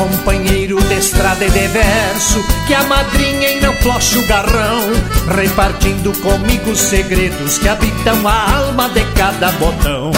Companheiro 0.00 0.82
de 0.84 0.94
estrada 0.94 1.44
e 1.44 1.50
de 1.50 1.68
verso, 1.68 2.42
que 2.66 2.72
a 2.72 2.82
madrinha 2.84 3.50
e 3.50 3.60
não 3.60 3.74
flocha 3.74 4.18
o 4.18 4.26
garrão, 4.26 4.88
repartindo 5.36 6.10
comigo 6.22 6.70
os 6.70 6.80
segredos 6.80 7.58
que 7.58 7.68
habitam 7.68 8.26
a 8.26 8.56
alma 8.56 8.88
de 8.88 9.04
cada 9.14 9.52
botão. 9.52 10.10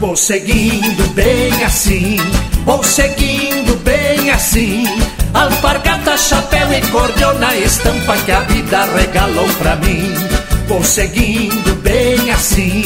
Vou 0.00 0.16
seguindo 0.16 1.06
bem 1.12 1.52
assim, 1.64 2.16
vou 2.64 2.82
seguindo 2.82 3.76
bem 3.84 4.30
assim. 4.30 4.86
Alpargata, 5.34 6.16
chapéu 6.16 6.72
e 6.72 6.80
cordiona, 6.90 7.54
estampa 7.56 8.16
que 8.16 8.32
a 8.32 8.40
vida 8.40 8.86
regalou 8.96 9.48
pra 9.58 9.76
mim. 9.76 10.14
Vou 10.66 10.82
seguindo 10.82 11.76
bem 11.82 12.30
assim, 12.30 12.84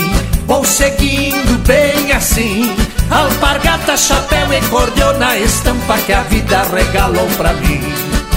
vou 0.49 0.65
seguindo 0.65 1.65
bem 1.65 2.11
assim. 2.11 2.75
Alpargata, 3.11 3.97
chapéu 3.97 4.53
e 4.53 4.61
cordiona, 4.69 5.37
estampa 5.37 5.99
que 5.99 6.13
a 6.13 6.23
vida 6.23 6.63
regalou 6.63 7.27
pra 7.37 7.53
mim. 7.55 7.83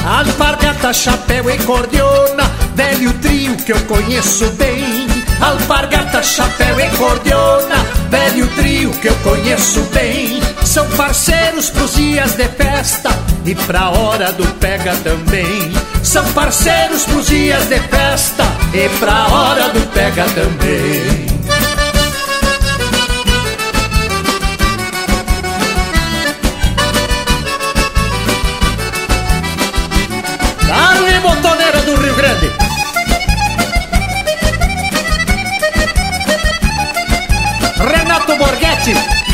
Alpargata, 0.04 0.92
chapéu 0.92 1.50
e 1.50 1.58
cordiona, 1.60 2.44
velho 2.76 3.14
trio 3.20 3.56
que 3.56 3.72
eu 3.72 3.80
conheço 3.82 4.50
bem. 4.54 5.08
Alpargata, 5.40 6.24
chapéu 6.24 6.80
e 6.80 6.90
cordiona, 6.98 7.76
velho 8.10 8.48
trio 8.56 8.90
que 8.94 9.10
eu 9.10 9.16
conheço 9.18 9.80
bem. 9.94 10.42
São 10.66 10.88
parceiros 10.92 11.70
pros 11.70 11.94
dias 11.94 12.34
de 12.34 12.48
festa 12.50 13.10
e 13.46 13.54
pra 13.54 13.92
hora 13.92 14.32
do 14.32 14.46
pega 14.56 14.96
também. 15.04 15.72
São 16.02 16.26
parceiros 16.34 17.06
pros 17.06 17.28
dias 17.28 17.66
de 17.68 17.80
festa 17.80 18.44
e 18.74 18.90
pra 19.00 19.28
hora 19.28 19.70
do 19.70 19.82
pega 19.92 20.26
também. 20.26 21.33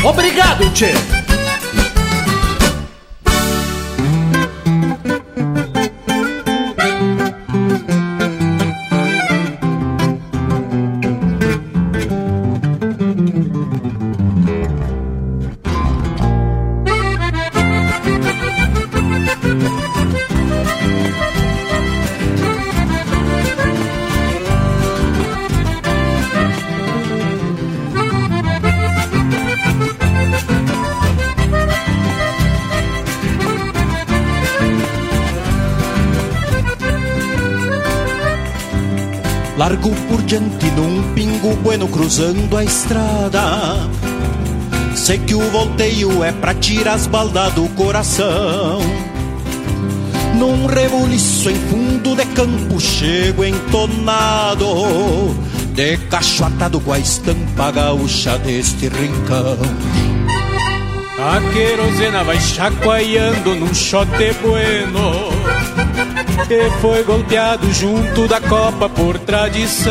Obrigado, 0.04 0.70
Tchê! 0.70 0.92
Bueno 41.70 41.86
cruzando 41.86 42.56
a 42.56 42.64
estrada. 42.64 43.88
Sei 44.96 45.18
que 45.18 45.36
o 45.36 45.50
volteio 45.52 46.24
é 46.24 46.32
pra 46.32 46.52
tirar 46.52 46.94
as 46.94 47.06
baldas 47.06 47.52
do 47.52 47.68
coração. 47.76 48.80
Num 50.34 50.66
rebuliço 50.66 51.48
em 51.48 51.54
fundo 51.54 52.16
de 52.16 52.24
campo 52.26 52.80
chego 52.80 53.44
entonado 53.44 54.66
De 55.74 55.96
cacho 56.08 56.44
atado 56.44 56.80
com 56.80 56.92
a 56.92 56.98
estampa 56.98 57.70
gaúcha 57.70 58.38
deste 58.38 58.88
rincão 58.88 59.58
A 61.18 61.52
querosena 61.52 62.24
vai 62.24 62.40
chacoalhando 62.40 63.54
num 63.56 63.74
chote 63.74 64.32
bueno 64.40 65.30
Que 66.48 66.70
foi 66.80 67.02
golpeado 67.02 67.70
junto 67.74 68.26
da 68.26 68.40
copa 68.40 68.88
por 68.88 69.18
tradição 69.18 69.90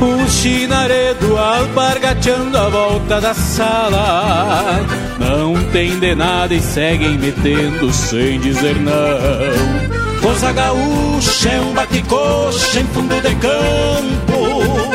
O 0.00 0.28
chinaredo 0.28 1.36
alpargateando 1.38 2.58
a 2.58 2.68
volta 2.68 3.20
da 3.20 3.34
sala. 3.34 4.84
Não 5.18 5.54
tem 5.70 5.98
de 5.98 6.14
nada 6.14 6.54
e 6.54 6.60
seguem 6.60 7.16
metendo 7.18 7.92
sem 7.92 8.40
dizer 8.40 8.76
não 8.80 10.20
Coisa 10.20 10.52
gaúcha 10.52 11.48
é 11.50 11.60
um 11.60 11.72
bate-coxa 11.72 12.80
em 12.80 12.84
fundo 12.86 13.14
de 13.20 13.34
campo. 13.36 14.94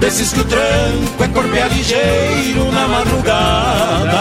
Desses 0.00 0.32
que 0.32 0.40
o 0.40 0.44
tranco 0.44 1.24
é 1.24 1.28
corpear 1.28 1.68
ligeiro 1.72 2.70
na 2.72 2.86
madrugada 2.86 4.14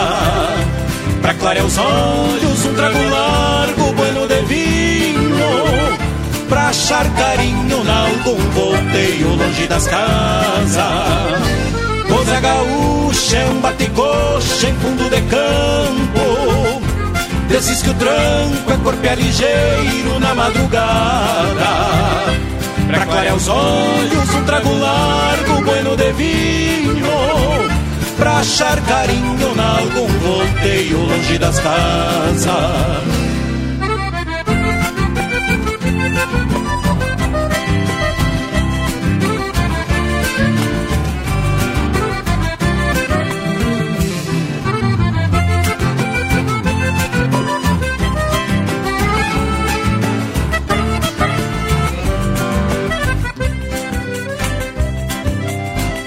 Pra 1.22 1.34
clarear 1.34 1.66
os 1.66 1.78
olhos, 1.78 2.66
um 2.66 2.74
trago 2.74 3.10
largo, 3.10 3.92
bueno 3.94 4.28
de 4.28 4.42
vinho 4.44 4.83
achar 6.74 7.08
carinho 7.14 7.84
nalgum 7.84 8.36
volteio 8.50 9.36
longe 9.36 9.68
das 9.68 9.88
casas. 9.88 10.80
Coisa 12.10 12.40
gaúcha 12.40 13.38
é 13.38 13.50
um 13.52 13.62
bate-coxa 13.62 14.70
em 14.70 14.74
fundo 14.78 15.08
de 15.08 15.22
campo. 15.22 16.82
Desses 17.48 17.84
que 17.84 17.92
o 17.92 17.94
tranco 17.94 18.72
é 18.72 18.78
corpear 18.78 19.16
ligeiro 19.16 20.20
na 20.20 20.34
madrugada. 20.34 21.70
Pra 22.88 23.06
clarear 23.06 23.36
os 23.36 23.48
olhos, 23.48 24.34
um 24.34 24.44
trago 24.44 24.74
largo, 24.80 25.64
bueno 25.64 25.96
de 25.96 26.12
vinho. 26.14 27.08
Pra 28.18 28.40
achar 28.40 28.82
carinho 28.82 29.56
nalgum 29.56 30.08
volteio 30.08 30.98
longe 31.06 31.38
das 31.38 31.60
casas 31.60 33.33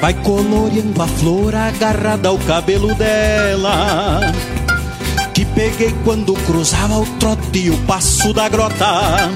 Vai 0.01 0.15
coloreando 0.15 1.03
a 1.03 1.07
flor 1.07 1.55
agarrada 1.55 2.29
ao 2.29 2.39
cabelo 2.39 2.95
dela. 2.95 4.21
Que 5.33 5.45
peguei 5.45 5.95
quando 6.05 6.35
cruzava 6.47 6.99
o 6.99 7.07
trote 7.19 7.71
o 7.71 7.77
passo 7.87 8.33
da 8.33 8.49
grota. 8.49 9.31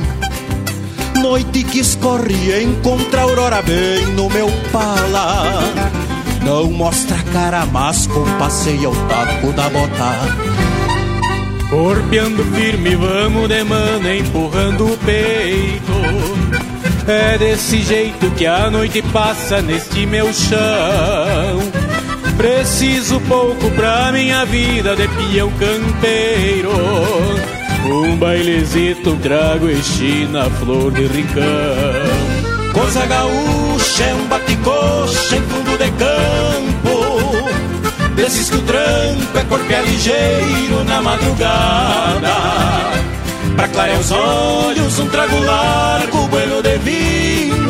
Noite 1.21 1.65
que 1.65 1.81
escorre 1.81 2.63
encontra 2.63 3.21
a 3.21 3.25
aurora 3.25 3.63
bem 3.63 4.07
no 4.15 4.29
meu 4.29 4.49
pala. 4.73 5.61
Não 6.45 6.71
mostra 6.71 7.17
a 7.17 7.33
cara, 7.33 7.67
mas 7.67 8.07
compasseia 8.07 8.89
o 8.89 8.95
taco 9.07 9.53
da 9.53 9.69
bota. 9.69 10.15
Corpeando 11.69 12.43
firme, 12.55 12.97
vamos 12.97 13.49
de 13.49 13.63
mano, 13.63 14.13
empurrando 14.13 14.93
o 14.93 14.97
peito 14.99 16.39
é 17.07 17.38
desse 17.38 17.82
jeito 17.82 18.30
que 18.32 18.46
a 18.46 18.70
noite 18.70 19.03
passa 19.12 19.61
neste 19.61 20.07
meu 20.07 20.32
chão. 20.32 20.59
Preciso 22.36 23.20
pouco 23.20 23.70
pra 23.72 24.11
minha 24.12 24.44
vida 24.46 24.96
de 24.96 25.07
peão 25.09 25.51
campeiro. 25.53 26.70
Um 27.84 28.16
bailezito, 28.16 29.16
trago 29.16 29.68
e 29.68 29.82
china, 29.82 30.48
flor 30.51 30.92
de 30.92 31.07
rincão. 31.07 32.30
Coisa 32.72 33.05
gaúcha 33.07 34.05
é 34.05 34.14
um 34.14 34.26
bate-coxa 34.26 35.36
em 35.36 35.42
fundo 35.42 35.76
de 35.76 35.90
campo. 35.92 37.01
Desses 38.14 38.51
que 38.51 38.57
o 38.57 38.62
tranco 38.62 39.38
é 39.38 39.44
corpé 39.44 39.82
ligeiro 39.82 40.84
na 40.84 41.03
madrugada. 41.03 42.99
Pra 43.57 43.68
clarear 43.68 44.01
os 44.01 44.11
olhos, 44.11 44.98
um 44.98 45.09
trago 45.09 45.38
largo, 45.40 46.26
bueno 46.28 46.62
de 46.62 46.78
vinho. 46.78 47.61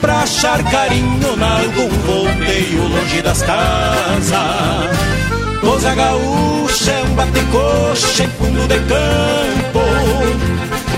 Pra 0.00 0.20
achar 0.20 0.62
carinho 0.64 1.28
algum 1.28 1.88
volteio 2.06 2.88
longe 2.88 3.22
das 3.22 3.42
casas. 3.42 4.98
Coisa 5.60 5.94
gaúcha 5.94 6.90
é 6.92 7.02
um 7.02 7.14
bate-coxa 7.14 8.24
em 8.24 8.28
fundo 8.28 8.66
de 8.68 8.78
campo. 8.80 9.80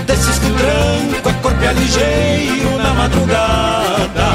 Desses 0.05 0.39
que 0.39 0.45
o 0.45 0.53
tranco 0.53 1.29
é 1.29 1.33
corpo 1.41 1.63
é 1.63 1.73
ligeiro 1.73 2.77
na 2.77 2.93
madrugada. 2.93 4.31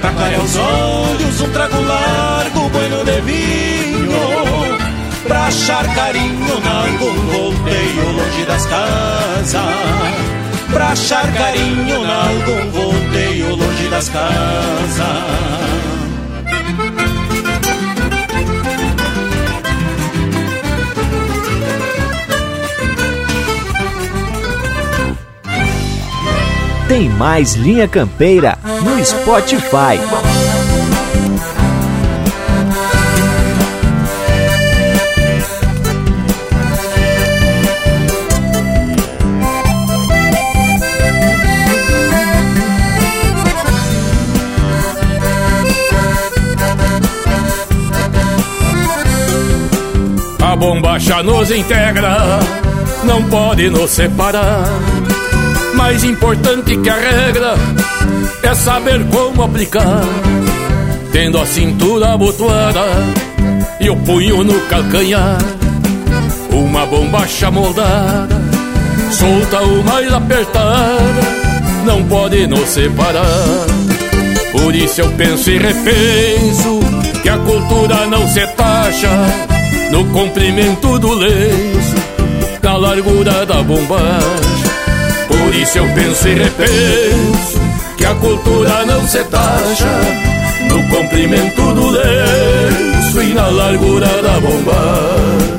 Pra 0.00 0.10
clarear 0.10 0.44
os 0.44 0.56
olhos 0.56 1.40
um 1.40 1.50
trago 1.50 1.80
largo, 1.80 2.68
bueno 2.68 3.04
de 3.04 3.20
vinho 3.22 4.55
achar 5.46 5.94
carinho 5.94 6.58
em 6.58 6.68
algum 6.68 7.14
volteio 7.30 8.12
longe 8.12 8.44
das 8.46 8.66
casas 8.66 9.62
Pra 10.72 10.88
achar 10.88 11.32
carinho 11.32 12.04
em 12.04 12.10
algum 12.10 12.70
volteio 12.70 13.54
longe 13.54 13.88
das 13.88 14.08
casas 14.08 15.06
Tem 26.88 27.08
mais 27.08 27.54
Linha 27.54 27.88
Campeira 27.88 28.56
no 28.84 29.04
Spotify. 29.04 30.45
A 50.56 50.58
bombacha 50.58 51.22
nos 51.22 51.50
integra, 51.50 52.40
não 53.04 53.22
pode 53.24 53.68
nos 53.68 53.90
separar. 53.90 54.64
Mais 55.74 56.02
importante 56.02 56.74
que 56.78 56.88
a 56.88 56.94
regra 56.94 57.54
é 58.42 58.54
saber 58.54 59.04
como 59.08 59.42
aplicar. 59.42 60.00
Tendo 61.12 61.38
a 61.38 61.44
cintura 61.44 62.14
abotoada 62.14 62.86
e 63.78 63.90
o 63.90 63.96
punho 63.96 64.42
no 64.44 64.58
calcanhar, 64.62 65.36
uma 66.50 66.86
bombacha 66.86 67.50
moldada, 67.50 68.40
solta 69.10 69.60
ou 69.60 69.84
mais 69.84 70.10
apertada, 70.10 71.20
não 71.84 72.02
pode 72.04 72.46
nos 72.46 72.66
separar. 72.70 73.66
Por 74.52 74.74
isso 74.74 75.02
eu 75.02 75.10
penso 75.18 75.50
e 75.50 75.58
repenso 75.58 76.80
que 77.22 77.28
a 77.28 77.36
cultura 77.36 78.06
não 78.06 78.26
se 78.26 78.46
taxa 78.46 79.55
no 79.90 80.04
comprimento 80.06 80.98
do 80.98 81.12
lenço, 81.14 81.96
na 82.62 82.76
largura 82.76 83.46
da 83.46 83.62
bombacha. 83.62 84.66
Por 85.28 85.54
isso 85.54 85.78
eu 85.78 85.84
penso 85.94 86.28
e 86.28 86.34
repenso 86.34 87.60
que 87.96 88.04
a 88.04 88.14
cultura 88.14 88.84
não 88.86 89.06
se 89.06 89.22
taxa 89.24 90.00
no 90.68 90.82
comprimento 90.88 91.62
do 91.74 91.90
lenço 91.90 93.22
e 93.22 93.34
na 93.34 93.46
largura 93.46 94.08
da 94.22 94.40
bomba. 94.40 95.55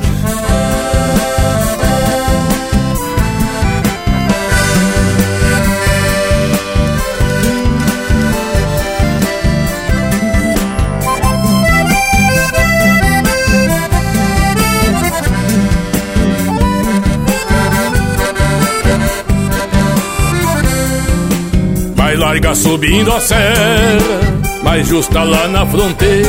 Larga 22.28 22.54
subindo 22.54 23.10
a 23.10 23.20
serra, 23.20 24.20
mais 24.62 24.86
justa 24.86 25.22
lá 25.22 25.48
na 25.48 25.64
fronteira. 25.64 26.28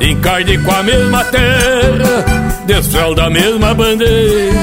Encarde 0.00 0.56
com 0.56 0.70
a 0.70 0.82
mesma 0.82 1.22
terra, 1.24 2.64
desfel 2.64 3.14
da 3.14 3.28
mesma 3.28 3.74
bandeira. 3.74 4.54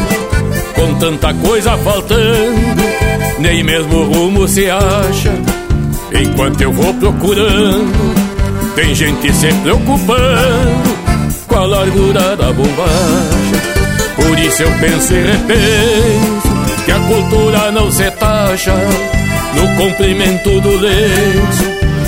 Com 0.74 0.96
tanta 0.96 1.32
coisa 1.36 1.78
faltando, 1.78 2.84
nem 3.38 3.64
mesmo 3.64 4.06
rumo 4.06 4.48
se 4.48 4.68
acha. 4.72 5.34
Enquanto 6.20 6.62
eu 6.62 6.74
vou 6.74 6.92
procurando, 6.96 8.74
tem 8.74 8.96
gente 8.96 9.32
se 9.34 9.54
preocupando 9.62 10.98
com 11.48 11.56
a 11.56 11.66
largura 11.68 12.36
da 12.36 12.52
bombacha. 12.52 13.62
Por 14.16 14.40
isso 14.40 14.64
eu 14.64 14.72
penso 14.80 15.14
e 15.14 15.22
repenso 15.22 16.86
que 16.86 16.92
a 16.92 17.00
cultura 17.02 17.72
não 17.72 17.92
se 17.92 18.10
taxa 18.10 18.74
no 19.56 19.76
comprimento 19.76 20.62
do 20.62 20.78
lenço 20.78 21.64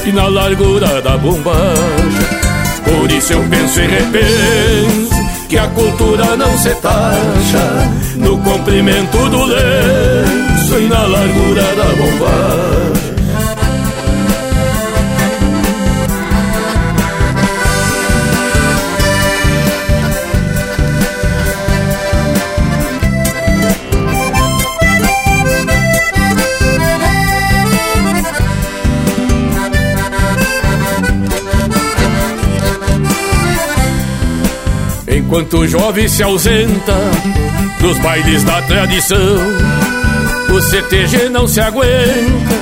e 0.06 0.12
na 0.12 0.28
largura 0.28 1.02
da 1.02 1.18
bombacha. 1.18 2.46
Por 2.84 3.12
isso 3.12 3.34
eu 3.34 3.43
penso 3.50 3.82
e 3.82 3.88
repenso 3.88 5.16
que 5.50 5.58
a 5.58 5.68
cultura 5.68 6.36
não 6.36 6.58
se 6.58 6.74
taxa 6.76 7.89
no 8.16 8.38
comprimento 8.39 9.18
do 9.30 9.46
lenço 9.46 10.80
e 10.80 10.88
na 10.88 11.04
largura 11.04 11.64
da 11.64 11.86
bombacha. 11.96 12.95
Enquanto 35.26 35.58
o 35.58 35.68
jovem 35.68 36.08
se 36.08 36.22
ausenta 36.22 36.94
dos 37.82 37.98
bailes 37.98 38.44
da 38.44 38.62
tradição, 38.62 39.38
o 40.54 40.62
CTG 40.62 41.30
não 41.30 41.48
se 41.48 41.60
aguenta 41.60 42.56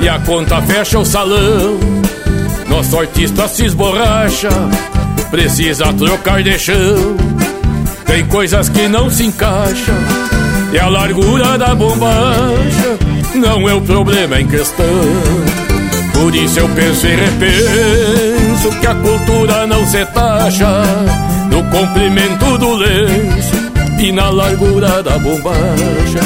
e 0.00 0.08
a 0.08 0.18
conta 0.18 0.60
fecha 0.60 0.98
o 0.98 1.04
salão. 1.04 1.78
Nosso 2.68 2.98
artista 2.98 3.46
se 3.46 3.64
esborracha, 3.64 4.48
precisa 5.30 5.92
trocar 5.92 6.42
de 6.42 6.58
chão. 6.58 7.16
Tem 8.04 8.26
coisas 8.26 8.68
que 8.68 8.88
não 8.88 9.08
se 9.08 9.26
encaixam 9.26 9.94
e 10.72 10.80
a 10.80 10.88
largura 10.88 11.56
da 11.56 11.76
bombacha 11.76 12.98
não 13.36 13.68
é 13.68 13.74
o 13.74 13.80
problema 13.82 14.40
em 14.40 14.48
questão. 14.48 14.84
Por 16.12 16.34
isso 16.34 16.58
eu 16.58 16.68
penso 16.70 17.06
e 17.06 17.14
repenso 17.14 18.80
que 18.80 18.86
a 18.88 18.94
cultura 18.96 19.64
não 19.68 19.86
se 19.86 20.04
taxa 20.06 20.82
comprimento 21.70 22.58
do 22.58 22.74
lenço 22.74 23.56
e 23.98 24.12
na 24.12 24.30
largura 24.30 25.02
da 25.02 25.18
bombacha. 25.18 26.20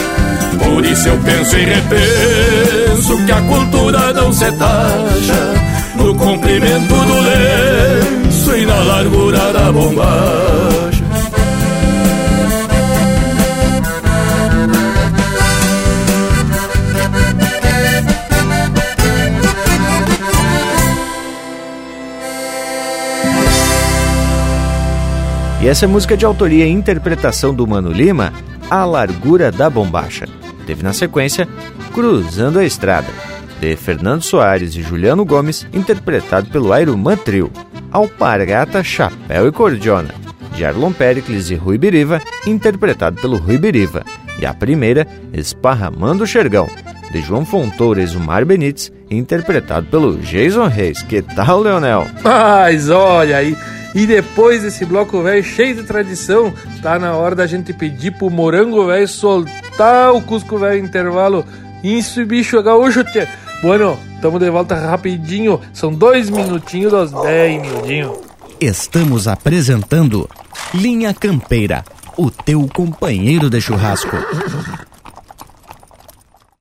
Por 0.59 0.85
isso 0.85 1.09
eu 1.09 1.19
penso 1.19 1.57
e 1.57 1.65
repenso 1.65 3.25
que 3.27 3.33
a 3.33 3.41
cultura 3.43 4.13
não 4.13 4.33
se 4.33 4.51
taxa 4.53 5.55
no 5.97 6.15
comprimento 6.15 6.95
do 6.95 7.21
lenço 7.21 8.57
e 8.57 8.67
na 8.67 8.83
largura 8.83 9.53
da 9.53 9.73
bombacha. 9.73 10.74
E 25.65 25.67
essa 25.67 25.87
é 25.87 25.89
música 25.89 26.15
de 26.15 26.27
autoria 26.27 26.67
e 26.67 26.71
interpretação 26.71 27.55
do 27.55 27.67
Mano 27.67 27.91
Lima, 27.91 28.35
A 28.71 28.85
Largura 28.85 29.51
da 29.51 29.71
Bombacha. 29.71 30.27
Teve 30.67 30.83
na 30.83 30.93
sequência 30.93 31.49
Cruzando 31.95 32.59
a 32.59 32.67
Estrada, 32.67 33.09
de 33.59 33.75
Fernando 33.75 34.21
Soares 34.21 34.77
e 34.77 34.83
Juliano 34.83 35.25
Gomes, 35.25 35.67
interpretado 35.73 36.51
pelo 36.51 36.71
Airumã 36.71 37.17
Trio. 37.17 37.51
Alpargata, 37.91 38.85
Chapéu 38.85 39.49
e 39.49 39.53
Cordiona, 39.53 40.15
de 40.55 40.67
Arlon 40.67 40.93
Pericles 40.93 41.49
e 41.49 41.55
Rui 41.55 41.79
Biriva, 41.79 42.21
interpretado 42.47 43.19
pelo 43.19 43.39
Rui 43.39 43.57
Biriva. 43.57 44.05
E 44.39 44.45
a 44.45 44.53
primeira, 44.53 45.07
Esparramando 45.33 46.25
o 46.25 46.27
Xergão, 46.27 46.69
de 47.11 47.23
João 47.23 47.47
Fontoura 47.47 48.03
e 48.03 48.07
Zumar 48.07 48.45
Benites, 48.45 48.93
interpretado 49.11 49.87
pelo 49.87 50.19
Jason 50.19 50.67
Reis. 50.67 51.01
Que 51.01 51.23
tal, 51.23 51.61
Leonel? 51.61 52.07
Mas 52.23 52.91
olha 52.91 53.39
aí, 53.39 53.57
e 53.95 54.07
depois 54.07 54.63
desse 54.63 54.85
bloco 54.85 55.23
velho 55.23 55.45
cheio 55.45 55.77
de 55.77 55.83
tradição, 55.85 56.53
tá 56.83 56.99
na 56.99 57.15
hora 57.17 57.35
da 57.35 57.47
gente 57.47 57.73
pedir 57.73 58.13
pro 58.13 58.29
morango 58.31 58.87
velho 58.87 59.07
soltar 59.07 60.13
o 60.13 60.21
Cusco 60.21 60.59
velho 60.59 60.85
intervalo. 60.85 61.45
Isso, 61.83 62.25
bicho 62.27 62.63
gaúcho, 62.63 63.05
tchê. 63.05 63.29
Bueno, 63.63 63.99
Tamo 64.25 64.39
de 64.39 64.49
volta 64.49 64.75
rapidinho. 64.75 65.61
São 65.71 65.93
dois 65.93 66.31
minutinhos 66.31 66.91
dos 66.91 67.13
dez 67.25 67.61
minutinhos. 67.61 68.17
Estamos 68.59 69.29
apresentando 69.29 70.27
Linha 70.73 71.13
Campeira, 71.13 71.85
o 72.17 72.31
teu 72.31 72.67
companheiro 72.73 73.51
de 73.51 73.61
churrasco. 73.61 74.17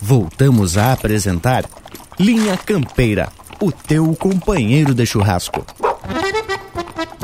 Voltamos 0.00 0.76
a 0.76 0.92
apresentar 0.92 1.64
Linha 2.18 2.56
Campeira, 2.56 3.28
o 3.60 3.70
teu 3.70 4.14
companheiro 4.14 4.94
de 4.94 5.06
churrasco. 5.06 5.64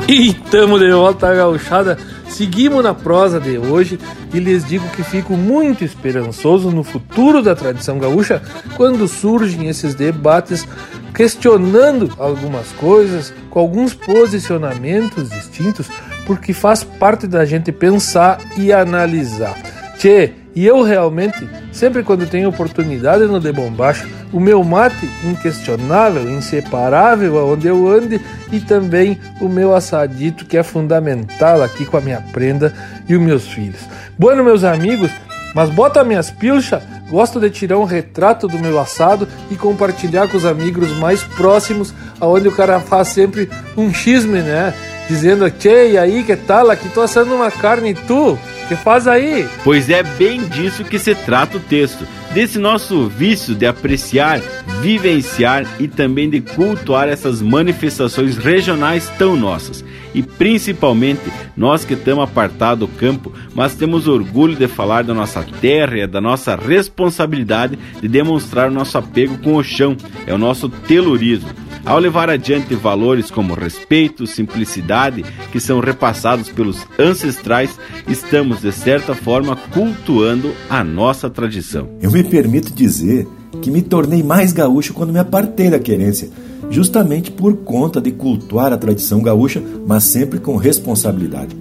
E 0.07 0.33
tamo 0.33 0.79
de 0.79 0.89
volta, 0.91 1.35
gauchada. 1.35 1.97
Seguimos 2.29 2.81
na 2.83 2.93
prosa 2.93 3.39
de 3.39 3.57
hoje 3.57 3.99
e 4.33 4.39
lhes 4.39 4.63
digo 4.63 4.87
que 4.89 5.03
fico 5.03 5.33
muito 5.33 5.83
esperançoso 5.83 6.71
no 6.71 6.83
futuro 6.83 7.41
da 7.41 7.55
tradição 7.55 7.99
gaúcha 7.99 8.41
quando 8.75 9.07
surgem 9.07 9.67
esses 9.67 9.95
debates 9.95 10.65
questionando 11.13 12.13
algumas 12.19 12.71
coisas, 12.73 13.33
com 13.49 13.59
alguns 13.59 13.95
posicionamentos 13.95 15.29
distintos, 15.29 15.87
porque 16.25 16.53
faz 16.53 16.83
parte 16.83 17.25
da 17.25 17.43
gente 17.43 17.71
pensar 17.71 18.39
e 18.55 18.71
analisar. 18.71 19.57
Tchê, 19.97 20.33
e 20.57 20.65
eu 20.65 20.81
realmente, 20.81 21.47
sempre 21.71 22.01
quando 22.01 22.25
tenho 22.25 22.49
oportunidade 22.49 23.25
no 23.25 23.39
de 23.39 23.51
bombacha, 23.51 24.09
o 24.33 24.39
meu 24.39 24.63
mate 24.63 25.07
inquestionável, 25.23 26.27
inseparável 26.27 27.37
aonde 27.37 27.67
eu 27.67 27.87
ande 27.87 28.19
e 28.51 28.59
também 28.59 29.19
o 29.39 29.47
meu 29.47 29.75
assadito 29.75 30.45
que 30.45 30.57
é 30.57 30.63
fundamental 30.63 31.61
aqui 31.61 31.85
com 31.85 31.95
a 31.95 32.01
minha 32.01 32.23
prenda 32.33 32.73
e 33.07 33.15
os 33.15 33.21
meus 33.21 33.47
filhos. 33.47 33.81
Bueno, 34.17 34.43
meus 34.43 34.63
amigos, 34.63 35.11
mas 35.53 35.69
bota 35.69 36.03
minhas 36.03 36.31
pilchas, 36.31 36.81
gosto 37.07 37.39
de 37.39 37.51
tirar 37.51 37.77
um 37.77 37.83
retrato 37.83 38.47
do 38.47 38.57
meu 38.57 38.79
assado 38.79 39.27
e 39.51 39.55
compartilhar 39.55 40.27
com 40.27 40.37
os 40.37 40.45
amigos 40.45 40.89
mais 40.97 41.21
próximos, 41.21 41.93
aonde 42.19 42.47
o 42.47 42.55
cara 42.55 42.79
faz 42.79 43.09
sempre 43.09 43.47
um 43.77 43.93
xisme, 43.93 44.39
né? 44.39 44.73
Dizendo, 45.07 45.51
tchê, 45.51 45.91
e 45.91 45.97
aí, 45.99 46.23
que 46.23 46.35
tal? 46.35 46.71
Aqui 46.71 46.89
tô 46.89 47.01
assando 47.01 47.35
uma 47.35 47.51
carne 47.51 47.91
e 47.91 47.93
tu? 47.93 48.39
Que 48.67 48.75
faz 48.75 49.07
aí? 49.07 49.47
Pois 49.63 49.89
é 49.89 50.03
bem 50.03 50.47
disso 50.47 50.83
que 50.83 50.99
se 50.99 51.15
trata 51.15 51.57
o 51.57 51.59
texto. 51.59 52.05
Desse 52.33 52.59
nosso 52.59 53.07
vício 53.07 53.55
de 53.55 53.65
apreciar, 53.65 54.39
vivenciar 54.81 55.65
e 55.79 55.87
também 55.87 56.29
de 56.29 56.41
cultuar 56.41 57.07
essas 57.07 57.41
manifestações 57.41 58.37
regionais 58.37 59.09
tão 59.17 59.35
nossas. 59.35 59.83
E 60.13 60.21
principalmente 60.21 61.21
nós 61.55 61.85
que 61.85 61.93
estamos 61.93 62.23
apartados 62.23 62.87
do 62.87 62.95
campo, 62.95 63.31
mas 63.55 63.75
temos 63.75 64.07
orgulho 64.07 64.55
de 64.55 64.67
falar 64.67 65.03
da 65.03 65.13
nossa 65.13 65.43
terra 65.61 65.97
e 65.97 66.07
da 66.07 66.19
nossa 66.19 66.55
responsabilidade 66.55 67.79
de 68.01 68.07
demonstrar 68.07 68.69
o 68.69 68.73
nosso 68.73 68.97
apego 68.97 69.37
com 69.39 69.55
o 69.55 69.63
chão, 69.63 69.95
é 70.25 70.33
o 70.33 70.37
nosso 70.37 70.69
telurismo. 70.69 71.66
Ao 71.87 71.97
levar 71.99 72.29
adiante 72.29 72.75
valores 72.75 73.31
como 73.31 73.53
respeito, 73.53 74.27
simplicidade, 74.27 75.23
que 75.53 75.59
são 75.59 75.79
repassados 75.79 76.49
pelos 76.49 76.85
ancestrais, 76.99 77.79
estamos 78.09 78.59
de 78.59 78.73
certa 78.73 79.15
forma 79.15 79.55
cultuando 79.73 80.51
a 80.69 80.83
nossa 80.83 81.29
tradição. 81.29 81.87
Eu 82.01 82.11
me 82.11 82.25
permito 82.25 82.73
dizer 82.73 83.25
que 83.61 83.71
me 83.71 83.81
tornei 83.81 84.21
mais 84.21 84.51
gaúcho 84.51 84.93
quando 84.93 85.13
me 85.13 85.19
apartei 85.19 85.69
da 85.69 85.79
querência, 85.79 86.29
justamente 86.69 87.31
por 87.31 87.55
conta 87.55 88.01
de 88.01 88.11
cultuar 88.11 88.73
a 88.73 88.77
tradição 88.77 89.21
gaúcha, 89.21 89.63
mas 89.87 90.03
sempre 90.03 90.39
com 90.39 90.57
responsabilidade. 90.57 91.55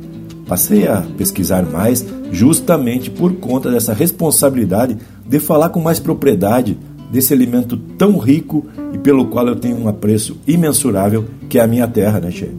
Passei 0.48 0.88
a 0.88 1.04
pesquisar 1.16 1.64
mais 1.64 2.04
justamente 2.32 3.10
por 3.10 3.34
conta 3.34 3.70
dessa 3.70 3.94
responsabilidade 3.94 4.96
de 5.24 5.38
falar 5.38 5.68
com 5.68 5.80
mais 5.80 6.00
propriedade 6.00 6.76
desse 7.10 7.32
alimento 7.32 7.76
tão 7.76 8.18
rico 8.18 8.66
e 8.92 8.98
pelo 8.98 9.26
qual 9.26 9.46
eu 9.48 9.56
tenho 9.56 9.76
um 9.76 9.88
apreço 9.88 10.38
imensurável, 10.46 11.24
que 11.48 11.58
é 11.58 11.62
a 11.62 11.66
minha 11.66 11.86
terra, 11.86 12.20
né, 12.20 12.30
Che? 12.30 12.50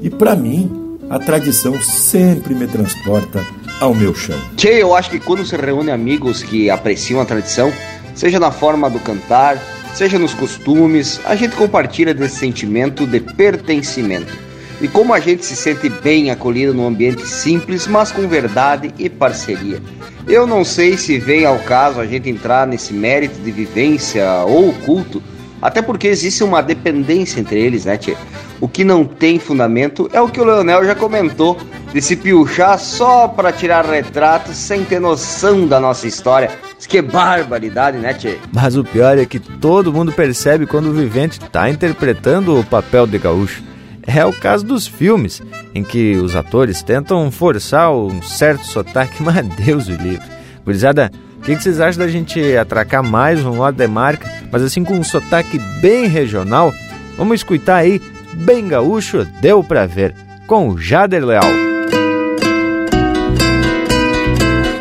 E 0.00 0.08
para 0.08 0.36
mim, 0.36 0.70
a 1.10 1.18
tradição 1.18 1.80
sempre 1.80 2.54
me 2.54 2.66
transporta 2.66 3.44
ao 3.80 3.94
meu 3.94 4.14
chão. 4.14 4.38
Che, 4.56 4.68
eu 4.68 4.94
acho 4.94 5.10
que 5.10 5.18
quando 5.18 5.44
se 5.44 5.56
reúne 5.56 5.90
amigos 5.90 6.42
que 6.42 6.70
apreciam 6.70 7.20
a 7.20 7.24
tradição, 7.24 7.72
seja 8.14 8.38
na 8.38 8.50
forma 8.50 8.90
do 8.90 8.98
cantar, 9.00 9.58
seja 9.94 10.18
nos 10.18 10.34
costumes, 10.34 11.20
a 11.24 11.34
gente 11.34 11.56
compartilha 11.56 12.14
desse 12.14 12.36
sentimento 12.36 13.06
de 13.06 13.20
pertencimento. 13.20 14.47
E 14.80 14.86
como 14.86 15.12
a 15.12 15.18
gente 15.18 15.44
se 15.44 15.56
sente 15.56 15.88
bem 15.88 16.30
acolhido 16.30 16.72
num 16.72 16.86
ambiente 16.86 17.26
simples, 17.26 17.86
mas 17.86 18.12
com 18.12 18.28
verdade 18.28 18.94
e 18.98 19.08
parceria. 19.08 19.82
Eu 20.26 20.46
não 20.46 20.64
sei 20.64 20.96
se 20.96 21.18
vem 21.18 21.44
ao 21.44 21.58
caso 21.58 22.00
a 22.00 22.06
gente 22.06 22.28
entrar 22.28 22.66
nesse 22.66 22.92
mérito 22.92 23.40
de 23.40 23.50
vivência 23.50 24.24
ou 24.46 24.72
culto, 24.84 25.22
até 25.60 25.82
porque 25.82 26.06
existe 26.06 26.44
uma 26.44 26.62
dependência 26.62 27.40
entre 27.40 27.60
eles, 27.60 27.84
né, 27.84 27.96
tia? 27.96 28.16
O 28.60 28.68
que 28.68 28.84
não 28.84 29.04
tem 29.04 29.38
fundamento 29.38 30.08
é 30.12 30.20
o 30.20 30.28
que 30.28 30.40
o 30.40 30.44
Leonel 30.44 30.84
já 30.84 30.94
comentou, 30.94 31.56
de 31.92 32.02
se 32.02 32.14
pilchar 32.14 32.78
só 32.78 33.26
para 33.26 33.50
tirar 33.50 33.84
retratos 33.84 34.56
sem 34.56 34.84
ter 34.84 35.00
noção 35.00 35.66
da 35.66 35.80
nossa 35.80 36.06
história. 36.06 36.50
Isso 36.78 36.88
que 36.88 37.00
barbaridade, 37.00 37.98
né, 37.98 38.12
tia? 38.14 38.36
Mas 38.52 38.76
o 38.76 38.84
pior 38.84 39.18
é 39.18 39.24
que 39.24 39.38
todo 39.38 39.92
mundo 39.92 40.12
percebe 40.12 40.66
quando 40.66 40.90
o 40.90 40.92
vivente 40.92 41.40
está 41.40 41.68
interpretando 41.68 42.58
o 42.58 42.64
papel 42.64 43.06
de 43.06 43.18
gaúcho. 43.18 43.67
É 44.10 44.24
o 44.24 44.32
caso 44.32 44.64
dos 44.64 44.86
filmes, 44.86 45.42
em 45.74 45.84
que 45.84 46.16
os 46.16 46.34
atores 46.34 46.82
tentam 46.82 47.30
forçar 47.30 47.92
um 47.92 48.22
certo 48.22 48.64
sotaque, 48.64 49.20
mas 49.22 49.46
Deus 49.48 49.86
o 49.86 49.92
livre. 49.92 50.26
Gurizada, 50.64 51.12
o 51.38 51.42
que, 51.42 51.54
que 51.54 51.62
vocês 51.62 51.78
acham 51.78 52.00
da 52.00 52.08
gente 52.08 52.56
atracar 52.56 53.02
mais 53.02 53.44
um 53.44 53.58
lado 53.58 53.76
de 53.76 53.86
marca, 53.86 54.26
mas 54.50 54.62
assim 54.62 54.82
com 54.82 54.94
um 54.94 55.04
sotaque 55.04 55.58
bem 55.82 56.06
regional? 56.06 56.72
Vamos 57.18 57.40
escutar 57.40 57.76
aí, 57.76 58.00
bem 58.32 58.66
gaúcho, 58.66 59.26
deu 59.42 59.62
pra 59.62 59.84
ver, 59.84 60.14
com 60.46 60.70
o 60.70 60.78
Jader 60.78 61.24
Leal. 61.24 61.44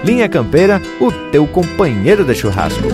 Linha 0.05 0.29
Campeira, 0.29 0.81
o 1.01 1.11
teu 1.31 1.45
companheiro 1.45 2.23
de 2.23 2.33
churrasco. 2.33 2.87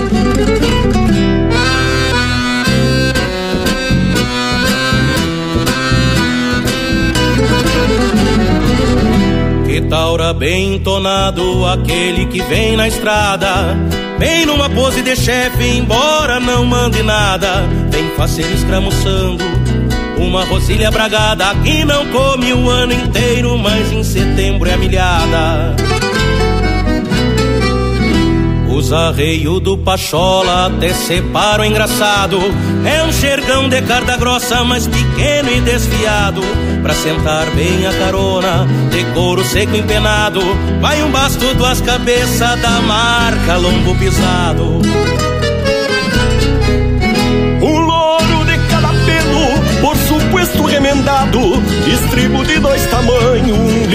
Bem 10.32 10.76
entonado, 10.76 11.66
aquele 11.66 12.28
que 12.28 12.41
vem 12.44 12.78
na 12.78 12.88
estrada. 12.88 13.76
Vem 14.18 14.45
numa 14.45 14.70
pose 14.70 15.02
de 15.02 15.16
chefe, 15.16 15.64
embora 15.66 16.40
não 16.40 16.64
mande 16.66 17.04
nada. 17.04 17.64
Vem 17.90 18.10
faceiro 18.12 18.54
escramuçando, 18.54 19.44
uma 20.18 20.45
rosilha 20.45 20.90
bragada. 20.91 21.54
Que 21.64 21.84
não 21.84 22.06
come 22.08 22.54
o 22.54 22.70
ano 22.70 22.94
inteiro, 22.94 23.58
mas 23.58 23.91
em 23.91 24.04
setembro 24.04 24.70
é 24.70 24.78
milhada. 24.78 25.76
Os 28.76 28.91
arreios 28.91 29.62
do 29.62 29.78
Pachola 29.78 30.66
até 30.66 30.91
separam 30.94 31.64
engraçado. 31.64 32.40
É 32.84 33.04
um 33.04 33.14
xergão 33.14 33.70
de 33.70 33.80
carda 33.84 34.18
grossa, 34.18 34.64
mas 34.64 34.88
pequeno 34.88 35.52
e 35.52 35.62
desfiado. 35.62 36.41
Pra 36.82 36.94
sentar 36.95 37.45
bem 37.52 37.86
a 37.86 37.94
carona, 37.94 38.68
de 38.90 39.04
couro 39.14 39.44
seco 39.44 39.76
empenado. 39.76 40.41
Vai 40.82 41.04
um 41.04 41.12
basto, 41.12 41.54
duas 41.54 41.82
cabeças 41.82 42.60
da 42.62 42.82
marca 42.82 43.58
lombo 43.58 43.95
pisado. 43.95 44.82
Um 47.62 47.80
louro 47.80 48.45
de 48.45 48.58
cada 48.70 48.88
pelo, 48.88 49.82
por 49.82 49.95
suposto 49.98 50.64
remendado. 50.64 51.40
Estribo 51.88 52.44
de 52.44 52.58
dois 52.58 52.84
tamanhos, 52.88 53.58
um 53.58 53.88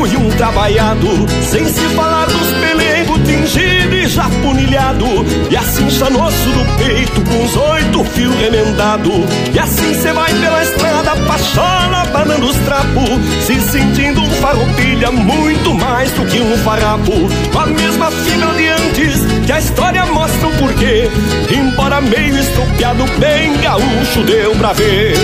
e 0.00 0.16
um 0.16 0.28
trabalhado. 0.30 1.06
Sem 1.48 1.64
se 1.66 1.80
falar 1.94 2.26
dos 2.26 2.48
pelegos 2.60 3.20
tingido 3.24 3.94
e 3.94 4.08
já 4.08 4.28
punilhado. 4.42 5.06
E 5.50 5.56
assim 5.56 5.88
chanoso 5.88 6.50
do 6.50 6.84
peito, 6.84 7.20
com 7.22 7.44
os 7.44 7.56
oito 7.56 8.04
fios 8.04 8.34
remendado. 8.36 9.10
E 9.52 9.58
assim 9.58 9.94
cê 9.94 10.12
vai 10.12 10.32
pela 10.34 10.62
estrada, 10.62 11.16
pachola, 11.26 12.04
banando 12.12 12.46
os 12.46 12.56
trapos. 12.56 13.08
Se 13.46 13.60
sentindo 13.60 14.20
um 14.20 14.30
farroupilha, 14.30 15.12
muito 15.12 15.72
mais 15.74 16.10
do 16.12 16.26
que 16.26 16.40
um 16.40 16.56
farrapo. 16.58 17.12
Com 17.52 17.58
a 17.60 17.66
mesma 17.66 18.10
fibra 18.10 18.52
de 18.54 18.68
antes 18.68 19.20
que 19.46 19.52
a 19.52 19.58
história 19.58 20.04
mostra 20.06 20.48
o 20.48 20.52
porquê. 20.56 21.08
Embora 21.50 22.00
meio 22.00 22.36
estrupiado, 22.36 23.04
bem 23.18 23.56
gaúcho 23.58 24.22
deu 24.26 24.54
pra 24.56 24.72
ver. 24.72 25.14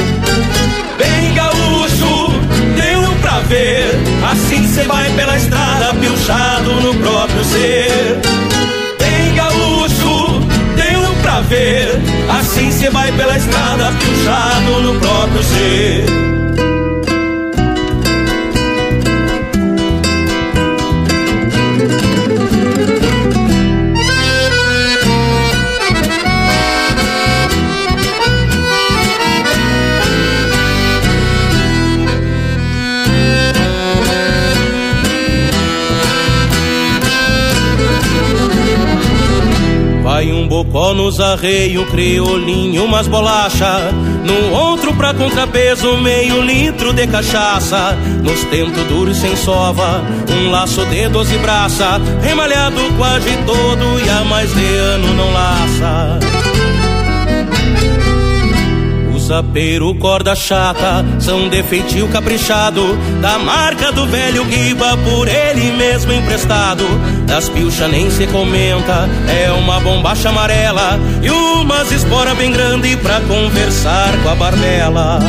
Bem 0.97 1.35
gaúcho, 1.35 2.30
ver. 3.43 3.99
Assim 4.31 4.67
cê 4.67 4.83
vai 4.85 5.11
pela 5.13 5.37
estrada, 5.37 5.95
pilchado 5.95 6.75
no 6.81 6.95
próprio 6.95 7.45
ser. 7.45 8.21
Bem 8.99 9.35
gaúcho, 9.35 10.41
deu 10.77 11.15
pra 11.23 11.41
ver. 11.43 12.01
Assim 12.39 12.71
cê 12.71 12.91
vai 12.91 13.11
pela 13.13 13.37
estrada, 13.37 13.93
pilchado 13.99 14.81
no 14.83 15.01
próprio 15.01 15.43
ser. 15.43 16.50
Bocó 40.63 40.93
nos 40.93 41.19
arreio, 41.21 41.87
criolinho, 41.87 42.85
umas 42.85 43.09
bolacha 43.09 43.91
No 44.23 44.55
outro 44.55 44.95
pra 44.95 45.15
contrapeso, 45.15 45.97
meio 45.97 46.43
litro 46.43 46.93
de 46.93 47.07
cachaça 47.07 47.97
Nos 48.23 48.45
tentos 48.45 48.85
duros 48.85 49.17
sem 49.17 49.35
sova, 49.37 50.03
um 50.31 50.51
laço 50.51 50.85
de 50.85 51.09
doze 51.09 51.39
braça 51.39 51.99
Remalhado 52.23 52.77
quase 52.99 53.31
todo 53.47 54.05
e 54.05 54.11
há 54.11 54.23
mais 54.23 54.55
de 54.55 54.67
ano 54.77 55.15
não 55.15 55.33
laça 55.33 56.21
sapeiro, 59.31 59.95
corda 59.95 60.35
chata, 60.35 61.07
são 61.21 61.49
de 61.49 61.63
feitio 61.63 62.09
caprichado, 62.09 62.99
da 63.21 63.39
marca 63.39 63.93
do 63.93 64.05
velho 64.05 64.45
Guiba, 64.45 64.97
por 64.97 65.29
ele 65.29 65.71
mesmo 65.71 66.13
emprestado. 66.13 66.83
Das 67.31 67.49
pilcha 67.49 67.87
nem 67.87 68.11
se 68.11 68.27
comenta, 68.27 69.09
é 69.29 69.53
uma 69.53 69.79
bombacha 69.79 70.31
amarela 70.31 70.99
e 71.23 71.31
umas 71.31 71.93
espora 71.93 72.35
bem 72.35 72.51
grande 72.51 72.97
pra 72.97 73.21
conversar 73.21 74.13
com 74.21 74.31
a 74.31 74.35
barbela. 74.35 75.21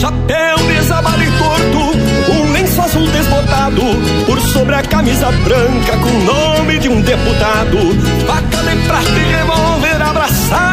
Chapéu 0.00 0.58
desabalho 0.66 1.22
e 1.22 1.30
torto, 1.38 2.32
um 2.32 2.52
lenço 2.52 2.82
azul 2.82 3.06
desbotado, 3.06 3.82
por 4.26 4.40
sobre 4.40 4.74
a 4.74 4.82
camisa 4.82 5.30
branca 5.30 5.96
com 5.98 6.08
o 6.08 6.24
nome 6.24 6.80
de 6.80 6.88
um 6.88 7.00
deputado. 7.00 7.78
Faca 8.26 8.68
de 8.68 8.76
prata 8.88 9.10
e 9.10 9.32
revólver 9.32 9.89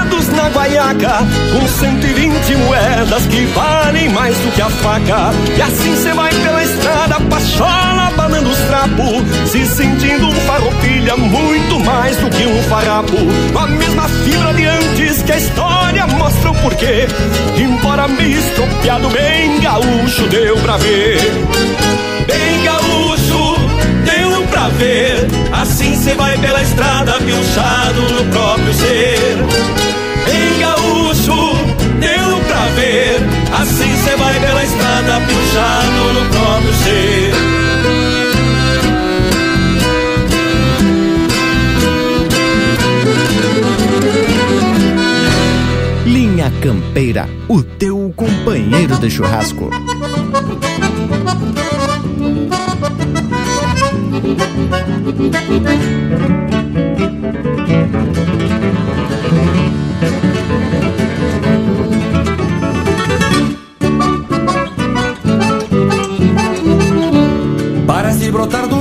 abraçados 0.08 0.28
na 0.30 0.50
guaiaca, 0.50 1.20
com 1.54 1.68
120 1.68 2.56
moedas 2.56 3.26
que 3.28 3.46
valem 3.48 4.10
mais 4.10 4.38
do 4.38 4.52
que 4.52 4.62
a 4.62 4.70
faca. 4.70 5.32
E 5.56 5.62
assim 5.62 5.96
cê 5.96 6.14
vai 6.14 6.34
pela 6.34 6.64
estrada, 6.64 7.20
pachola, 7.22 8.12
banando 8.16 8.50
os 8.50 8.58
trapos, 8.60 9.52
se 9.52 9.66
sentindo 9.66 10.28
um 10.28 10.32
farroupilha 10.32 11.16
muito 11.18 11.80
mais 11.82 12.16
do 12.18 12.30
que 12.30 12.46
um 12.46 12.64
farrapo. 12.64 13.18
Com 13.54 13.60
a 13.60 13.68
mesma 13.68 14.08
fibra 14.08 14.54
de 14.54 14.66
antes 14.66 15.24
que 15.24 15.32
a 15.32 15.38
história 15.38 16.08
mostra 16.08 16.52
o 16.52 16.56
porquê. 16.56 17.08
Embora 17.58 18.08
meio 18.08 18.40
estropiado, 18.40 19.10
bem 19.10 19.60
gaúcho 19.60 20.28
deu 20.30 20.58
pra 20.58 20.78
ver. 20.78 21.20
Bem 22.28 22.64
gaúcho, 22.64 23.56
deu 24.06 24.42
pra 24.48 24.70
ver. 24.70 25.28
Assim 25.52 25.96
cê 25.96 26.14
vai 26.14 26.38
pela 26.38 26.62
estrada, 26.62 27.14
pilchado 27.14 28.02
no 28.02 28.32
próprio 28.32 28.74
ser. 28.74 29.87
Ver. 32.78 33.20
Assim 33.52 33.96
cê 33.98 34.16
vai 34.16 34.40
pela 34.40 34.64
estrada, 34.64 35.22
pilchado 35.22 36.14
no 36.14 36.30
próprio 36.30 36.74
ser. 36.74 37.34
Linha 46.06 46.52
Campeira, 46.62 47.28
o 47.48 47.64
teu 47.64 48.14
companheiro 48.16 48.98
de 48.98 49.10
churrasco. 49.10 49.70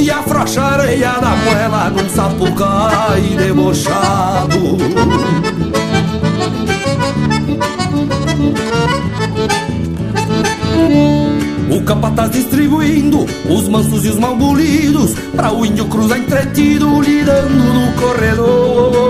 E 0.00 0.10
afrouxa 0.10 0.62
a 0.62 0.72
areia 0.72 1.12
da 1.20 1.36
moela 1.36 1.90
Num 1.90 2.08
sapucai 2.08 3.20
debochado. 3.36 4.78
O 11.70 11.82
capataz 11.82 12.30
distribuindo 12.30 13.26
os 13.46 13.68
mansos 13.68 14.06
e 14.06 14.08
os 14.08 14.18
mal 14.18 14.34
bolidos 14.36 15.12
Pra 15.36 15.52
o 15.52 15.66
índio 15.66 15.84
cruzar 15.84 16.18
entretido 16.18 17.02
lidando 17.02 17.50
no 17.50 17.92
corredor. 18.00 19.00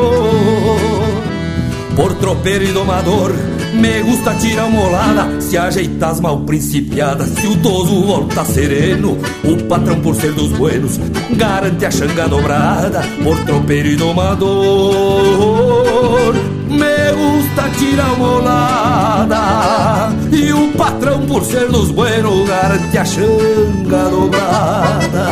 Por 1.94 2.14
tropeiro 2.14 2.64
e 2.64 2.72
domador 2.72 3.32
me 3.72 4.02
gusta 4.02 4.34
tirar 4.34 4.66
uma 4.66 4.82
olada 4.82 5.40
Se 5.40 5.56
ajeitar 5.56 6.10
as 6.10 6.20
mal 6.20 6.40
principiadas 6.40 7.28
Se 7.28 7.46
o 7.46 7.56
toso 7.56 8.02
volta 8.04 8.44
sereno 8.44 9.16
O 9.44 9.56
patrão 9.64 10.00
por 10.00 10.14
ser 10.14 10.32
dos 10.32 10.52
buenos 10.52 10.98
Garante 11.36 11.86
a 11.86 11.90
xanga 11.90 12.28
dobrada. 12.28 13.02
Por 13.22 13.38
tropeiro 13.44 13.88
e 13.88 13.96
domador 13.96 15.40
me 16.70 17.12
gusta 17.12 17.68
tirar 17.78 18.12
uma 18.12 18.36
olada. 18.36 20.12
E 20.30 20.52
o 20.52 20.70
patrão 20.72 21.26
por 21.26 21.44
ser 21.44 21.68
dos 21.68 21.90
buenos 21.90 22.48
Garante 22.48 22.96
a 22.96 23.04
xanga 23.04 24.08
dobrada 24.08 25.30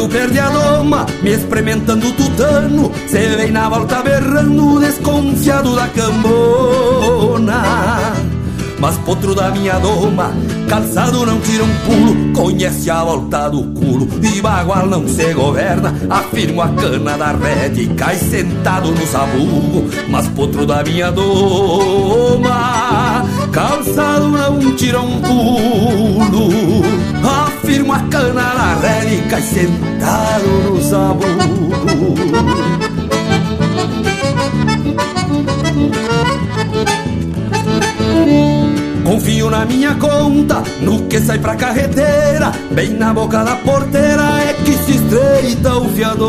bragado 0.00 0.08
perde 0.08 0.38
a 0.38 0.48
doma, 0.48 1.06
me 1.22 1.32
experimentando 1.32 2.12
tutano 2.12 2.90
Cê 3.08 3.26
vem 3.36 3.50
na 3.50 3.68
volta 3.68 4.02
berrando, 4.02 4.80
desconfiado 4.80 5.74
da 5.74 5.88
cambona. 5.88 7.62
Mas 8.78 8.96
potro 8.98 9.34
da 9.34 9.50
minha 9.50 9.78
doma, 9.78 10.32
calçado 10.66 11.26
não 11.26 11.38
tira 11.40 11.64
um 11.64 11.74
pulo 11.84 12.32
Conhece 12.32 12.90
a 12.90 13.04
volta 13.04 13.50
do 13.50 13.62
culo, 13.78 14.08
e 14.22 14.40
bagual 14.40 14.86
não 14.86 15.06
se 15.06 15.34
governa 15.34 15.94
Afirmo 16.08 16.62
a 16.62 16.68
cana 16.68 17.18
da 17.18 17.32
rede, 17.32 17.88
cai 17.88 18.16
sentado 18.16 18.90
no 18.90 19.06
sabugo. 19.06 19.84
Mas 20.08 20.26
potro 20.28 20.64
da 20.64 20.82
minha 20.82 21.10
doma, 21.12 22.46
calçado 23.52 24.28
não 24.28 24.74
tira 24.76 25.00
um 25.00 25.20
pulo 25.20 26.50
Afirmo 27.70 27.92
a 27.92 28.00
cana 28.00 28.52
na 28.52 28.74
rede 28.80 29.22
e 29.32 29.42
sentado 29.42 30.48
no 30.70 30.82
sabugo 30.82 32.10
Confio 39.04 39.50
na 39.50 39.64
minha 39.66 39.94
conta, 39.94 40.64
no 40.82 41.02
que 41.02 41.20
sai 41.20 41.38
pra 41.38 41.54
carreteira 41.54 42.50
Bem 42.72 42.90
na 42.94 43.14
boca 43.14 43.44
da 43.44 43.54
porteira 43.54 44.40
é 44.48 44.52
que 44.64 44.72
se 44.72 44.96
estreita 44.96 45.76
o 45.76 45.82
desafiador. 45.82 46.26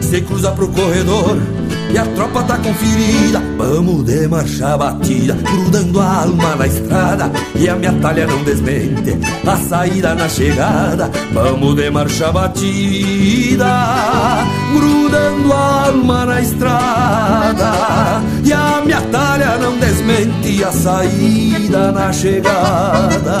Se 0.00 0.20
cruza 0.20 0.52
pro 0.52 0.68
corredor 0.68 1.36
e 1.94 1.98
a 1.98 2.04
tropa 2.06 2.42
tá 2.42 2.58
conferida. 2.58 3.40
Vamos 3.56 4.04
de 4.04 4.26
marcha 4.26 4.76
batida, 4.76 5.34
grudando 5.34 6.00
a 6.00 6.22
alma 6.22 6.56
na 6.56 6.66
estrada. 6.66 7.30
E 7.54 7.68
a 7.68 7.76
minha 7.76 7.92
talha 7.92 8.26
não 8.26 8.42
desmente 8.42 9.16
a 9.46 9.56
saída 9.56 10.12
na 10.16 10.28
chegada. 10.28 11.08
Vamos 11.32 11.76
de 11.76 11.88
marcha 11.90 12.32
batida, 12.32 13.86
grudando 14.72 15.52
a 15.52 15.86
alma 15.86 16.26
na 16.26 16.40
estrada. 16.40 17.72
E 18.44 18.52
a 18.52 18.82
minha 18.84 19.00
talha 19.12 19.56
não 19.58 19.78
desmente 19.78 20.64
a 20.64 20.72
saída 20.72 21.92
na 21.92 22.12
chegada. 22.12 23.38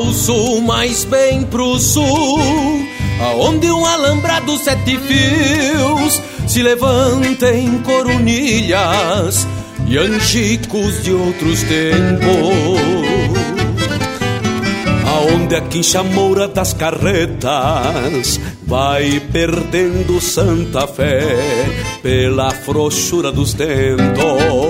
Ao 0.00 0.14
sul, 0.14 0.62
mais 0.62 1.04
bem 1.04 1.42
pro 1.44 1.78
sul, 1.78 2.40
aonde 3.20 3.70
um 3.70 3.84
alambrado 3.84 4.56
sete 4.56 4.96
fios 4.96 6.22
se 6.48 6.62
levanta 6.62 7.54
em 7.54 7.76
coronilhas 7.82 9.46
e 9.86 9.98
anchicos 9.98 11.02
de 11.02 11.12
outros 11.12 11.62
tempos. 11.64 12.30
Aonde 15.06 15.56
a 15.56 15.60
quincha 15.60 16.02
moura 16.02 16.48
das 16.48 16.72
carretas 16.72 18.40
vai 18.62 19.20
perdendo 19.30 20.18
santa 20.18 20.86
fé 20.86 21.20
pela 22.02 22.50
frouxura 22.52 23.30
dos 23.30 23.52
tentos 23.52 24.69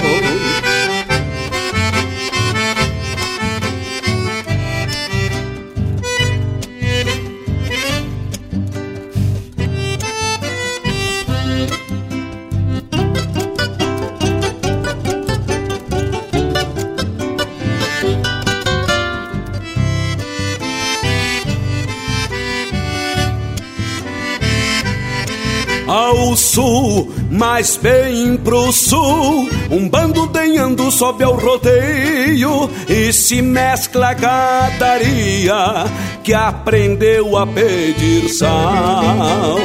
Sul, 26.35 27.11
mais 27.29 27.77
bem 27.77 28.37
pro 28.37 28.71
sul. 28.71 29.49
Um 29.69 29.87
bando 29.89 30.27
denhando 30.27 30.91
sobe 30.91 31.23
ao 31.23 31.35
rodeio 31.35 32.69
e 32.87 33.11
se 33.13 33.41
mescla 33.41 34.09
a 34.09 34.13
gadaria 34.13 35.85
que 36.23 36.33
aprendeu 36.33 37.37
a 37.37 37.47
pedir 37.47 38.29
sal. 38.29 39.57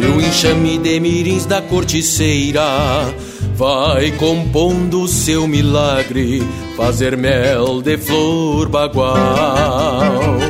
E 0.00 0.04
o 0.04 0.20
enxame 0.20 0.78
de 0.78 1.00
mirins 1.00 1.46
da 1.46 1.60
corticeira 1.62 3.14
vai 3.54 4.10
compondo 4.12 5.08
seu 5.08 5.48
milagre, 5.48 6.42
fazer 6.76 7.16
mel 7.16 7.80
de 7.80 7.96
flor 7.96 8.68
bagual 8.68 10.45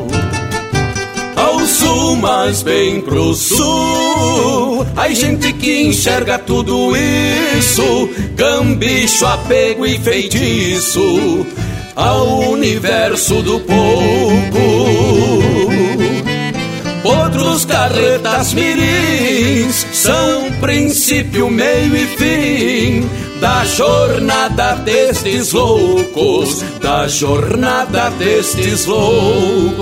mas 2.16 2.62
bem 2.62 3.00
pro 3.00 3.34
sul. 3.34 4.86
Ai, 4.96 5.14
gente 5.14 5.52
que 5.52 5.82
enxerga 5.82 6.38
tudo 6.38 6.92
isso, 6.96 8.08
gambicho, 8.34 9.26
apego 9.26 9.86
e 9.86 9.98
feitiço 9.98 11.46
ao 11.94 12.50
universo 12.50 13.42
do 13.42 13.60
pouco. 13.60 14.66
Outros 17.04 17.64
carretas 17.64 18.52
mirins 18.52 19.86
são 19.92 20.50
princípio, 20.60 21.50
meio 21.50 21.96
e 21.96 22.06
fim 22.16 23.25
da 23.40 23.64
jornada 23.64 24.76
destes 24.76 25.52
loucos, 25.52 26.62
da 26.80 27.06
jornada 27.08 28.10
destes 28.10 28.86
loucos. 28.86 29.76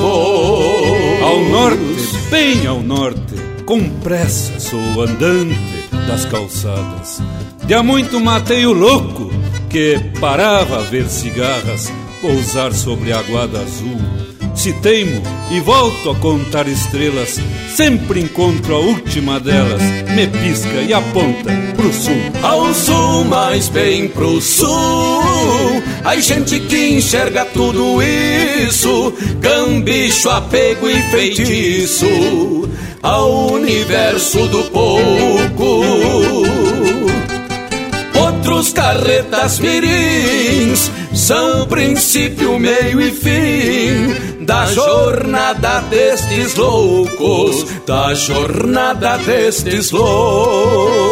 Ao 1.22 1.40
norte, 1.44 2.18
bem 2.30 2.66
ao 2.66 2.80
norte, 2.80 3.34
com 3.64 3.88
pressa 4.00 4.58
sou 4.58 5.02
andante 5.02 5.88
das 6.06 6.24
calçadas. 6.24 7.22
De 7.64 7.74
há 7.74 7.82
muito 7.82 8.20
matei 8.20 8.66
o 8.66 8.72
louco 8.72 9.30
que 9.70 9.98
parava 10.20 10.78
a 10.78 10.82
ver 10.82 11.08
cigarras 11.08 11.90
pousar 12.20 12.72
sobre 12.72 13.12
a 13.12 13.18
aguada 13.18 13.60
azul. 13.60 14.33
Se 14.54 14.72
teimo 14.74 15.22
e 15.50 15.60
volto 15.60 16.10
a 16.10 16.14
contar 16.16 16.66
estrelas, 16.68 17.40
sempre 17.74 18.20
encontro 18.20 18.74
a 18.74 18.78
última 18.78 19.38
delas, 19.40 19.82
me 20.14 20.26
pisca 20.26 20.80
e 20.80 20.92
aponta 20.92 21.50
pro 21.76 21.92
sul. 21.92 22.16
Ao 22.42 22.72
sul, 22.72 23.24
mais 23.24 23.68
bem 23.68 24.08
pro 24.08 24.40
sul. 24.40 25.82
Ai, 26.04 26.22
gente 26.22 26.60
que 26.60 26.88
enxerga 26.90 27.44
tudo 27.46 28.00
isso, 28.02 29.12
gambicho, 29.40 30.30
apego 30.30 30.88
e 30.88 31.02
feitiço 31.10 32.06
ao 33.02 33.52
universo 33.52 34.46
do 34.48 34.64
pouco 34.70 35.84
outros 38.64 38.72
carretas 38.72 39.58
mirins 39.58 40.90
são 41.12 41.66
princípio, 41.66 42.58
meio 42.58 43.00
e 43.00 43.10
fim 43.10 44.44
da 44.44 44.66
jornada 44.66 45.80
destes 45.82 46.54
loucos, 46.54 47.66
da 47.86 48.14
jornada 48.14 49.18
destes 49.18 49.90
loucos. 49.90 51.04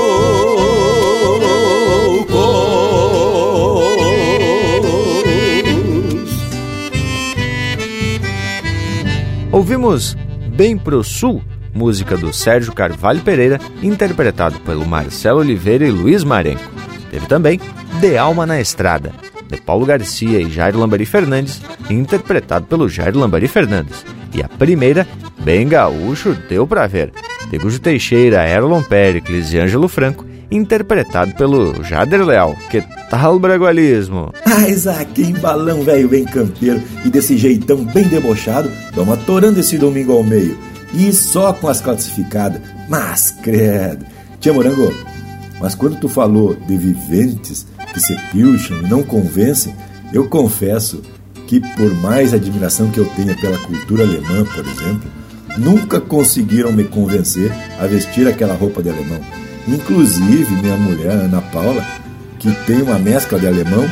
Ouvimos 9.51 10.17
Bem 10.57 10.79
Pro 10.79 11.05
Sul, 11.05 11.43
música 11.75 12.17
do 12.17 12.33
Sérgio 12.33 12.73
Carvalho 12.73 13.21
Pereira, 13.21 13.61
interpretado 13.83 14.59
pelo 14.61 14.87
Marcelo 14.87 15.41
Oliveira 15.41 15.87
e 15.87 15.91
Luiz 15.91 16.25
Marenco. 16.25 16.82
Teve 17.13 17.27
também 17.27 17.61
De 18.01 18.17
Alma 18.17 18.47
na 18.47 18.59
Estrada, 18.59 19.13
de 19.47 19.61
Paulo 19.61 19.85
Garcia 19.85 20.41
e 20.41 20.51
Jair 20.51 20.75
Lambari 20.75 21.05
Fernandes, 21.05 21.61
interpretado 21.91 22.65
pelo 22.65 22.89
Jair 22.89 23.15
Lambari 23.15 23.47
Fernandes. 23.47 24.03
E 24.35 24.43
a 24.43 24.49
primeira, 24.49 25.07
Bem 25.45 25.69
Gaúcho, 25.69 26.35
Deu 26.49 26.67
Pra 26.67 26.87
Ver, 26.87 27.13
de 27.51 27.59
Gujo 27.59 27.79
Teixeira, 27.79 28.49
Erlon 28.49 28.83
Pericles 28.83 29.53
e 29.53 29.59
Ângelo 29.59 29.89
Franco, 29.89 30.25
interpretado 30.51 31.35
pelo 31.35 31.85
Jader 31.85 32.25
Leal. 32.25 32.57
Que 32.71 32.83
tal 33.11 33.37
o 33.37 33.39
bragualismo? 33.39 34.33
Mas 34.47 34.87
aqui 34.87 35.35
balão 35.35 35.83
velho 35.83 36.09
bem 36.09 36.25
campeiro 36.25 36.83
e 37.05 37.11
desse 37.11 37.37
jeitão 37.37 37.85
bem 37.85 38.05
debochado, 38.05 38.71
vamos 38.95 39.19
atorando 39.19 39.61
esse 39.61 39.77
domingo 39.77 40.13
ao 40.13 40.25
meio. 40.25 40.57
E 40.95 41.13
só 41.13 41.53
com 41.53 41.69
as 41.69 41.81
classificadas. 41.81 42.61
Mas 42.89 43.35
credo. 43.43 44.05
Tia 44.41 44.53
Morango, 44.53 44.93
Mas 45.63 45.77
quando 45.77 46.01
tu 46.01 46.09
falou 46.09 46.57
de 46.57 46.77
viventes 46.77 47.69
que 47.95 48.01
se 48.01 48.17
pilcham 48.33 48.79
e 48.83 48.89
não 48.89 49.05
convencem, 49.05 49.73
eu 50.13 50.29
confesso 50.29 51.01
que, 51.47 51.61
por 51.61 51.95
mais 52.01 52.35
admiração 52.35 52.91
que 52.91 52.99
eu 52.99 53.09
tenha 53.11 53.37
pela 53.37 53.57
cultura 53.59 54.03
alemã, 54.03 54.45
por 54.45 54.67
exemplo, 54.67 55.09
nunca 55.57 56.01
conseguiram 56.01 56.73
me 56.73 56.83
convencer 56.83 57.53
a 57.79 57.87
vestir 57.87 58.27
aquela 58.27 58.55
roupa 58.55 58.83
de 58.83 58.91
alemão. 58.91 59.21
Inclusive, 59.69 60.53
minha 60.57 60.77
mulher, 60.77 61.13
Ana 61.13 61.41
Paula, 61.41 61.87
que 62.41 62.51
tem 62.67 62.83
uma 62.83 62.99
mescla 62.99 63.39
de 63.39 63.47
alemão 63.47 63.89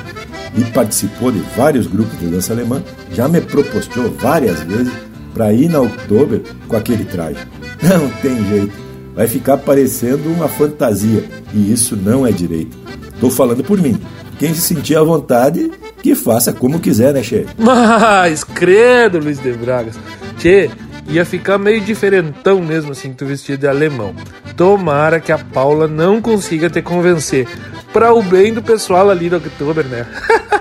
e 0.57 0.65
participou 0.73 1.31
de 1.31 1.39
vários 1.57 1.87
grupos 1.87 2.19
de 2.19 2.27
dança 2.27 2.53
alemã, 2.53 2.83
já 3.13 3.29
me 3.29 3.41
propostou 3.41 4.11
várias 4.11 4.59
vezes 4.65 4.93
para 5.33 5.53
ir 5.53 5.69
na 5.69 5.81
Oktober 5.81 6.43
com 6.67 6.75
aquele 6.75 7.05
traje. 7.05 7.39
Não 7.81 8.09
tem 8.21 8.45
jeito, 8.49 8.90
vai 9.21 9.29
ficar 9.29 9.59
parecendo 9.59 10.31
uma 10.31 10.49
fantasia 10.49 11.23
e 11.53 11.71
isso 11.71 11.95
não 11.95 12.27
é 12.27 12.33
direito. 12.33 12.75
Estou 13.13 13.31
falando 13.31 13.63
por 13.63 13.79
mim. 13.79 14.01
Quem 14.39 14.55
se 14.55 14.63
sentir 14.63 14.97
à 14.97 15.03
vontade, 15.03 15.71
que 16.03 16.15
faça 16.15 16.55
como 16.55 16.81
quiser, 16.81 17.13
né, 17.13 17.23
Che? 17.23 17.45
Mas, 17.59 18.43
credo, 18.43 19.19
Luiz 19.19 19.39
de 19.39 19.53
Bragas. 19.53 19.97
Che, 20.39 20.71
ia 21.07 21.23
ficar 21.27 21.59
meio 21.59 21.83
diferentão 21.83 22.63
mesmo 22.63 22.93
assim, 22.93 23.13
tu 23.13 23.27
vestido 23.27 23.59
de 23.59 23.69
alemão. 23.69 24.15
Tomara 24.57 25.21
que 25.21 25.31
a 25.31 25.37
Paula 25.37 25.87
não 25.87 26.23
consiga 26.23 26.71
te 26.71 26.81
convencer. 26.81 27.47
Para 27.93 28.15
o 28.15 28.23
bem 28.23 28.55
do 28.55 28.63
pessoal 28.63 29.11
ali 29.11 29.29
do 29.29 29.37
Oktober, 29.37 29.85
né? 29.85 30.07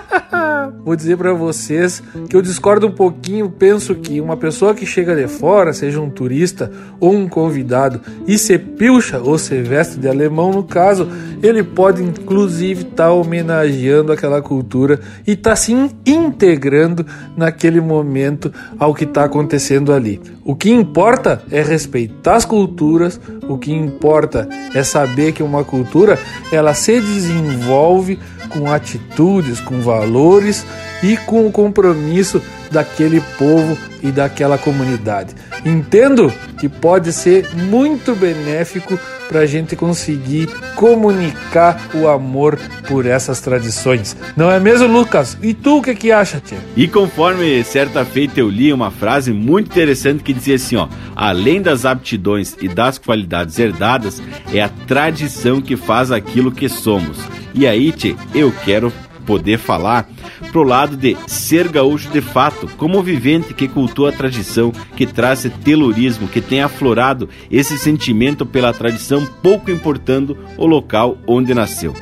vou 0.89 0.95
dizer 0.95 1.17
para 1.17 1.33
vocês 1.33 2.01
que 2.27 2.35
eu 2.35 2.41
discordo 2.41 2.87
um 2.87 2.91
pouquinho. 2.91 3.47
Penso 3.47 3.93
que 3.93 4.19
uma 4.19 4.35
pessoa 4.35 4.73
que 4.73 4.87
chega 4.87 5.15
de 5.15 5.27
fora, 5.27 5.71
seja 5.71 6.01
um 6.01 6.09
turista 6.09 6.71
ou 6.99 7.13
um 7.13 7.29
convidado, 7.29 8.01
e 8.25 8.39
se 8.39 8.57
pilcha 8.57 9.19
ou 9.19 9.37
se 9.37 9.61
veste 9.61 9.99
de 9.99 10.07
alemão, 10.07 10.51
no 10.51 10.63
caso, 10.63 11.07
ele 11.41 11.63
pode 11.63 12.01
inclusive 12.01 12.81
estar 12.81 13.05
tá 13.05 13.11
homenageando 13.11 14.11
aquela 14.11 14.41
cultura 14.41 14.99
e 15.25 15.31
estar 15.31 15.51
tá 15.51 15.55
se 15.55 15.73
integrando 16.05 17.05
naquele 17.35 17.81
momento 17.81 18.53
ao 18.77 18.93
que 18.93 19.03
está 19.03 19.23
acontecendo 19.23 19.93
ali. 19.93 20.21
O 20.43 20.55
que 20.55 20.71
importa 20.71 21.41
é 21.51 21.61
respeitar 21.61 22.35
as 22.35 22.45
culturas, 22.45 23.19
o 23.47 23.57
que 23.57 23.71
importa 23.71 24.47
é 24.73 24.83
saber 24.83 25.31
que 25.31 25.43
uma 25.43 25.63
cultura 25.63 26.19
ela 26.51 26.73
se 26.73 26.99
desenvolve 26.99 28.19
com 28.49 28.71
atitudes, 28.71 29.59
com 29.59 29.81
valores 29.81 30.65
e 31.03 31.17
com 31.17 31.45
o 31.45 31.51
compromisso 31.51 32.41
daquele 32.71 33.21
povo 33.37 33.77
e 34.01 34.11
daquela 34.11 34.57
comunidade. 34.57 35.35
Entendo 35.65 36.31
que 36.59 36.69
pode 36.69 37.11
ser 37.11 37.47
muito 37.53 38.15
benéfico 38.15 38.97
para 39.27 39.41
a 39.41 39.45
gente 39.45 39.75
conseguir 39.75 40.47
comunicar 40.75 41.89
o 41.93 42.07
amor 42.07 42.57
por 42.87 43.05
essas 43.05 43.39
tradições. 43.41 44.15
Não 44.35 44.49
é 44.49 44.59
mesmo, 44.59 44.87
Lucas? 44.87 45.37
E 45.41 45.53
tu 45.53 45.77
o 45.77 45.81
que, 45.81 45.93
que 45.93 46.11
acha, 46.11 46.41
tia? 46.43 46.57
E 46.75 46.87
conforme 46.87 47.63
certa 47.63 48.03
feita 48.03 48.39
eu 48.39 48.49
li 48.49 48.73
uma 48.73 48.89
frase 48.89 49.31
muito 49.31 49.67
interessante 49.67 50.23
que 50.23 50.33
dizia 50.33 50.55
assim, 50.55 50.77
ó, 50.77 50.87
além 51.15 51.61
das 51.61 51.85
aptidões 51.85 52.55
e 52.59 52.67
das 52.67 52.97
qualidades 52.97 53.59
herdadas, 53.59 54.21
é 54.51 54.61
a 54.61 54.69
tradição 54.87 55.61
que 55.61 55.75
faz 55.75 56.11
aquilo 56.11 56.51
que 56.51 56.67
somos. 56.67 57.19
E 57.53 57.67
aí, 57.67 57.91
tia, 57.91 58.15
eu 58.33 58.53
quero 58.63 58.91
poder 59.29 59.59
falar 59.59 60.09
pro 60.51 60.63
lado 60.63 60.97
de 60.97 61.15
ser 61.27 61.67
gaúcho 61.67 62.09
de 62.09 62.19
fato, 62.19 62.67
como 62.77 63.03
vivente 63.03 63.53
que 63.53 63.67
cultua 63.67 64.09
a 64.09 64.11
tradição, 64.11 64.71
que 64.95 65.05
traz 65.05 65.47
telurismo, 65.63 66.27
que 66.27 66.41
tem 66.41 66.63
aflorado 66.63 67.29
esse 67.51 67.77
sentimento 67.77 68.43
pela 68.43 68.73
tradição, 68.73 69.23
pouco 69.43 69.69
importando 69.69 70.35
o 70.57 70.65
local 70.65 71.15
onde 71.27 71.53
nasceu. 71.53 71.93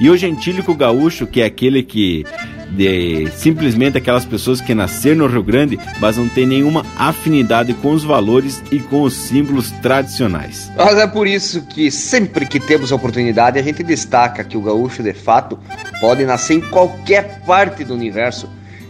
E 0.00 0.08
o 0.08 0.16
gentílico 0.16 0.72
gaúcho, 0.72 1.26
que 1.26 1.40
é 1.40 1.46
aquele 1.46 1.82
que 1.82 2.24
de 2.70 3.30
simplesmente 3.36 3.98
aquelas 3.98 4.24
pessoas 4.24 4.60
que 4.60 4.74
nasceram 4.74 5.18
no 5.18 5.26
Rio 5.26 5.42
Grande, 5.42 5.78
mas 6.00 6.16
não 6.16 6.28
tem 6.28 6.46
nenhuma 6.46 6.84
afinidade 6.96 7.74
com 7.74 7.92
os 7.92 8.04
valores 8.04 8.62
e 8.70 8.78
com 8.78 9.02
os 9.02 9.14
símbolos 9.14 9.70
tradicionais. 9.82 10.70
Mas 10.76 10.98
é 10.98 11.06
por 11.06 11.26
isso 11.26 11.62
que 11.62 11.90
sempre 11.90 12.46
que 12.46 12.60
temos 12.60 12.92
a 12.92 12.96
oportunidade, 12.96 13.58
a 13.58 13.62
gente 13.62 13.82
destaca 13.82 14.44
que 14.44 14.56
o 14.56 14.62
gaúcho 14.62 15.02
de 15.02 15.12
fato 15.12 15.58
pode 16.00 16.24
nascer 16.24 16.54
em 16.54 16.60
qualquer 16.60 17.40
parte 17.46 17.84
do 17.84 17.94
universo 17.94 18.48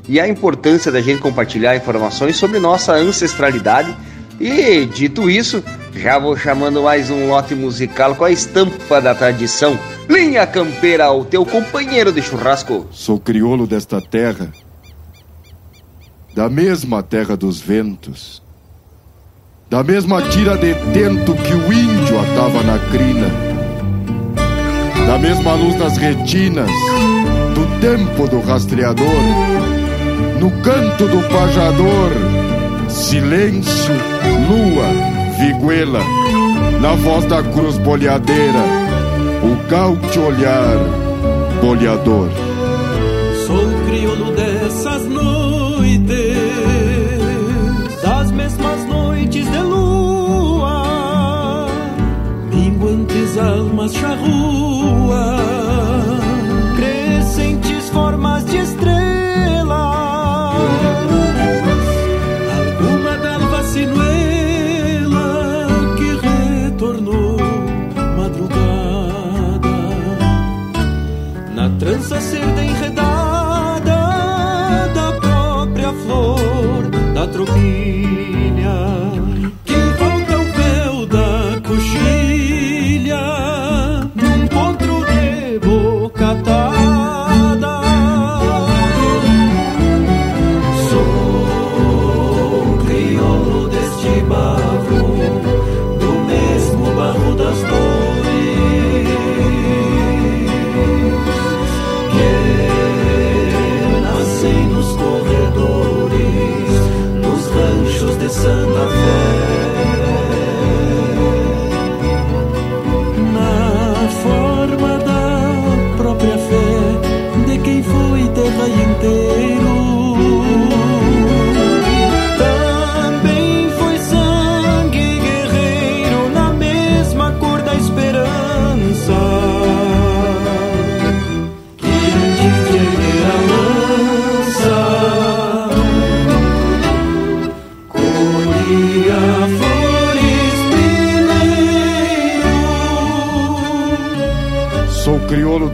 e 0.08 0.18
a 0.18 0.26
importância 0.26 0.90
da 0.90 1.00
gente 1.00 1.20
compartilhar 1.20 1.76
informações 1.76 2.36
sobre 2.36 2.58
nossa 2.58 2.94
ancestralidade. 2.94 3.94
E 4.40 4.86
dito 4.86 5.28
isso, 5.28 5.62
já 5.92 6.18
vou 6.18 6.36
chamando 6.36 6.82
mais 6.82 7.10
um 7.10 7.28
lote 7.28 7.54
musical 7.54 8.14
com 8.14 8.24
a 8.24 8.30
estampa 8.30 9.00
da 9.00 9.14
tradição. 9.14 9.78
Linha 10.08 10.46
Campeira, 10.46 11.10
o 11.10 11.24
teu 11.24 11.44
companheiro 11.44 12.12
de 12.12 12.22
churrasco. 12.22 12.86
Sou 12.92 13.18
crioulo 13.18 13.66
desta 13.66 14.00
terra, 14.00 14.52
da 16.34 16.48
mesma 16.48 17.02
terra 17.02 17.36
dos 17.36 17.60
ventos, 17.60 18.40
da 19.68 19.82
mesma 19.82 20.22
tira 20.22 20.56
de 20.56 20.72
tento 20.92 21.34
que 21.34 21.52
o 21.52 21.72
índio 21.72 22.18
atava 22.20 22.62
na 22.62 22.78
crina, 22.90 23.28
da 25.04 25.18
mesma 25.18 25.54
luz 25.54 25.74
nas 25.76 25.96
retinas 25.96 26.70
do 27.54 27.80
tempo 27.80 28.28
do 28.28 28.40
rastreador, 28.40 29.04
no 30.38 30.50
canto 30.62 31.08
do 31.08 31.28
pajador, 31.28 32.12
silêncio, 32.88 33.94
lua 34.48 34.86
Viguela, 35.38 36.00
na 36.80 36.94
voz 36.96 37.24
da 37.26 37.42
cruz 37.42 37.78
bolhadeira, 37.78 38.64
o 39.42 39.68
gaúcho 39.68 40.20
olhar 40.20 40.76
bolhador. 41.60 42.28
Sou 43.46 43.66
crioulo 43.86 44.32
dessas 44.32 45.04
noites, 45.04 46.08
das 48.02 48.30
mesmas 48.32 48.84
noites 48.86 49.50
de 49.50 49.58
lua, 49.58 50.86
minguantes 52.52 53.38
almas 53.38 53.92
charrua, 53.92 55.36
crescentes 56.76 57.88
formas 57.90 58.44
de 58.46 58.56
estrela 58.56 59.27
trança 72.18 72.20
cerda 72.20 72.64
enredada 72.64 73.96
da 74.94 75.12
própria 75.20 75.92
flor 75.92 76.90
da 77.14 77.26
tropilha 77.28 78.37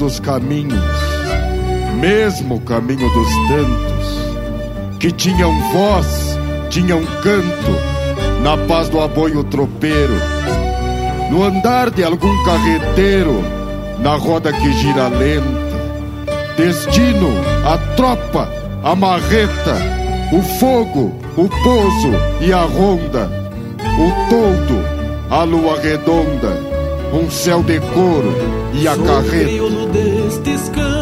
dos 0.05 0.21
caminhos, 0.21 0.85
mesmo 1.99 2.61
caminho 2.61 3.09
dos 3.15 3.29
tantos, 3.49 4.99
que 5.01 5.11
tinham 5.11 5.51
voz, 5.73 6.39
tinham 6.69 7.03
canto, 7.23 8.43
na 8.43 8.55
paz 8.69 8.91
do 8.91 9.01
aboio 9.01 9.43
tropeiro, 9.45 10.13
no 11.31 11.43
andar 11.43 11.89
de 11.89 12.05
algum 12.05 12.45
carreteiro, 12.45 13.43
na 13.99 14.17
roda 14.17 14.53
que 14.53 14.73
gira 14.75 15.09
lenta. 15.09 15.65
Destino, 16.59 17.31
a 17.65 17.79
tropa, 17.97 18.47
a 18.83 18.95
marreta, 18.95 19.77
o 20.35 20.43
fogo, 20.59 21.15
o 21.35 21.49
pouso 21.49 22.11
e 22.43 22.53
a 22.53 22.61
ronda, 22.61 23.31
o 23.81 24.29
toldo, 24.29 24.85
a 25.31 25.45
lua 25.45 25.81
redonda, 25.81 26.74
um 27.15 27.31
céu 27.31 27.63
de 27.63 27.79
couro 27.81 28.35
e 28.73 28.89
a 28.89 28.97
carreta. 28.97 30.94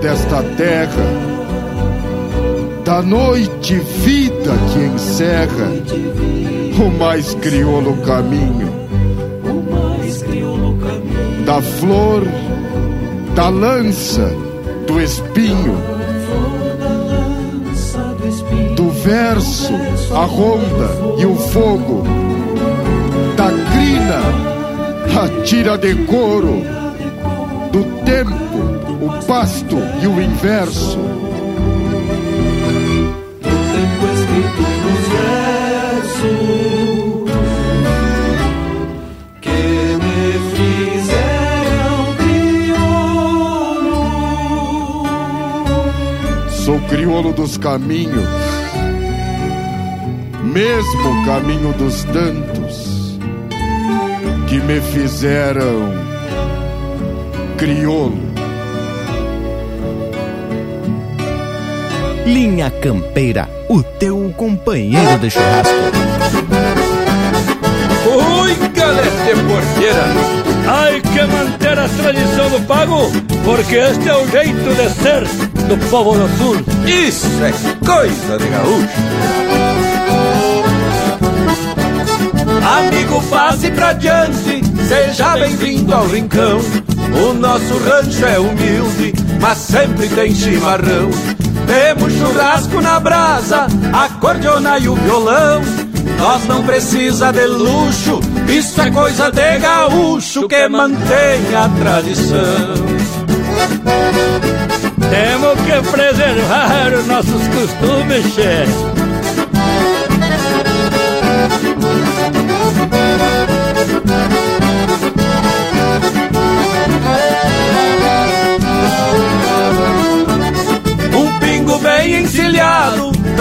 Desta 0.00 0.42
terra, 0.56 1.04
da 2.84 3.02
noite 3.02 3.74
vida 3.74 4.52
que 4.72 4.78
encerra 4.78 5.68
o 6.82 6.90
mais 6.98 7.34
crioulo 7.34 7.96
caminho, 7.98 8.70
da 11.44 11.60
flor, 11.60 12.22
da 13.34 13.48
lança, 13.48 14.32
do 14.86 15.00
espinho, 15.00 15.76
do 18.18 18.28
espinho 18.28 18.74
do 18.74 18.90
verso, 18.90 19.74
a 20.14 20.24
ronda 20.24 21.18
e 21.18 21.26
o 21.26 21.36
fogo, 21.36 22.02
da 23.36 23.50
crina, 23.70 24.22
a 25.22 25.42
tira 25.42 25.76
de 25.76 25.94
couro, 26.06 26.62
do 27.70 27.84
tempo, 28.04 28.69
o 29.00 29.24
pasto 29.26 29.76
e 30.02 30.06
o 30.06 30.20
inverso. 30.20 30.98
Sou 46.50 46.78
crioulo 46.88 47.32
dos 47.32 47.56
caminhos, 47.56 48.28
mesmo 50.44 51.24
caminho 51.24 51.72
dos 51.72 52.04
tantos 52.04 53.18
que 54.46 54.60
me 54.60 54.80
fizeram 54.80 55.90
crioulo. 57.56 58.29
Linha 62.30 62.70
Campeira, 62.70 63.48
o 63.68 63.82
teu 63.82 64.32
companheiro 64.36 65.18
de 65.18 65.30
churrasco. 65.30 65.74
Ui, 68.06 68.54
galete 68.72 69.34
porteira! 69.48 70.04
Ai 70.68 71.00
que 71.00 71.22
manter 71.26 71.76
a 71.76 71.88
tradição 71.88 72.50
do 72.50 72.60
pago, 72.68 73.10
porque 73.44 73.74
este 73.74 74.08
é 74.08 74.16
o 74.16 74.28
jeito 74.28 74.74
de 74.76 74.90
ser 75.02 75.24
do 75.66 75.76
povo 75.90 76.12
do 76.16 76.28
sul. 76.38 76.56
Isso 76.86 77.26
é 77.42 77.50
coisa 77.84 78.38
de 78.38 78.48
gaúcho. 78.48 78.88
Amigo, 82.78 83.22
passe 83.28 83.72
pra 83.72 83.92
diante, 83.94 84.62
seja 84.86 85.36
bem-vindo 85.36 85.92
ao 85.92 86.06
rincão. 86.06 86.60
O 87.28 87.34
nosso 87.34 87.76
rancho 87.78 88.24
é 88.24 88.38
humilde, 88.38 89.14
mas 89.40 89.58
sempre 89.58 90.08
tem 90.10 90.32
chimarrão. 90.32 91.10
Temos 91.70 92.12
churrasco 92.14 92.80
na 92.80 92.98
brasa, 92.98 93.68
a 93.92 94.08
cordiona 94.18 94.76
e 94.80 94.88
o 94.88 94.96
violão. 94.96 95.62
Nós 96.18 96.44
não 96.46 96.64
precisa 96.64 97.32
de 97.32 97.46
luxo, 97.46 98.18
isso 98.48 98.82
é 98.82 98.90
coisa 98.90 99.30
de 99.30 99.58
gaúcho 99.58 100.48
que 100.48 100.68
mantém 100.68 101.54
a 101.54 101.68
tradição. 101.78 102.74
Temos 105.10 105.60
que 105.60 105.90
preservar 105.92 106.92
os 106.92 107.06
nossos 107.06 107.46
costumes, 107.46 108.34
chefe. 108.34 109.00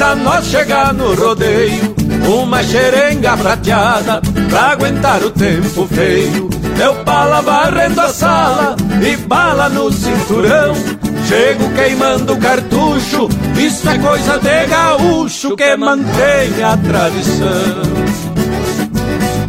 Pra 0.09 0.15
nós 0.15 0.45
chegar 0.47 0.93
no 0.93 1.13
rodeio. 1.13 1.95
Uma 2.27 2.63
xerenga 2.63 3.37
prateada 3.37 4.21
pra 4.49 4.71
aguentar 4.71 5.23
o 5.23 5.29
tempo 5.29 5.87
feio. 5.87 6.49
Meu 6.77 6.95
pala 7.03 7.41
varrendo 7.41 8.01
a 8.01 8.09
sala 8.09 8.75
e 9.01 9.15
bala 9.17 9.69
no 9.69 9.91
cinturão. 9.91 10.73
Chego 11.27 11.69
queimando 11.75 12.35
cartucho, 12.37 13.29
isso 13.55 13.87
é 13.87 13.99
coisa 13.99 14.39
de 14.39 14.65
gaúcho 14.65 15.55
que 15.55 15.75
mantém 15.77 16.63
a 16.63 16.75
tradição. 16.75 17.83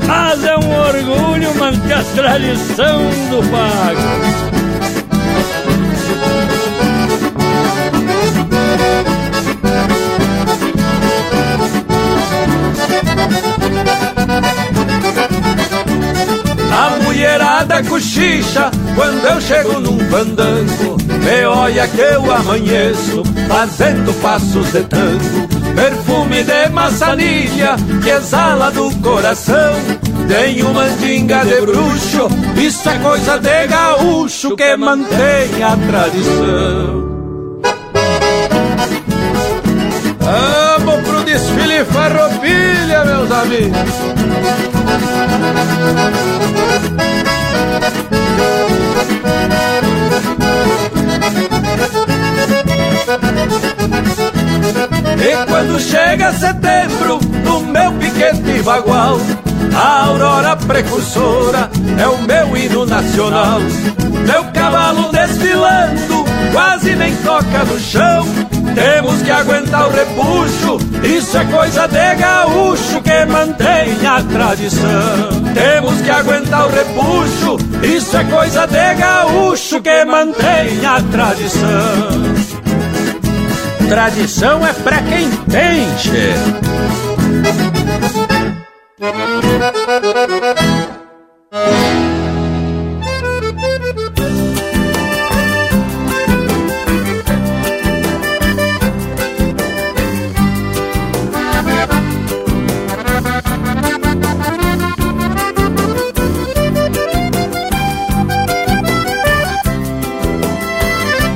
Mas 0.06 0.44
é 0.44 0.56
um 0.56 0.78
orgulho 0.78 1.54
manter 1.54 1.94
a 1.94 2.04
tradição 2.14 3.00
do 3.30 3.50
pago. 3.50 4.59
Mulherada 17.20 17.82
cochicha 17.84 18.70
quando 18.94 19.22
eu 19.26 19.40
chego 19.42 19.78
num 19.78 19.98
fandango. 20.08 20.96
Me 21.22 21.44
olha 21.44 21.86
que 21.86 22.00
eu 22.00 22.32
amanheço 22.32 23.22
fazendo 23.46 24.10
passos 24.22 24.72
de 24.72 24.80
tango. 24.84 25.46
Perfume 25.74 26.42
de 26.42 26.68
maçanilha 26.70 27.76
que 28.02 28.08
exala 28.08 28.70
do 28.70 28.90
coração. 29.02 29.74
Tenho 30.28 30.72
mandinga 30.72 31.44
de 31.44 31.60
bruxo, 31.60 32.28
isso 32.56 32.88
é 32.88 32.98
coisa 33.00 33.38
de 33.38 33.66
gaúcho 33.66 34.56
que 34.56 34.76
mantém 34.76 35.62
a 35.62 35.76
tradição. 35.76 37.10
Vamos 40.20 41.06
pro 41.06 41.24
desfile 41.24 41.84
farroupilha, 41.84 43.04
meus 43.04 43.30
amigos. 43.30 44.19
Bagual, 58.70 59.18
a 59.74 60.04
aurora 60.04 60.54
precursora 60.54 61.68
é 61.98 62.06
o 62.06 62.18
meu 62.18 62.56
hino 62.56 62.86
nacional. 62.86 63.58
Meu 64.24 64.44
cavalo 64.52 65.10
desfilando, 65.10 66.24
quase 66.52 66.94
nem 66.94 67.12
toca 67.16 67.64
no 67.64 67.80
chão. 67.80 68.24
Temos 68.72 69.22
que 69.22 69.30
aguentar 69.32 69.88
o 69.88 69.90
repuxo, 69.90 70.78
isso 71.02 71.36
é 71.36 71.44
coisa 71.46 71.88
de 71.88 72.14
gaúcho 72.14 73.02
que 73.02 73.24
mantém 73.24 74.06
a 74.06 74.22
tradição. 74.22 75.42
Temos 75.52 76.00
que 76.02 76.10
aguentar 76.10 76.66
o 76.66 76.70
repuxo, 76.70 77.56
isso 77.82 78.16
é 78.16 78.22
coisa 78.22 78.68
de 78.68 78.94
gaúcho 78.94 79.82
que 79.82 80.04
mantém 80.04 80.86
a 80.86 81.02
tradição. 81.10 82.20
Tradição 83.88 84.64
é 84.64 84.72
pra 84.72 84.98
quem 84.98 85.28
tem, 85.50 85.98
che. 85.98 86.36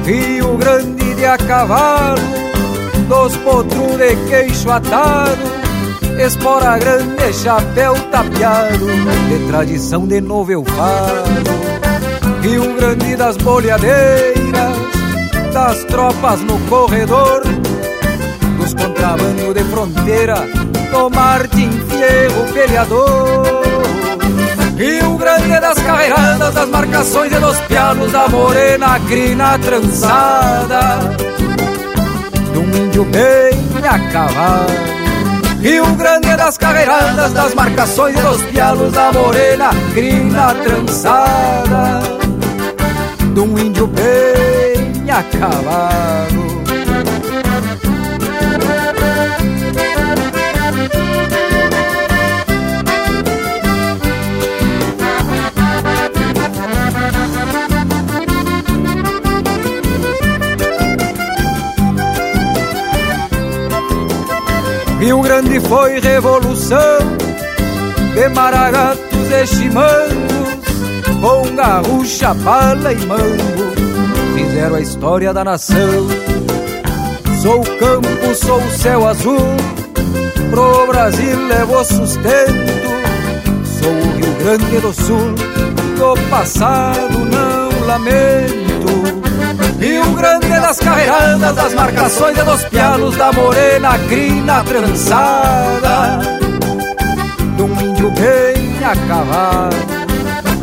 Rio 0.04 0.58
Grande 0.58 1.14
de 1.14 1.24
a 1.24 1.38
cavalo, 1.38 2.20
dos 3.08 3.34
potros 3.38 3.96
de 3.96 4.14
queixo 4.28 4.70
atado, 4.70 5.63
espora 6.18 6.78
grande, 6.78 7.32
chapéu 7.32 7.94
tapeado, 8.10 8.86
de 9.28 9.46
tradição 9.48 10.06
de 10.06 10.20
novo 10.20 10.52
eu 10.52 10.64
falo. 10.64 11.24
Rio 12.42 12.74
Grande 12.76 13.16
das 13.16 13.36
boleadeiras, 13.38 14.76
das 15.52 15.84
tropas 15.84 16.40
no 16.42 16.58
corredor, 16.68 17.42
dos 18.58 18.74
contrabando 18.74 19.54
de 19.54 19.64
fronteira, 19.64 20.36
do 20.90 21.10
Martin 21.10 21.70
Fierro 21.88 22.52
peleador. 22.52 23.64
Rio 24.76 25.16
Grande 25.16 25.60
das 25.60 25.78
carreiradas, 25.78 26.54
das 26.54 26.68
marcações 26.68 27.32
e 27.32 27.36
dos 27.36 27.58
pianos 27.60 28.10
da 28.10 28.28
morena 28.28 28.98
crina 29.08 29.56
trançada 29.56 30.98
De 32.52 32.58
um 32.58 32.84
índio 32.84 33.04
bem 33.04 33.52
a 33.88 33.98
cavalo 34.10 34.93
Rio 35.64 35.94
Grande 35.94 36.36
das 36.36 36.58
carreiradas, 36.58 37.32
das 37.32 37.54
marcações 37.54 38.14
e 38.18 38.20
dos 38.20 38.42
pianos 38.42 38.92
da 38.92 39.10
morena 39.10 39.70
crina 39.94 40.54
trançada 40.56 42.02
De 43.32 43.40
um 43.40 43.58
índio 43.58 43.86
bem 43.86 45.10
a 45.10 45.22
Rio 65.04 65.20
Grande 65.20 65.60
foi 65.60 66.00
revolução 66.00 66.98
de 68.14 68.26
maragatos 68.30 69.30
e 69.30 69.46
chimangos, 69.46 70.64
com 71.20 71.54
garrucha, 71.54 72.34
pala 72.36 72.90
e 72.90 72.96
mango, 73.04 73.74
fizeram 74.34 74.76
a 74.76 74.80
história 74.80 75.34
da 75.34 75.44
nação. 75.44 76.08
Sou 77.42 77.60
campo, 77.78 78.34
sou 78.34 78.62
céu 78.70 79.06
azul, 79.06 79.46
pro 80.48 80.86
Brasil 80.86 81.48
levou 81.48 81.84
sustento. 81.84 82.72
Sou 83.78 83.92
o 83.92 84.16
Rio 84.16 84.34
Grande 84.38 84.80
do 84.80 84.94
Sul, 84.94 85.34
do 85.98 86.30
passado 86.30 87.18
não 87.18 87.86
lamento. 87.86 88.63
Rio 89.84 90.12
Grande 90.14 90.48
das 90.48 90.78
carreiradas, 90.78 91.54
das 91.54 91.74
marcações 91.74 92.38
e 92.38 92.42
dos 92.42 92.64
pianos 92.64 93.14
da 93.18 93.30
morena 93.30 93.98
crina 94.08 94.64
trançada 94.64 96.20
De 97.54 97.62
índio 97.62 98.10
bem 98.12 98.82
a 98.82 98.96
cavalo 99.06 99.76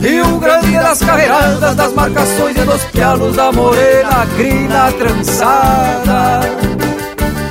Rio 0.01 0.39
Grande 0.39 0.71
das 0.71 0.99
carreiradas, 1.01 1.75
das 1.75 1.93
marcações 1.93 2.57
e 2.57 2.61
dos 2.61 2.83
pianos 2.85 3.35
da 3.35 3.51
morena 3.51 4.25
crina 4.35 4.91
trançada 4.93 6.39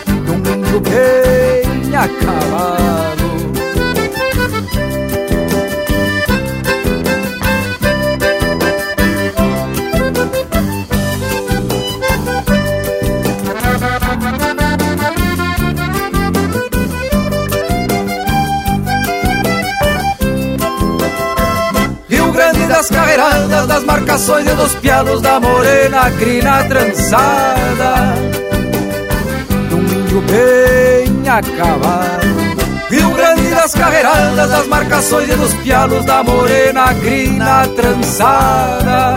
De 0.07 0.51
índio 0.53 0.81
bem 0.81 1.95
a 1.95 2.09
cavalo 2.09 3.20
das 23.67 23.85
marcações 23.85 24.47
e 24.47 24.55
dos 24.55 24.75
pianos 24.77 25.21
da 25.21 25.39
morena 25.39 26.11
crina 26.13 26.65
trançada 26.65 28.15
De 29.69 29.75
um 29.75 29.83
índio 29.83 30.23
bem 30.23 31.29
a 31.29 31.43
cavalo 31.43 32.41
Rio 32.89 33.11
Grande 33.11 33.51
das 33.51 33.75
carreiradas, 33.75 34.51
das 34.51 34.67
marcações 34.69 35.29
e 35.29 35.35
dos 35.35 35.53
pianos 35.55 36.05
da 36.07 36.23
morena 36.23 36.95
crina 36.95 37.69
trançada 37.77 39.17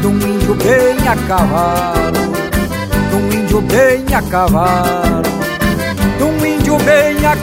De 0.00 0.06
um 0.06 0.18
índio 0.18 0.54
bem 0.56 1.08
a 1.08 1.16
cavalo 1.26 2.32
De 3.08 3.16
um 3.16 3.32
índio 3.32 3.60
bem 3.62 4.14
a 4.14 4.22
cavalo 4.22 5.22
De 6.18 6.24
um 6.24 6.46
índio 6.46 6.76
bem 6.76 7.16
a 7.24 7.36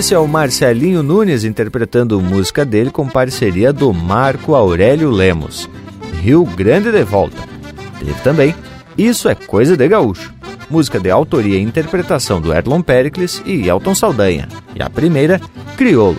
Esse 0.00 0.14
é 0.14 0.18
o 0.18 0.26
Marcelinho 0.26 1.02
Nunes 1.02 1.44
interpretando 1.44 2.22
música 2.22 2.64
dele 2.64 2.90
com 2.90 3.06
parceria 3.06 3.70
do 3.70 3.92
Marco 3.92 4.54
Aurélio 4.54 5.10
Lemos. 5.10 5.68
Rio 6.22 6.42
Grande 6.42 6.90
de 6.90 7.04
Volta. 7.04 7.36
Teve 7.98 8.14
também 8.22 8.54
Isso 8.96 9.28
é 9.28 9.34
Coisa 9.34 9.76
de 9.76 9.86
Gaúcho. 9.86 10.32
Música 10.70 10.98
de 10.98 11.10
autoria 11.10 11.58
e 11.58 11.62
interpretação 11.62 12.40
do 12.40 12.50
Erlon 12.50 12.80
Pericles 12.80 13.42
e 13.44 13.68
Elton 13.68 13.94
Saldanha. 13.94 14.48
E 14.74 14.82
a 14.82 14.88
primeira, 14.88 15.38
Criolo, 15.76 16.16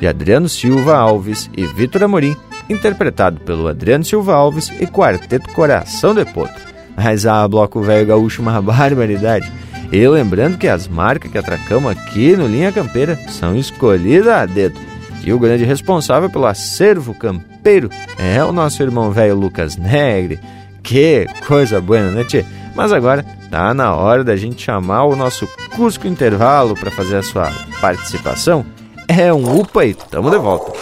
de 0.00 0.08
Adriano 0.08 0.48
Silva 0.48 0.96
Alves 0.96 1.48
e 1.56 1.64
Vitor 1.64 2.02
Amorim, 2.02 2.36
interpretado 2.68 3.38
pelo 3.42 3.68
Adriano 3.68 4.04
Silva 4.04 4.34
Alves 4.34 4.72
e 4.80 4.88
Quarteto 4.88 5.52
Coração 5.52 6.16
de 6.16 6.24
Potro. 6.24 6.64
Mas 6.96 7.24
ah, 7.26 7.46
Bloco 7.46 7.80
Velho 7.80 8.08
Gaúcho, 8.08 8.42
uma 8.42 8.58
barbaridade. 8.60 9.48
E 9.92 10.06
lembrando 10.06 10.58
que 10.58 10.68
as 10.68 10.86
marcas 10.86 11.30
que 11.30 11.38
atracamos 11.38 11.90
aqui 11.90 12.36
no 12.36 12.46
Linha 12.46 12.72
Campeira 12.72 13.18
são 13.28 13.56
escolhidas 13.56 14.28
a 14.28 14.46
dedo. 14.46 14.78
E 15.24 15.32
o 15.32 15.38
grande 15.38 15.64
responsável 15.64 16.30
pelo 16.30 16.46
acervo 16.46 17.12
campeiro 17.12 17.90
é 18.18 18.42
o 18.42 18.52
nosso 18.52 18.82
irmão 18.82 19.10
velho 19.10 19.34
Lucas 19.34 19.76
Negre. 19.76 20.38
Que 20.82 21.26
coisa 21.46 21.80
boa, 21.80 22.10
né, 22.10 22.24
tchê? 22.24 22.44
Mas 22.74 22.92
agora 22.92 23.24
Tá 23.50 23.74
na 23.74 23.96
hora 23.96 24.22
da 24.22 24.36
gente 24.36 24.62
chamar 24.62 25.04
o 25.04 25.16
nosso 25.16 25.44
Cusco 25.74 26.06
Intervalo 26.06 26.76
para 26.76 26.90
fazer 26.90 27.16
a 27.16 27.22
sua 27.22 27.50
participação. 27.80 28.64
É 29.08 29.32
um 29.32 29.58
UPA 29.58 29.86
e 29.86 29.94
tamo 29.94 30.30
de 30.30 30.38
volta. 30.38 30.72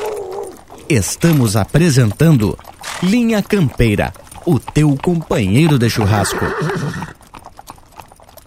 Estamos 0.86 1.56
apresentando 1.56 2.58
Linha 3.02 3.42
Campeira, 3.42 4.12
o 4.44 4.60
teu 4.60 4.94
companheiro 5.02 5.78
de 5.78 5.88
churrasco. 5.88 6.44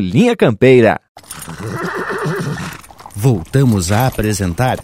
Linha 0.00 0.34
Campeira. 0.34 1.00
Voltamos 3.14 3.92
a 3.92 4.06
apresentar 4.06 4.78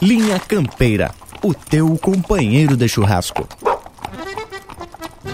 Linha 0.00 0.38
Campeira, 0.38 1.10
o 1.42 1.54
teu 1.54 1.96
companheiro 1.96 2.76
de 2.76 2.86
churrasco. 2.88 3.48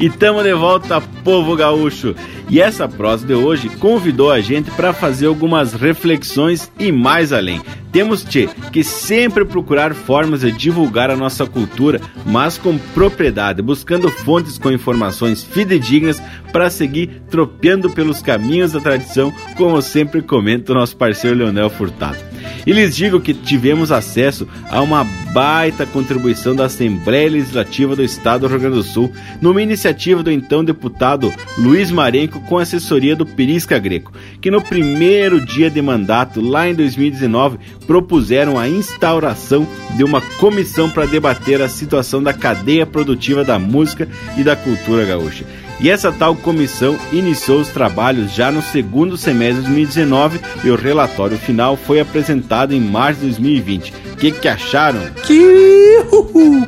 E 0.01 0.11
tamo 0.11 0.43
de 0.43 0.53
volta, 0.53 1.01
povo 1.23 1.57
gaúcho. 1.57 2.15
E 2.51 2.61
essa 2.61 2.89
prosa 2.89 3.27
de 3.27 3.33
hoje 3.33 3.69
convidou 3.69 4.31
a 4.31 4.41
gente 4.41 4.71
para 4.73 4.93
fazer 4.93 5.27
algumas 5.27 5.73
reflexões 5.73 6.71
e 6.79 6.93
mais 6.93 7.33
além. 7.33 7.63
Temos 7.91 8.25
que 8.73 8.83
sempre 8.83 9.45
procurar 9.45 9.95
formas 9.95 10.41
de 10.41 10.51
divulgar 10.51 11.11
a 11.11 11.17
nossa 11.17 11.47
cultura, 11.47 12.01
mas 12.27 12.59
com 12.59 12.77
propriedade, 12.77 13.63
buscando 13.63 14.11
fontes 14.11 14.59
com 14.59 14.73
informações 14.73 15.45
fidedignas 15.45 16.21
para 16.53 16.69
seguir 16.69 17.23
tropeando 17.31 17.89
pelos 17.89 18.21
caminhos 18.21 18.73
da 18.73 18.81
tradição, 18.81 19.33
como 19.57 19.81
sempre 19.81 20.23
comenta 20.23 20.73
o 20.73 20.75
nosso 20.75 20.97
parceiro 20.97 21.37
Leonel 21.37 21.71
Furtado. 21.71 22.19
E 22.67 22.73
lhes 22.73 22.97
digo 22.97 23.21
que 23.21 23.33
tivemos 23.33 23.93
acesso 23.93 24.49
a 24.71 24.81
uma 24.81 25.05
baita 25.33 25.87
contribuição 25.87 26.55
da 26.55 26.65
Assembleia 26.65 27.31
Legislativa 27.31 27.95
do 27.95 28.03
Estado 28.03 28.43
do 28.43 28.49
Rio 28.49 28.61
Grande 28.61 28.77
do 28.77 28.83
Sul, 28.83 29.13
numa 29.41 29.63
iniciativa 29.85 30.23
do 30.23 30.31
então 30.31 30.65
deputado 30.65 31.33
Luiz 31.59 31.91
Marenco 31.91 32.41
com 32.41 32.57
assessoria 32.57 33.15
do 33.15 33.27
Perisca 33.27 33.79
Greco, 33.79 34.13
que 34.41 34.51
no 34.51 34.63
primeiro 34.63 35.41
dia 35.41 35.71
de 35.71 35.83
mandato, 35.83 36.41
lá 36.41 36.69
em 36.69 36.75
2019, 36.75 37.59
propuseram 37.87 38.59
a 38.59 38.67
instauração 38.67 39.67
de 39.97 40.03
uma 40.03 40.23
comissão 40.39 40.89
para 40.89 41.05
debater 41.05 41.61
a 41.61 41.69
situação 41.69 42.23
da 42.23 42.33
cadeia 42.33 42.87
produtiva 42.87 43.45
da 43.45 43.59
música 43.59 44.09
e 44.39 44.43
da 44.43 44.57
cultura 44.57 45.05
gaúcha. 45.05 45.45
E 45.81 45.91
essa 45.91 46.11
tal 46.11 46.35
comissão 46.35 46.97
iniciou 47.13 47.61
os 47.61 47.69
trabalhos 47.69 48.33
já 48.33 48.51
no 48.51 48.63
segundo 48.63 49.19
semestre 49.19 49.63
de 49.63 49.69
2019 49.69 50.41
e 50.65 50.71
o 50.71 50.77
relatório 50.77 51.37
final 51.37 51.77
foi 51.77 52.01
apresentado 52.01 52.73
em 52.73 52.81
março 52.81 53.21
de 53.21 53.27
2020. 53.27 53.93
O 54.13 54.17
que, 54.17 54.33
que 54.33 54.49
acharam? 54.49 55.01
Que, 55.27 55.99
uhul, 56.11 56.65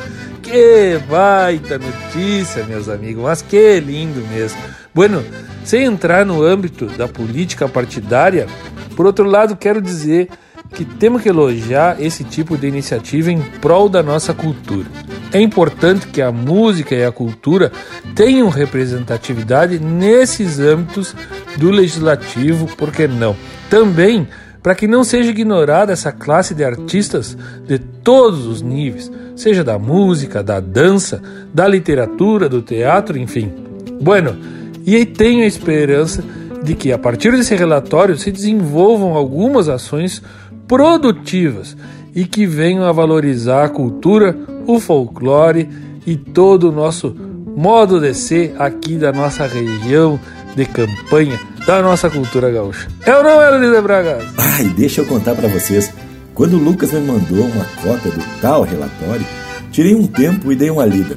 que 0.47 0.99
baita 1.09 1.79
notícia, 1.79 2.65
meus 2.65 2.89
amigos, 2.89 3.23
mas 3.23 3.43
que 3.43 3.81
lindo 3.81 4.21
mesmo. 4.29 4.59
Bueno, 4.95 5.25
sem 5.65 5.85
entrar 5.85 6.25
no 6.25 6.43
âmbito 6.43 6.87
da 6.87 7.09
política 7.09 7.69
partidária, 7.69 8.47
por 8.95 9.07
outro 9.07 9.25
lado, 9.25 9.57
quero 9.57 9.83
dizer 9.83 10.29
que 10.73 10.85
temos 10.85 11.23
que 11.23 11.29
elogiar 11.29 12.01
esse 12.01 12.25
tipo 12.25 12.57
de 12.57 12.67
iniciativa 12.67 13.31
em 13.31 13.41
prol 13.41 13.89
da 13.89 14.03
nossa 14.03 14.33
cultura. 14.33 14.87
É 15.33 15.41
importante 15.41 16.07
que 16.07 16.23
a 16.23 16.31
música 16.31 16.95
e 16.95 17.05
a 17.05 17.13
cultura 17.13 17.73
tenham 18.15 18.49
representatividade 18.49 19.79
nesses 19.79 20.59
âmbitos 20.61 21.15
do 21.57 21.71
legislativo, 21.71 22.67
por 22.77 22.93
que 22.93 23.09
não? 23.09 23.37
Também 23.69 24.29
para 24.63 24.75
que 24.75 24.89
não 24.89 25.05
seja 25.05 25.31
ignorada 25.31 25.93
essa 25.93 26.11
classe 26.11 26.53
de 26.53 26.65
artistas 26.65 27.39
de 27.67 27.79
todos 27.79 28.47
os 28.47 28.63
níveis, 28.63 29.11
seja 29.37 29.63
da 29.63 29.79
música, 29.79 30.43
da 30.43 30.59
dança, 30.59 31.23
da 31.55 31.69
literatura, 31.69 32.49
do 32.49 32.63
teatro, 32.63 33.19
enfim. 33.19 33.53
Bueno, 34.01 34.37
e 34.85 34.97
aí 34.97 35.05
tenho 35.07 35.45
a 35.45 35.47
esperança 35.47 36.25
de 36.65 36.75
que 36.75 36.91
a 36.91 36.99
partir 36.99 37.31
desse 37.31 37.55
relatório 37.55 38.17
se 38.17 38.33
desenvolvam 38.33 39.15
algumas 39.15 39.69
ações 39.69 40.23
produtivas 40.67 41.77
e 42.15 42.25
que 42.25 42.47
venham 42.47 42.85
a 42.85 42.93
valorizar 42.93 43.65
a 43.65 43.69
cultura, 43.69 44.37
o 44.67 44.81
folclore 44.81 45.69
e 46.07 46.17
todo 46.17 46.71
o 46.71 46.73
nosso 46.73 47.15
modo 47.57 48.01
de 48.01 48.15
ser 48.15 48.55
aqui 48.59 48.97
da 48.97 49.13
nossa 49.13 49.47
região 49.47 50.19
de 50.57 50.65
campanha, 50.65 51.39
da 51.67 51.83
nossa 51.83 52.09
cultura 52.09 52.51
gaúcha. 52.51 52.89
É 53.05 53.15
ou 53.17 53.23
não 53.23 53.43
é, 53.43 53.51
Luiz 53.51 53.83
Bragas? 53.83 54.25
Ai, 54.39 54.65
deixa 54.77 55.03
eu 55.03 55.07
contar 55.07 55.35
para 55.35 55.49
vocês. 55.49 55.93
Quando 56.37 56.59
o 56.59 56.63
Lucas 56.63 56.93
me 56.93 57.01
mandou 57.01 57.47
uma 57.47 57.65
cópia 57.83 58.13
do 58.13 58.41
tal 58.43 58.63
relatório, 58.63 59.27
tirei 59.73 59.95
um 59.95 60.07
tempo 60.07 60.53
e 60.53 60.55
dei 60.55 60.69
uma 60.69 60.85
lida, 60.85 61.17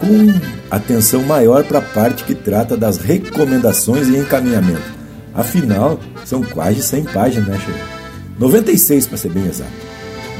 com 0.00 0.34
atenção 0.68 1.22
maior 1.22 1.62
para 1.62 1.78
a 1.78 1.82
parte 1.82 2.24
que 2.24 2.34
trata 2.34 2.76
das 2.76 2.96
recomendações 2.98 4.08
e 4.08 4.16
encaminhamento. 4.16 4.82
Afinal, 5.32 6.00
são 6.24 6.42
quase 6.42 6.82
100 6.82 7.04
páginas, 7.04 7.46
né, 7.46 7.56
Chefe? 7.56 7.80
96 8.36 9.06
para 9.06 9.16
ser 9.16 9.30
bem 9.30 9.46
exato. 9.46 9.70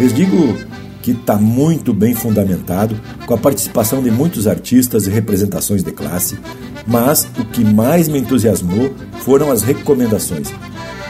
Lhes 0.01 0.13
digo 0.13 0.57
que 1.01 1.13
está 1.13 1.37
muito 1.37 1.95
bem 1.95 2.13
fundamentado, 2.13 3.01
com 3.25 3.35
a 3.35 3.39
participação 3.39 4.03
de 4.03 4.11
muitos 4.11 4.49
artistas 4.49 5.07
e 5.07 5.11
representações 5.11 5.85
de 5.85 5.93
classe, 5.93 6.37
mas 6.85 7.25
o 7.39 7.45
que 7.45 7.63
mais 7.63 8.09
me 8.09 8.19
entusiasmou 8.19 8.93
foram 9.21 9.53
as 9.53 9.63
recomendações. 9.63 10.53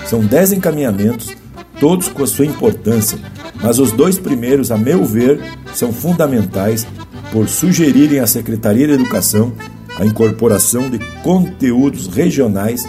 São 0.06 0.20
10 0.20 0.52
encaminhamentos, 0.52 1.34
todos 1.80 2.08
com 2.08 2.22
a 2.22 2.26
sua 2.26 2.46
importância, 2.46 3.18
mas 3.62 3.78
os 3.78 3.92
dois 3.92 4.18
primeiros, 4.18 4.70
a 4.70 4.76
meu 4.76 5.04
ver, 5.04 5.40
são 5.74 5.92
fundamentais 5.92 6.86
por 7.32 7.48
sugerirem 7.48 8.20
à 8.20 8.26
Secretaria 8.26 8.86
de 8.86 8.94
Educação 8.94 9.52
a 9.98 10.04
incorporação 10.04 10.88
de 10.88 10.98
conteúdos 11.22 12.06
regionais 12.06 12.86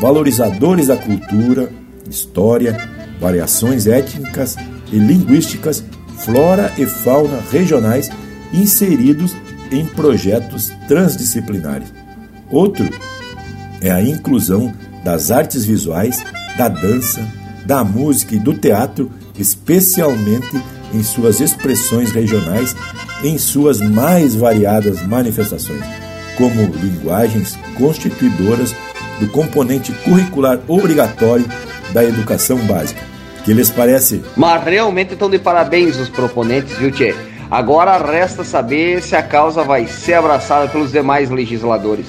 valorizadores 0.00 0.88
da 0.88 0.96
cultura, 0.96 1.70
história, 2.08 2.76
variações 3.20 3.86
étnicas 3.86 4.56
e 4.92 4.98
linguísticas, 4.98 5.84
flora 6.18 6.72
e 6.78 6.86
fauna 6.86 7.40
regionais 7.50 8.10
inseridos 8.52 9.34
em 9.70 9.84
projetos 9.86 10.70
transdisciplinares. 10.86 11.92
Outro 12.50 12.88
é 13.80 13.90
a 13.90 14.02
inclusão 14.02 14.72
das 15.04 15.30
artes 15.30 15.64
visuais, 15.64 16.24
da 16.56 16.68
dança, 16.68 17.26
da 17.64 17.82
música 17.82 18.34
e 18.34 18.38
do 18.38 18.54
teatro, 18.54 19.10
especialmente 19.38 20.60
em 20.92 21.02
suas 21.02 21.40
expressões 21.40 22.12
regionais, 22.12 22.74
em 23.22 23.38
suas 23.38 23.80
mais 23.80 24.34
variadas 24.34 25.02
manifestações, 25.02 25.82
como 26.36 26.62
linguagens 26.62 27.58
constituidoras 27.76 28.74
do 29.18 29.28
componente 29.28 29.92
curricular 30.04 30.60
obrigatório 30.68 31.46
da 31.92 32.04
educação 32.04 32.58
básica. 32.58 33.00
Que 33.44 33.52
lhes 33.52 33.70
parece? 33.70 34.22
Mas 34.36 34.64
realmente 34.64 35.12
estão 35.12 35.28
de 35.28 35.38
parabéns 35.38 35.96
os 35.98 36.08
proponentes, 36.08 36.76
viu, 36.78 36.90
Tchê? 36.90 37.14
Agora 37.50 37.98
resta 37.98 38.42
saber 38.42 39.02
se 39.02 39.14
a 39.14 39.22
causa 39.22 39.62
vai 39.62 39.86
ser 39.86 40.14
abraçada 40.14 40.66
pelos 40.68 40.90
demais 40.90 41.30
legisladores. 41.30 42.06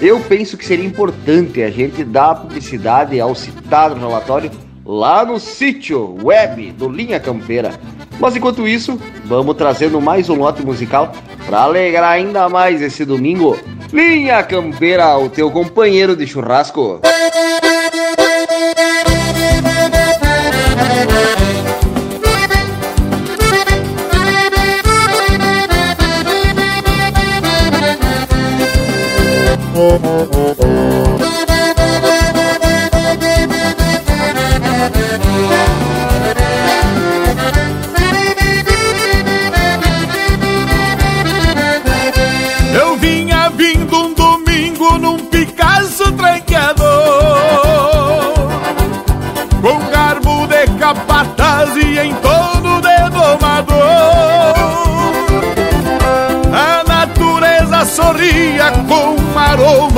Eu 0.00 0.20
penso 0.20 0.56
que 0.56 0.64
seria 0.64 0.84
importante 0.84 1.62
a 1.62 1.70
gente 1.70 2.04
dar 2.04 2.34
publicidade 2.34 3.18
ao 3.18 3.34
citado 3.34 3.94
relatório 3.94 4.50
lá 4.84 5.24
no 5.24 5.40
sítio 5.40 6.16
web 6.22 6.72
do 6.72 6.88
Linha 6.88 7.18
Campeira. 7.18 7.78
Mas 8.20 8.36
enquanto 8.36 8.68
isso, 8.68 9.00
vamos 9.24 9.56
trazendo 9.56 10.00
mais 10.00 10.28
um 10.28 10.34
lote 10.34 10.64
musical 10.64 11.12
para 11.46 11.62
alegrar 11.62 12.12
ainda 12.12 12.48
mais 12.48 12.82
esse 12.82 13.04
domingo. 13.04 13.58
Linha 13.92 14.42
Campeira, 14.42 15.16
o 15.16 15.28
teu 15.28 15.50
companheiro 15.50 16.14
de 16.14 16.26
churrasco. 16.26 17.00
Eu 29.76 29.98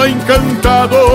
encantador. 0.09 1.07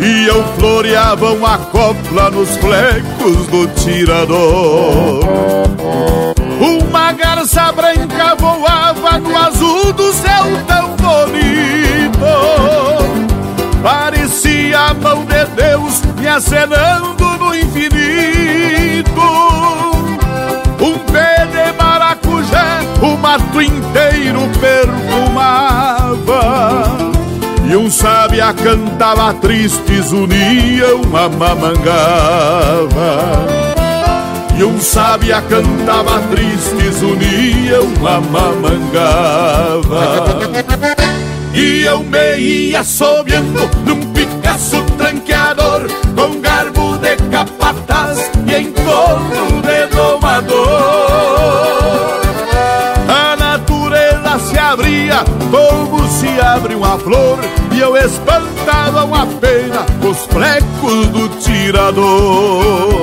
E 0.00 0.26
eu 0.26 0.44
floreava 0.58 1.32
uma 1.32 1.58
copla 1.58 2.30
nos 2.30 2.56
flecos 2.56 3.46
do 3.46 3.66
tirador. 3.68 5.24
Uma 6.60 7.12
garça 7.12 7.72
branca 7.72 8.34
voava 8.38 9.18
no 9.18 9.36
azul 9.36 9.92
do 9.92 10.12
céu 10.12 10.44
tão 10.66 10.96
bonito. 10.96 12.18
Parecia 13.82 14.78
a 14.78 14.94
mão 14.94 15.24
de 15.24 15.44
Deus 15.54 16.02
me 16.18 16.28
acenando 16.28 17.24
no 17.38 17.54
infinito. 17.54 19.06
Um 20.80 20.98
pé 21.10 21.46
de 21.46 21.72
maracujá, 21.76 22.80
o 23.00 23.16
mato 23.16 23.62
inteiro 23.62 24.40
perfumava. 24.60 24.75
Um 27.86 27.90
sábia 27.90 28.52
cantava 28.52 29.32
tristes, 29.34 30.10
uniam 30.10 31.02
a 31.14 31.28
mamangava. 31.28 31.76
E 34.58 34.64
um 34.64 34.80
sábia 34.80 35.40
cantava 35.42 36.18
tristes, 36.22 37.00
uniam 37.00 37.86
a 38.04 38.20
mamangava. 38.20 39.76
E 41.54 41.82
eu 41.82 42.02
me 42.02 42.36
ia 42.38 42.82
sobeando 42.82 43.70
num 43.86 44.00
Picasso 44.12 44.82
tranqueador 44.98 45.86
Com 46.14 46.40
garbo 46.40 46.98
de 46.98 47.16
capataz 47.30 48.18
e 48.46 48.62
encontro 48.62 49.62
de 49.62 49.86
domador 49.94 51.05
como 55.24 56.06
se 56.08 56.40
abre 56.40 56.74
uma 56.74 56.98
flor 56.98 57.38
E 57.72 57.80
eu 57.80 57.96
espantava 57.96 59.04
uma 59.04 59.26
pena 59.26 59.84
os 60.08 60.24
flecos 60.26 61.06
do 61.08 61.28
tirador. 61.40 62.94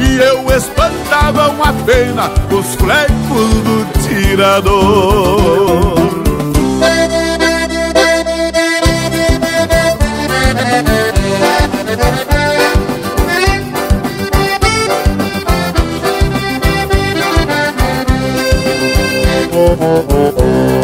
E 0.00 0.18
eu 0.18 0.56
espantava 0.56 1.48
uma 1.48 1.72
pena 1.84 2.30
os 2.50 2.74
flecos 2.74 3.50
do 3.64 3.86
tirador 4.02 6.01
Oh, 19.84 20.06
oh, 20.10 20.34
oh. 20.38 20.81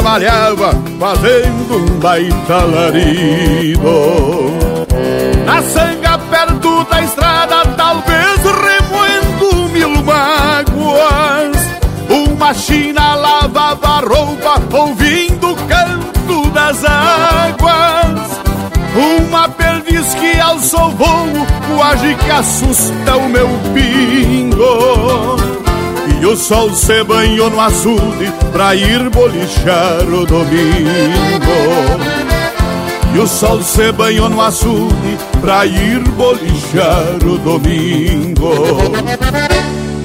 Trabalhava 0.00 0.72
fazendo 0.98 1.76
um 1.76 2.00
baita 2.00 2.54
alarido. 2.54 3.80
Na 5.44 5.60
sanga 5.62 6.18
perto 6.18 6.84
da 6.84 7.02
estrada, 7.02 7.66
talvez 7.76 8.40
remoendo 8.42 9.68
mil 9.68 10.02
mágoas. 10.02 11.54
Uma 12.08 12.54
china 12.54 13.14
lavava 13.14 14.00
roupa, 14.00 14.62
ouvindo 14.72 15.52
o 15.52 15.56
canto 15.68 16.50
das 16.50 16.82
águas. 16.82 18.40
Uma 18.96 19.50
perdiz 19.50 20.14
que 20.14 20.40
alçou 20.40 20.90
voo, 20.92 21.46
quase 21.76 22.14
que 22.14 22.30
assusta 22.30 23.16
o 23.16 23.28
meu 23.28 23.48
pingo. 23.74 25.39
O 26.30 26.36
sol 26.36 26.72
se 26.72 27.02
banhou 27.02 27.50
no 27.50 27.60
açude 27.60 28.32
pra 28.52 28.72
ir 28.72 29.10
bolichar 29.10 30.02
o 30.02 30.24
domingo. 30.24 31.50
E 33.12 33.18
o 33.18 33.26
sol 33.26 33.60
se 33.60 33.90
banhou 33.90 34.30
no 34.30 34.40
açude 34.40 35.18
pra 35.40 35.66
ir 35.66 35.98
bolichar 36.10 37.16
o 37.24 37.36
domingo. 37.36 38.54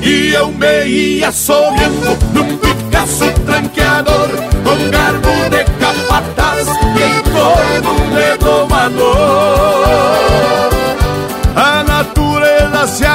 E 0.01 0.33
eu 0.33 0.51
me 0.51 0.85
ia 0.87 1.31
sonhando 1.31 2.17
num 2.33 2.57
Picasso 2.57 3.31
tranqueador 3.45 4.29
Com 4.63 4.89
garbo 4.89 5.29
de 5.51 5.63
capataz 5.79 6.67
e 6.67 7.03
em 7.03 7.21
torno 7.33 7.93
de 8.15 8.37
domador 8.43 9.54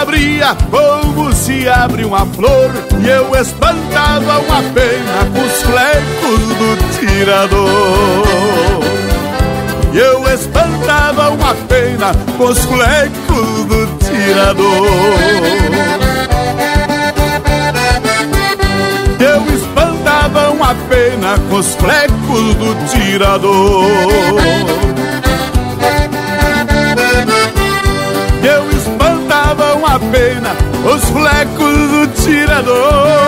abria 0.00 0.56
como 0.70 1.32
se 1.32 1.68
abre 1.68 2.04
uma 2.04 2.24
flor 2.26 2.70
E 3.02 3.08
eu 3.08 3.34
espantava 3.36 4.38
uma 4.38 4.62
pena 4.72 5.26
com 5.32 5.44
os 5.44 5.62
flecos 5.62 6.40
do 6.58 6.98
tirador 6.98 8.60
e 9.92 9.98
eu 9.98 10.22
espantava 10.32 11.30
uma 11.30 11.52
pena 11.66 12.12
com 12.38 12.44
os 12.44 12.60
flecos 12.60 13.64
do 13.66 13.88
tirador. 13.98 14.86
Eu 19.18 19.52
espantava 19.52 20.50
uma 20.50 20.76
pena 20.88 21.36
com 21.48 21.56
os 21.56 21.74
flecos 21.74 22.54
do 22.54 22.88
tirador. 22.88 23.90
Eu 28.44 28.70
espantava 28.70 29.09
uma 29.54 29.98
pena 29.98 30.54
com 30.82 30.94
os 30.94 31.04
flecos 31.06 31.90
do 31.90 32.06
tirador. 32.22 33.20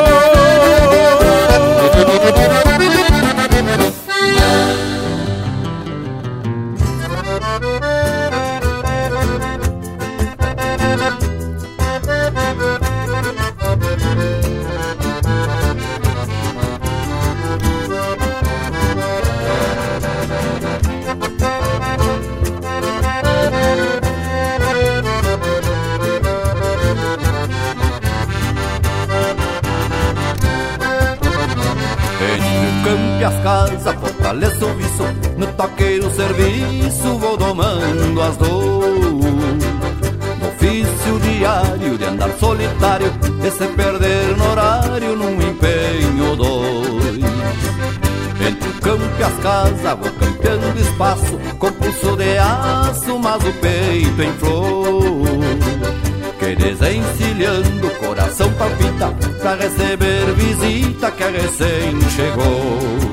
E 33.22 33.24
as 33.24 33.42
casas, 33.42 33.94
fortaleço 34.00 34.66
o 34.66 34.74
viço 34.74 35.04
No 35.36 35.46
toque 35.52 36.00
do 36.00 36.10
serviço, 36.10 37.18
vou 37.18 37.36
domando 37.36 38.20
as 38.20 38.36
dores. 38.36 39.62
No 40.40 40.48
ofício 40.48 41.20
diário 41.20 41.96
de 41.96 42.04
andar 42.04 42.30
solitário 42.40 43.12
E 43.44 43.50
se 43.50 43.66
perder 43.68 44.36
no 44.36 44.50
horário 44.50 45.16
num 45.16 45.34
empenho 45.40 46.36
dois. 46.36 47.22
Entre 48.44 48.68
o 48.68 48.80
campo 48.80 49.04
e 49.20 49.22
as 49.22 49.34
casas, 49.34 49.98
vou 50.00 50.10
campeando 50.18 50.80
espaço 50.80 51.38
Com 51.60 51.72
pulso 51.72 52.16
de 52.16 52.38
aço, 52.38 53.18
mas 53.20 53.44
o 53.44 53.52
peito 53.52 54.22
em 54.22 54.32
flor. 54.32 55.22
Que 56.40 56.56
desencilhando 56.56 57.88
coração 58.00 58.52
palpita 58.54 59.14
Pra 59.40 59.54
receber 59.54 60.34
visita 60.34 61.12
que 61.12 61.22
recém 61.22 62.00
chegou 62.10 63.11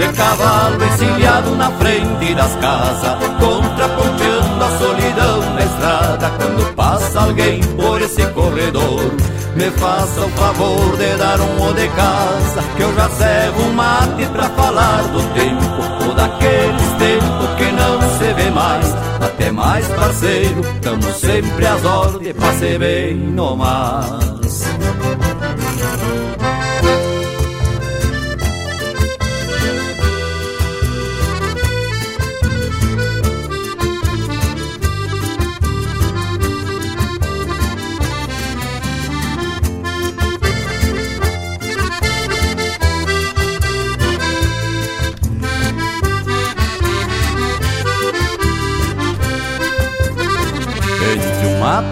De 0.00 0.08
cavalo 0.14 0.82
encilhado 0.82 1.54
na 1.56 1.70
frente 1.72 2.34
das 2.34 2.54
casas 2.56 3.18
Contraponteando 3.38 4.64
a 4.64 4.78
solidão 4.78 5.54
na 5.54 5.60
estrada 5.60 6.30
Quando 6.38 6.74
passa 6.74 7.20
alguém 7.20 7.60
por 7.76 8.00
esse 8.00 8.24
corredor 8.28 9.12
Me 9.54 9.70
faça 9.72 10.24
o 10.24 10.28
favor 10.30 10.96
de 10.96 11.16
dar 11.18 11.38
um 11.38 11.68
o 11.68 11.74
de 11.74 11.86
casa 11.88 12.62
Que 12.78 12.82
eu 12.82 12.94
já 12.94 13.10
servo 13.10 13.62
um 13.62 13.72
mate 13.74 14.24
pra 14.32 14.44
falar 14.44 15.02
do 15.02 15.22
tempo 15.34 16.06
Ou 16.06 16.14
daqueles 16.14 16.92
tempos 16.98 17.50
que 17.58 17.70
não 17.70 18.00
se 18.18 18.32
vê 18.32 18.50
mais 18.52 18.96
Até 19.20 19.52
mais 19.52 19.86
parceiro, 19.88 20.62
tamo 20.80 21.12
sempre 21.12 21.66
às 21.66 21.84
ordens 21.84 22.32
Pra 22.32 22.52
ser 22.54 22.78
bem 22.78 23.16
no 23.16 23.54
mas 23.54 24.64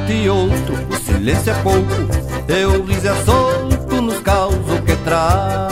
mate 0.08 0.12
e 0.12 0.30
outro, 0.30 0.74
o 0.90 0.96
silêncio 0.96 1.52
é 1.52 1.54
pouco, 1.62 1.94
e 2.48 2.64
o 2.64 2.84
riso 2.84 3.08
é 3.08 3.24
solto 3.24 4.00
nos 4.00 4.20
causos 4.20 4.80
que 4.86 4.96
traz. 5.04 5.68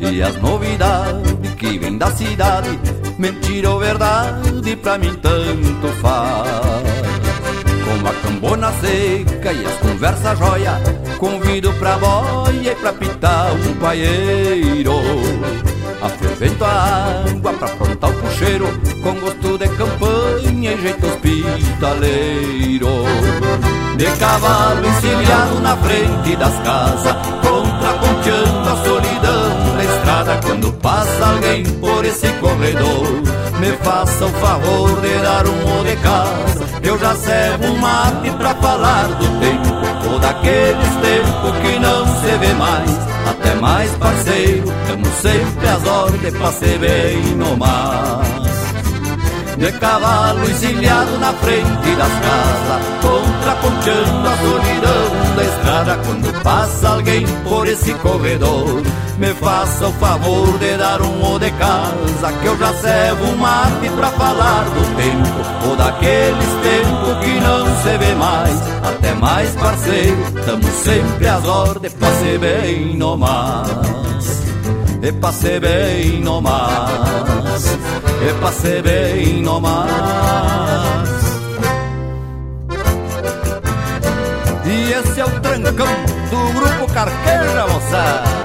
E 0.00 0.22
as 0.22 0.36
novidades 0.36 1.54
que 1.56 1.78
vêm 1.78 1.96
da 1.96 2.10
cidade, 2.10 2.78
mentira 3.18 3.70
ou 3.70 3.78
verdade, 3.78 4.76
pra 4.76 4.98
mim 4.98 5.14
tanto 5.14 5.88
faz. 6.00 6.84
Com 7.84 8.08
a 8.08 8.12
cambona 8.12 8.72
seca 8.72 9.52
e 9.52 9.64
as 9.64 9.74
conversas 9.76 10.38
joia, 10.38 10.78
convido 11.18 11.72
pra 11.74 11.96
boia 11.96 12.72
e 12.72 12.74
pra 12.74 12.92
pitar 12.92 13.52
um 13.52 13.74
paieiro. 13.76 14.94
Afervento 16.02 16.62
a 16.64 17.24
água 17.26 17.52
pra 17.54 17.66
aprontar 17.66 18.10
o 18.10 18.14
puxeiro 18.14 18.66
Com 19.02 19.14
gosto 19.20 19.56
de 19.56 19.68
campanha 19.70 20.53
e 20.66 20.80
jeito 20.80 21.06
hospitaleiro 21.06 22.88
De 23.96 24.06
cavalo 24.18 24.86
encilhado 24.86 25.60
na 25.60 25.76
frente 25.76 26.36
das 26.36 26.54
casas 26.60 27.16
Contraponteando 27.42 28.68
a 28.68 28.76
solidão 28.84 29.76
da 29.76 29.84
estrada. 29.84 30.40
Quando 30.44 30.72
passa 30.74 31.26
alguém 31.26 31.64
por 31.64 32.04
esse 32.04 32.28
corredor 32.40 33.06
Me 33.60 33.72
faça 33.82 34.24
o 34.24 34.30
favor 34.30 35.00
de 35.00 35.18
dar 35.18 35.46
um 35.46 35.84
de 35.84 35.96
casa. 35.96 36.64
Eu 36.82 36.98
já 36.98 37.14
servo 37.14 37.66
um 37.66 37.78
mate 37.78 38.30
pra 38.30 38.54
falar 38.54 39.08
do 39.08 39.26
tempo 39.40 40.10
Ou 40.12 40.18
daqueles 40.18 40.94
tempos 41.02 41.58
que 41.62 41.78
não 41.78 42.06
se 42.06 42.38
vê 42.38 42.52
mais. 42.54 42.90
Até 43.26 43.54
mais 43.54 43.90
parceiro, 43.92 44.64
temos 44.86 45.08
sempre 45.08 45.68
as 45.68 45.86
ordens 45.86 46.34
pra 46.36 46.52
ser 46.52 46.78
bem 46.78 47.22
no 47.36 47.56
mar. 47.56 48.53
De 49.56 49.70
cavalo 49.78 50.50
encilhado 50.50 51.18
na 51.18 51.32
frente 51.34 51.96
das 51.96 52.12
casas, 52.12 52.82
contraponteando 53.00 54.28
a 54.28 54.36
solidão 54.36 55.36
da 55.36 55.44
estrada. 55.44 55.98
Quando 56.04 56.42
passa 56.42 56.88
alguém 56.88 57.24
por 57.44 57.66
esse 57.68 57.94
corredor, 57.94 58.82
me 59.18 59.32
faça 59.34 59.86
o 59.86 59.92
favor 59.92 60.58
de 60.58 60.76
dar 60.76 61.00
um 61.00 61.34
o 61.34 61.38
de 61.38 61.50
casa, 61.52 62.32
que 62.42 62.46
eu 62.46 62.58
já 62.58 62.74
servo 62.74 63.24
um 63.26 63.36
mate 63.36 63.88
pra 63.96 64.10
falar 64.10 64.64
do 64.64 64.96
tempo, 64.96 65.68
ou 65.68 65.76
daqueles 65.76 66.48
tempos 66.62 67.24
que 67.24 67.40
não 67.40 67.82
se 67.82 67.98
vê 67.98 68.14
mais. 68.16 68.60
Até 68.82 69.14
mais 69.14 69.50
parceiro, 69.52 70.32
tamo 70.44 70.64
sempre 70.82 71.28
às 71.28 71.44
ordens 71.44 71.92
pra 71.94 72.10
ser 72.10 72.38
bem 72.38 72.96
no 72.96 73.16
mais. 73.16 74.42
E 75.00 75.12
pra 75.12 75.32
ser 75.32 75.60
bem 75.60 76.20
no 76.22 76.40
mais, 76.40 77.78
e 78.26 78.34
pra 78.34 78.52
ser 78.52 78.82
bem 78.82 79.42
no 79.42 79.60
mais. 79.60 79.84
E 84.64 84.92
esse 84.92 85.20
é 85.20 85.24
o 85.24 85.40
trancão 85.40 85.86
do 86.30 86.52
grupo 86.54 86.92
Carqueja, 86.92 87.66
moçada. 87.66 88.44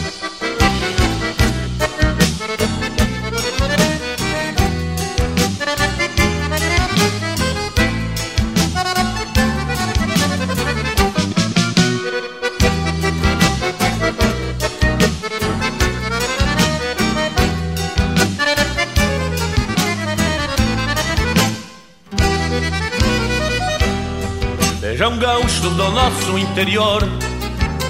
Gaúcho 25.51 25.69
do 25.71 25.91
nosso 25.91 26.37
interior. 26.37 27.05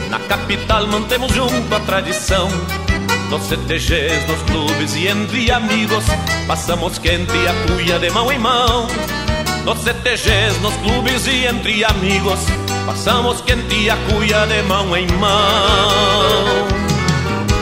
Na 0.10 0.20
capital 0.20 0.88
mantemos 0.88 1.32
junto 1.32 1.76
a 1.76 1.80
tradição. 1.82 2.50
Nos 3.30 3.44
CTGs, 3.44 4.26
nos 4.28 4.42
clubes 4.44 4.94
e 4.96 5.08
entre 5.08 5.50
amigos 5.52 6.04
Passamos 6.48 6.98
quente 6.98 7.32
a 7.48 7.54
cuia 7.68 8.00
de 8.00 8.10
mão 8.10 8.32
em 8.32 8.40
mão. 8.40 8.88
Nos 9.64 9.80
CTGs, 9.80 10.60
nos 10.62 10.76
clubes 10.78 11.28
e 11.28 11.46
entre 11.46 11.86
amigos 11.86 12.40
Passamos 12.86 13.42
quente 13.42 13.90
a 13.90 13.98
cuia 14.10 14.48
de 14.48 14.62
mão 14.64 14.98
em 14.98 15.08
mão. 15.08 16.68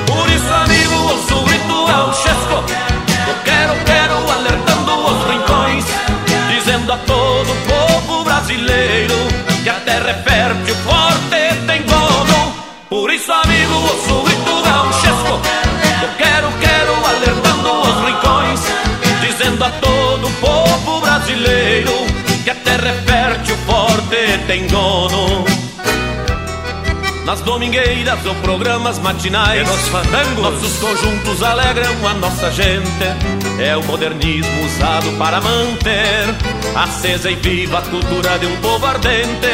Por 0.08 0.30
isso 0.30 0.54
tem 24.50 24.66
dono 24.66 25.46
nas 27.24 27.40
domingueiras 27.42 28.26
ou 28.26 28.34
programas 28.38 28.98
matinais, 28.98 29.64
nos 29.68 29.88
fandangos, 29.90 30.42
nossos 30.42 30.80
conjuntos 30.80 31.44
alegram 31.44 31.94
a 32.08 32.16
nossa 32.16 32.50
gente. 32.50 32.82
É 33.60 33.78
o 33.78 33.84
modernismo 33.84 34.66
usado 34.66 35.16
para 35.20 35.40
manter 35.40 36.36
acesa 36.76 37.30
e 37.30 37.36
viva 37.36 37.78
a 37.78 37.82
cultura 37.84 38.40
de 38.40 38.48
um 38.48 38.56
povo 38.56 38.88
ardente. 38.88 39.48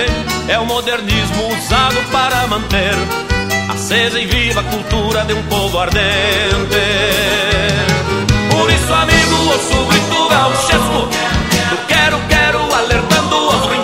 É 0.47 0.57
o 0.57 0.65
modernismo 0.65 1.49
usado 1.49 2.01
para 2.09 2.47
manter 2.47 2.95
acesa 3.73 4.17
e 4.17 4.25
viva 4.25 4.61
a 4.61 4.63
cultura 4.63 5.25
de 5.25 5.33
um 5.33 5.43
povo 5.43 5.77
ardente. 5.77 6.05
Por 8.49 8.71
isso, 8.71 8.93
amigo, 8.93 9.51
ouço 9.51 9.77
o 9.77 9.85
grito 9.87 10.29
gauchesco 10.29 11.09
do 11.69 11.85
quero, 11.85 12.17
quero, 12.29 12.73
alertando 12.73 13.49
os 13.49 13.74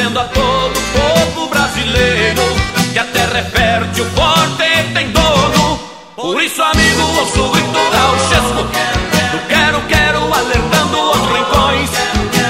dizendo 0.00 0.18
a 0.18 0.24
todo 0.24 0.80
povo 0.94 1.48
brasileiro 1.50 2.42
que 2.90 2.98
a 2.98 3.04
terra 3.04 3.38
é 3.38 3.44
fértil, 3.44 4.06
forte 4.06 4.62
e 4.62 4.94
tem 4.94 5.10
dono. 5.10 5.78
Por 6.16 6.42
isso, 6.42 6.62
amigo, 6.62 7.02
ouço 7.18 7.44
o 7.44 7.50
grito 7.50 7.78
gauchesco 7.92 8.62
do 8.62 9.46
quero, 9.46 9.80
quero, 9.88 10.32
alertando 10.32 11.10
os 11.10 11.20
rincões, 11.36 11.90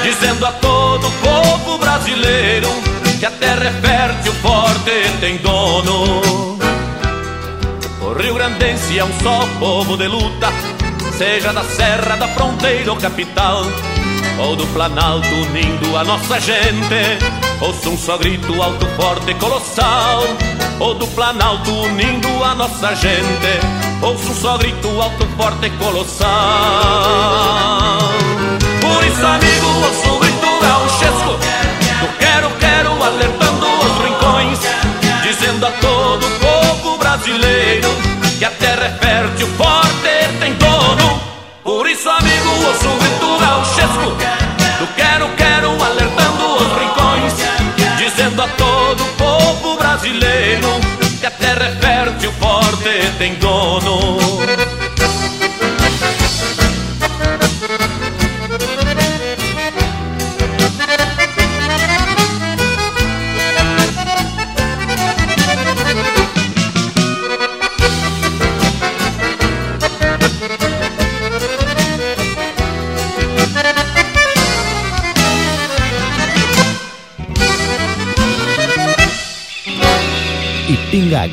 dizendo 0.05 0.47
a 0.47 0.52
todo 0.52 1.10
povo 1.10 1.78
brasileiro 1.78 2.68
que 3.18 3.27
a 3.27 3.31
terra 3.32 3.64
é 3.64 3.81
fértil, 3.81 4.32
forte 4.35 4.90
e 4.90 5.18
tem 5.18 5.36
dono. 5.39 6.56
O 8.01 8.12
Rio 8.12 8.35
Grandense 8.35 8.97
é 8.97 9.05
um 9.05 9.20
só 9.20 9.48
povo 9.59 9.97
de 9.97 10.06
luta, 10.06 10.52
seja 11.21 11.53
da 11.53 11.63
serra, 11.63 12.17
da 12.17 12.27
fronteira 12.29 12.91
ou 12.91 12.97
capital, 12.97 13.63
ou 14.39 14.57
do 14.57 14.67
Planalto 14.69 15.29
unindo 15.29 15.95
a 15.95 16.03
nossa 16.03 16.41
gente. 16.41 17.19
Ouço 17.61 17.91
um 17.91 17.99
só 17.99 18.17
grito 18.17 18.63
alto, 18.63 18.87
forte 18.97 19.35
colossal, 19.35 20.23
ou 20.79 20.95
do 20.95 21.07
Planalto 21.09 21.71
unindo 21.73 22.43
a 22.43 22.55
nossa 22.55 22.95
gente. 22.95 23.61
Ouço 24.01 24.31
um 24.31 24.35
só 24.35 24.57
grito 24.57 24.89
alto, 24.99 25.27
forte 25.37 25.69
colossal. 25.79 26.31
Por 28.81 29.05
isso, 29.05 29.27
amigo, 29.27 29.70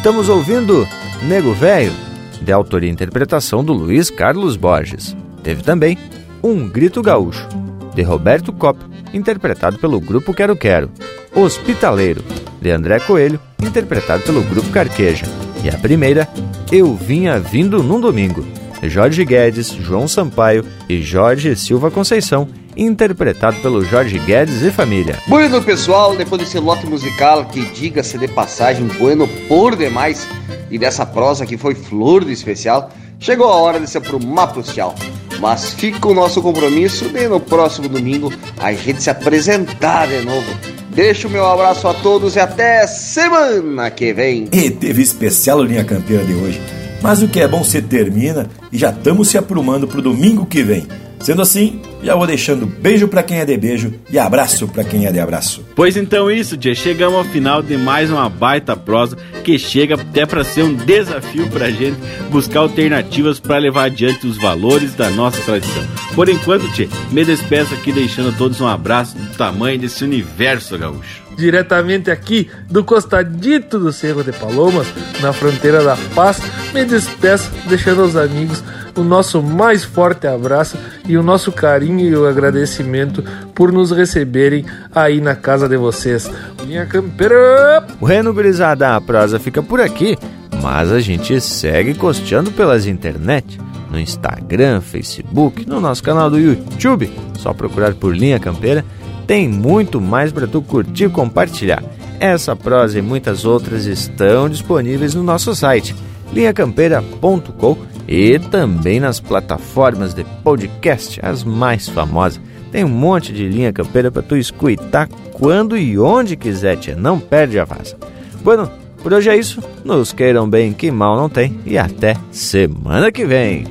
Estamos 0.00 0.30
ouvindo 0.30 0.88
Nego 1.24 1.52
Velho, 1.52 1.92
de 2.40 2.50
autoria 2.50 2.88
e 2.88 2.92
interpretação 2.92 3.62
do 3.62 3.74
Luiz 3.74 4.08
Carlos 4.08 4.56
Borges. 4.56 5.14
Teve 5.42 5.62
também 5.62 5.98
Um 6.42 6.66
Grito 6.66 7.02
Gaúcho, 7.02 7.46
de 7.94 8.00
Roberto 8.00 8.50
Kopp, 8.50 8.82
interpretado 9.12 9.76
pelo 9.76 10.00
grupo 10.00 10.32
Quero 10.32 10.56
Quero. 10.56 10.90
Hospitaleiro, 11.36 12.24
de 12.62 12.70
André 12.70 12.98
Coelho, 13.00 13.38
interpretado 13.62 14.22
pelo 14.22 14.42
grupo 14.42 14.70
Carqueja. 14.70 15.26
E 15.62 15.68
a 15.68 15.76
primeira, 15.76 16.26
Eu 16.72 16.94
Vinha 16.94 17.38
Vindo 17.38 17.82
num 17.82 18.00
Domingo, 18.00 18.42
de 18.80 18.88
Jorge 18.88 19.22
Guedes, 19.22 19.70
João 19.70 20.08
Sampaio 20.08 20.64
e 20.88 21.02
Jorge 21.02 21.54
Silva 21.54 21.90
Conceição, 21.90 22.48
interpretado 22.80 23.58
pelo 23.60 23.84
Jorge 23.84 24.18
Guedes 24.18 24.62
e 24.62 24.70
família. 24.70 25.18
Bueno, 25.28 25.62
pessoal, 25.62 26.16
depois 26.16 26.40
desse 26.40 26.58
lote 26.58 26.86
musical 26.86 27.44
que 27.44 27.66
diga-se 27.72 28.16
de 28.16 28.26
passagem, 28.26 28.86
bueno 28.98 29.28
por 29.46 29.76
demais, 29.76 30.26
e 30.70 30.78
dessa 30.78 31.04
prosa 31.04 31.44
que 31.44 31.58
foi 31.58 31.74
flor 31.74 32.24
do 32.24 32.30
especial, 32.30 32.90
chegou 33.18 33.48
a 33.48 33.56
hora 33.56 33.78
de 33.78 33.86
ser 33.86 34.00
pro 34.00 34.24
Mapo 34.24 34.62
Tchau. 34.62 34.94
Mas 35.38 35.74
fica 35.74 36.08
o 36.08 36.14
nosso 36.14 36.40
compromisso 36.40 37.08
de 37.10 37.28
no 37.28 37.38
próximo 37.38 37.88
domingo 37.88 38.32
a 38.58 38.72
gente 38.72 39.02
se 39.02 39.10
apresentar 39.10 40.08
de 40.08 40.24
novo. 40.24 40.50
Deixo 40.90 41.28
o 41.28 41.30
meu 41.30 41.46
abraço 41.46 41.86
a 41.86 41.94
todos 41.94 42.34
e 42.34 42.40
até 42.40 42.86
semana 42.86 43.90
que 43.90 44.12
vem. 44.12 44.48
E 44.52 44.70
teve 44.70 45.02
especial 45.02 45.62
Linha 45.62 45.84
Campeira 45.84 46.24
de 46.24 46.34
hoje. 46.34 46.60
Mas 47.02 47.22
o 47.22 47.28
que 47.28 47.40
é 47.40 47.48
bom 47.48 47.64
se 47.64 47.80
termina 47.80 48.48
e 48.70 48.76
já 48.76 48.90
estamos 48.90 49.28
se 49.28 49.38
aprumando 49.38 49.86
pro 49.86 50.02
domingo 50.02 50.44
que 50.44 50.62
vem. 50.62 50.86
Sendo 51.20 51.40
assim, 51.42 51.80
já 52.02 52.14
vou 52.14 52.26
deixando 52.26 52.66
beijo 52.66 53.08
para 53.08 53.22
quem 53.22 53.38
é 53.38 53.44
de 53.44 53.56
beijo 53.56 53.94
e 54.10 54.18
abraço 54.18 54.68
para 54.68 54.84
quem 54.84 55.06
é 55.06 55.12
de 55.12 55.20
abraço. 55.20 55.64
Pois 55.74 55.96
então 55.96 56.30
isso, 56.30 56.56
tia, 56.56 56.74
chegamos 56.74 57.18
ao 57.18 57.24
final 57.24 57.62
de 57.62 57.76
mais 57.76 58.10
uma 58.10 58.28
baita 58.28 58.76
prosa 58.76 59.16
que 59.44 59.58
chega 59.58 59.94
até 59.94 60.24
para 60.24 60.44
ser 60.44 60.62
um 60.62 60.74
desafio 60.74 61.48
pra 61.48 61.70
gente 61.70 61.96
buscar 62.30 62.60
alternativas 62.60 63.38
para 63.38 63.58
levar 63.58 63.84
adiante 63.84 64.26
os 64.26 64.36
valores 64.36 64.94
da 64.94 65.10
nossa 65.10 65.40
tradição. 65.42 65.82
Por 66.14 66.28
enquanto, 66.28 66.70
tia, 66.72 66.88
me 67.10 67.24
despeço 67.24 67.74
aqui 67.74 67.92
deixando 67.92 68.30
a 68.30 68.32
todos 68.32 68.60
um 68.60 68.66
abraço 68.66 69.16
do 69.16 69.36
tamanho 69.36 69.78
desse 69.78 70.04
universo 70.04 70.78
gaúcho 70.78 71.30
diretamente 71.36 72.10
aqui 72.10 72.50
do 72.68 72.84
costadito 72.84 73.78
do 73.78 73.92
Cerro 73.92 74.22
de 74.22 74.30
Palomas, 74.30 74.86
na 75.20 75.32
fronteira 75.32 75.82
da 75.82 75.96
Paz, 76.14 76.38
me 76.74 76.84
despeço 76.84 77.50
deixando 77.66 78.02
aos 78.02 78.14
amigos 78.14 78.62
o 78.96 79.02
nosso 79.02 79.42
mais 79.42 79.84
forte 79.84 80.26
abraço 80.26 80.76
e 81.06 81.16
o 81.16 81.22
nosso 81.22 81.52
carinho 81.52 82.00
e 82.00 82.14
o 82.14 82.26
agradecimento 82.26 83.22
por 83.54 83.72
nos 83.72 83.90
receberem 83.90 84.64
aí 84.94 85.20
na 85.20 85.34
casa 85.34 85.68
de 85.68 85.76
vocês. 85.76 86.30
Minha 86.66 86.86
campeira! 86.86 87.86
Bueno, 88.00 88.32
gurizada, 88.32 88.96
a 88.96 89.00
prosa 89.00 89.38
fica 89.38 89.62
por 89.62 89.80
aqui, 89.80 90.16
mas 90.62 90.90
a 90.90 91.00
gente 91.00 91.40
segue 91.40 91.94
costeando 91.94 92.50
pelas 92.52 92.86
internet. 92.86 93.58
No 93.90 93.98
Instagram, 93.98 94.80
Facebook, 94.80 95.68
no 95.68 95.80
nosso 95.80 96.02
canal 96.02 96.30
do 96.30 96.38
YouTube, 96.38 97.12
só 97.36 97.52
procurar 97.52 97.94
por 97.94 98.16
Linha 98.16 98.38
Campeira, 98.38 98.84
tem 99.26 99.48
muito 99.48 100.00
mais 100.00 100.30
para 100.30 100.46
tu 100.46 100.62
curtir 100.62 101.04
e 101.04 101.08
compartilhar. 101.08 101.82
Essa 102.20 102.54
prosa 102.54 102.98
e 102.98 103.02
muitas 103.02 103.44
outras 103.44 103.86
estão 103.86 104.48
disponíveis 104.48 105.14
no 105.14 105.22
nosso 105.22 105.54
site 105.56 105.96
linhacampeira.com 106.32 107.76
e 108.06 108.38
também 108.38 109.00
nas 109.00 109.20
plataformas 109.20 110.14
de 110.14 110.24
podcast, 110.42 111.20
as 111.22 111.44
mais 111.44 111.88
famosas. 111.88 112.40
Tem 112.72 112.84
um 112.84 112.88
monte 112.88 113.32
de 113.32 113.48
linha 113.48 113.72
campeira 113.72 114.10
para 114.10 114.22
tu 114.22 114.36
escutar 114.36 115.08
quando 115.32 115.76
e 115.76 115.98
onde 115.98 116.36
quiser, 116.36 116.76
tia. 116.76 116.94
Não 116.94 117.18
perde 117.18 117.58
a 117.58 117.64
vaza. 117.64 117.96
Bueno, 118.42 118.70
por 119.02 119.12
hoje 119.12 119.30
é 119.30 119.36
isso. 119.36 119.62
Nos 119.84 120.12
queiram 120.12 120.48
bem, 120.48 120.72
que 120.72 120.90
mal 120.90 121.16
não 121.16 121.28
tem. 121.28 121.58
E 121.66 121.76
até 121.76 122.16
semana 122.30 123.10
que 123.10 123.24
vem. 123.24 123.64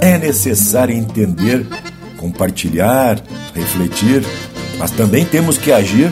É 0.00 0.18
necessário 0.18 0.94
entender, 0.94 1.66
compartilhar, 2.16 3.22
refletir 3.54 4.24
mas 4.80 4.90
também 4.92 5.26
temos 5.26 5.58
que 5.58 5.70
agir 5.70 6.10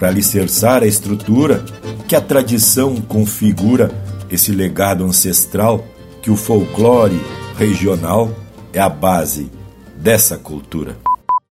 para 0.00 0.08
alicerçar 0.08 0.82
a 0.82 0.86
estrutura 0.86 1.62
que 2.08 2.16
a 2.16 2.22
tradição 2.22 2.96
configura 2.96 3.90
esse 4.30 4.50
legado 4.50 5.04
ancestral 5.04 5.84
que 6.22 6.30
o 6.30 6.36
folclore 6.36 7.20
regional 7.58 8.34
é 8.72 8.80
a 8.80 8.88
base 8.88 9.50
dessa 9.98 10.38
cultura. 10.38 11.09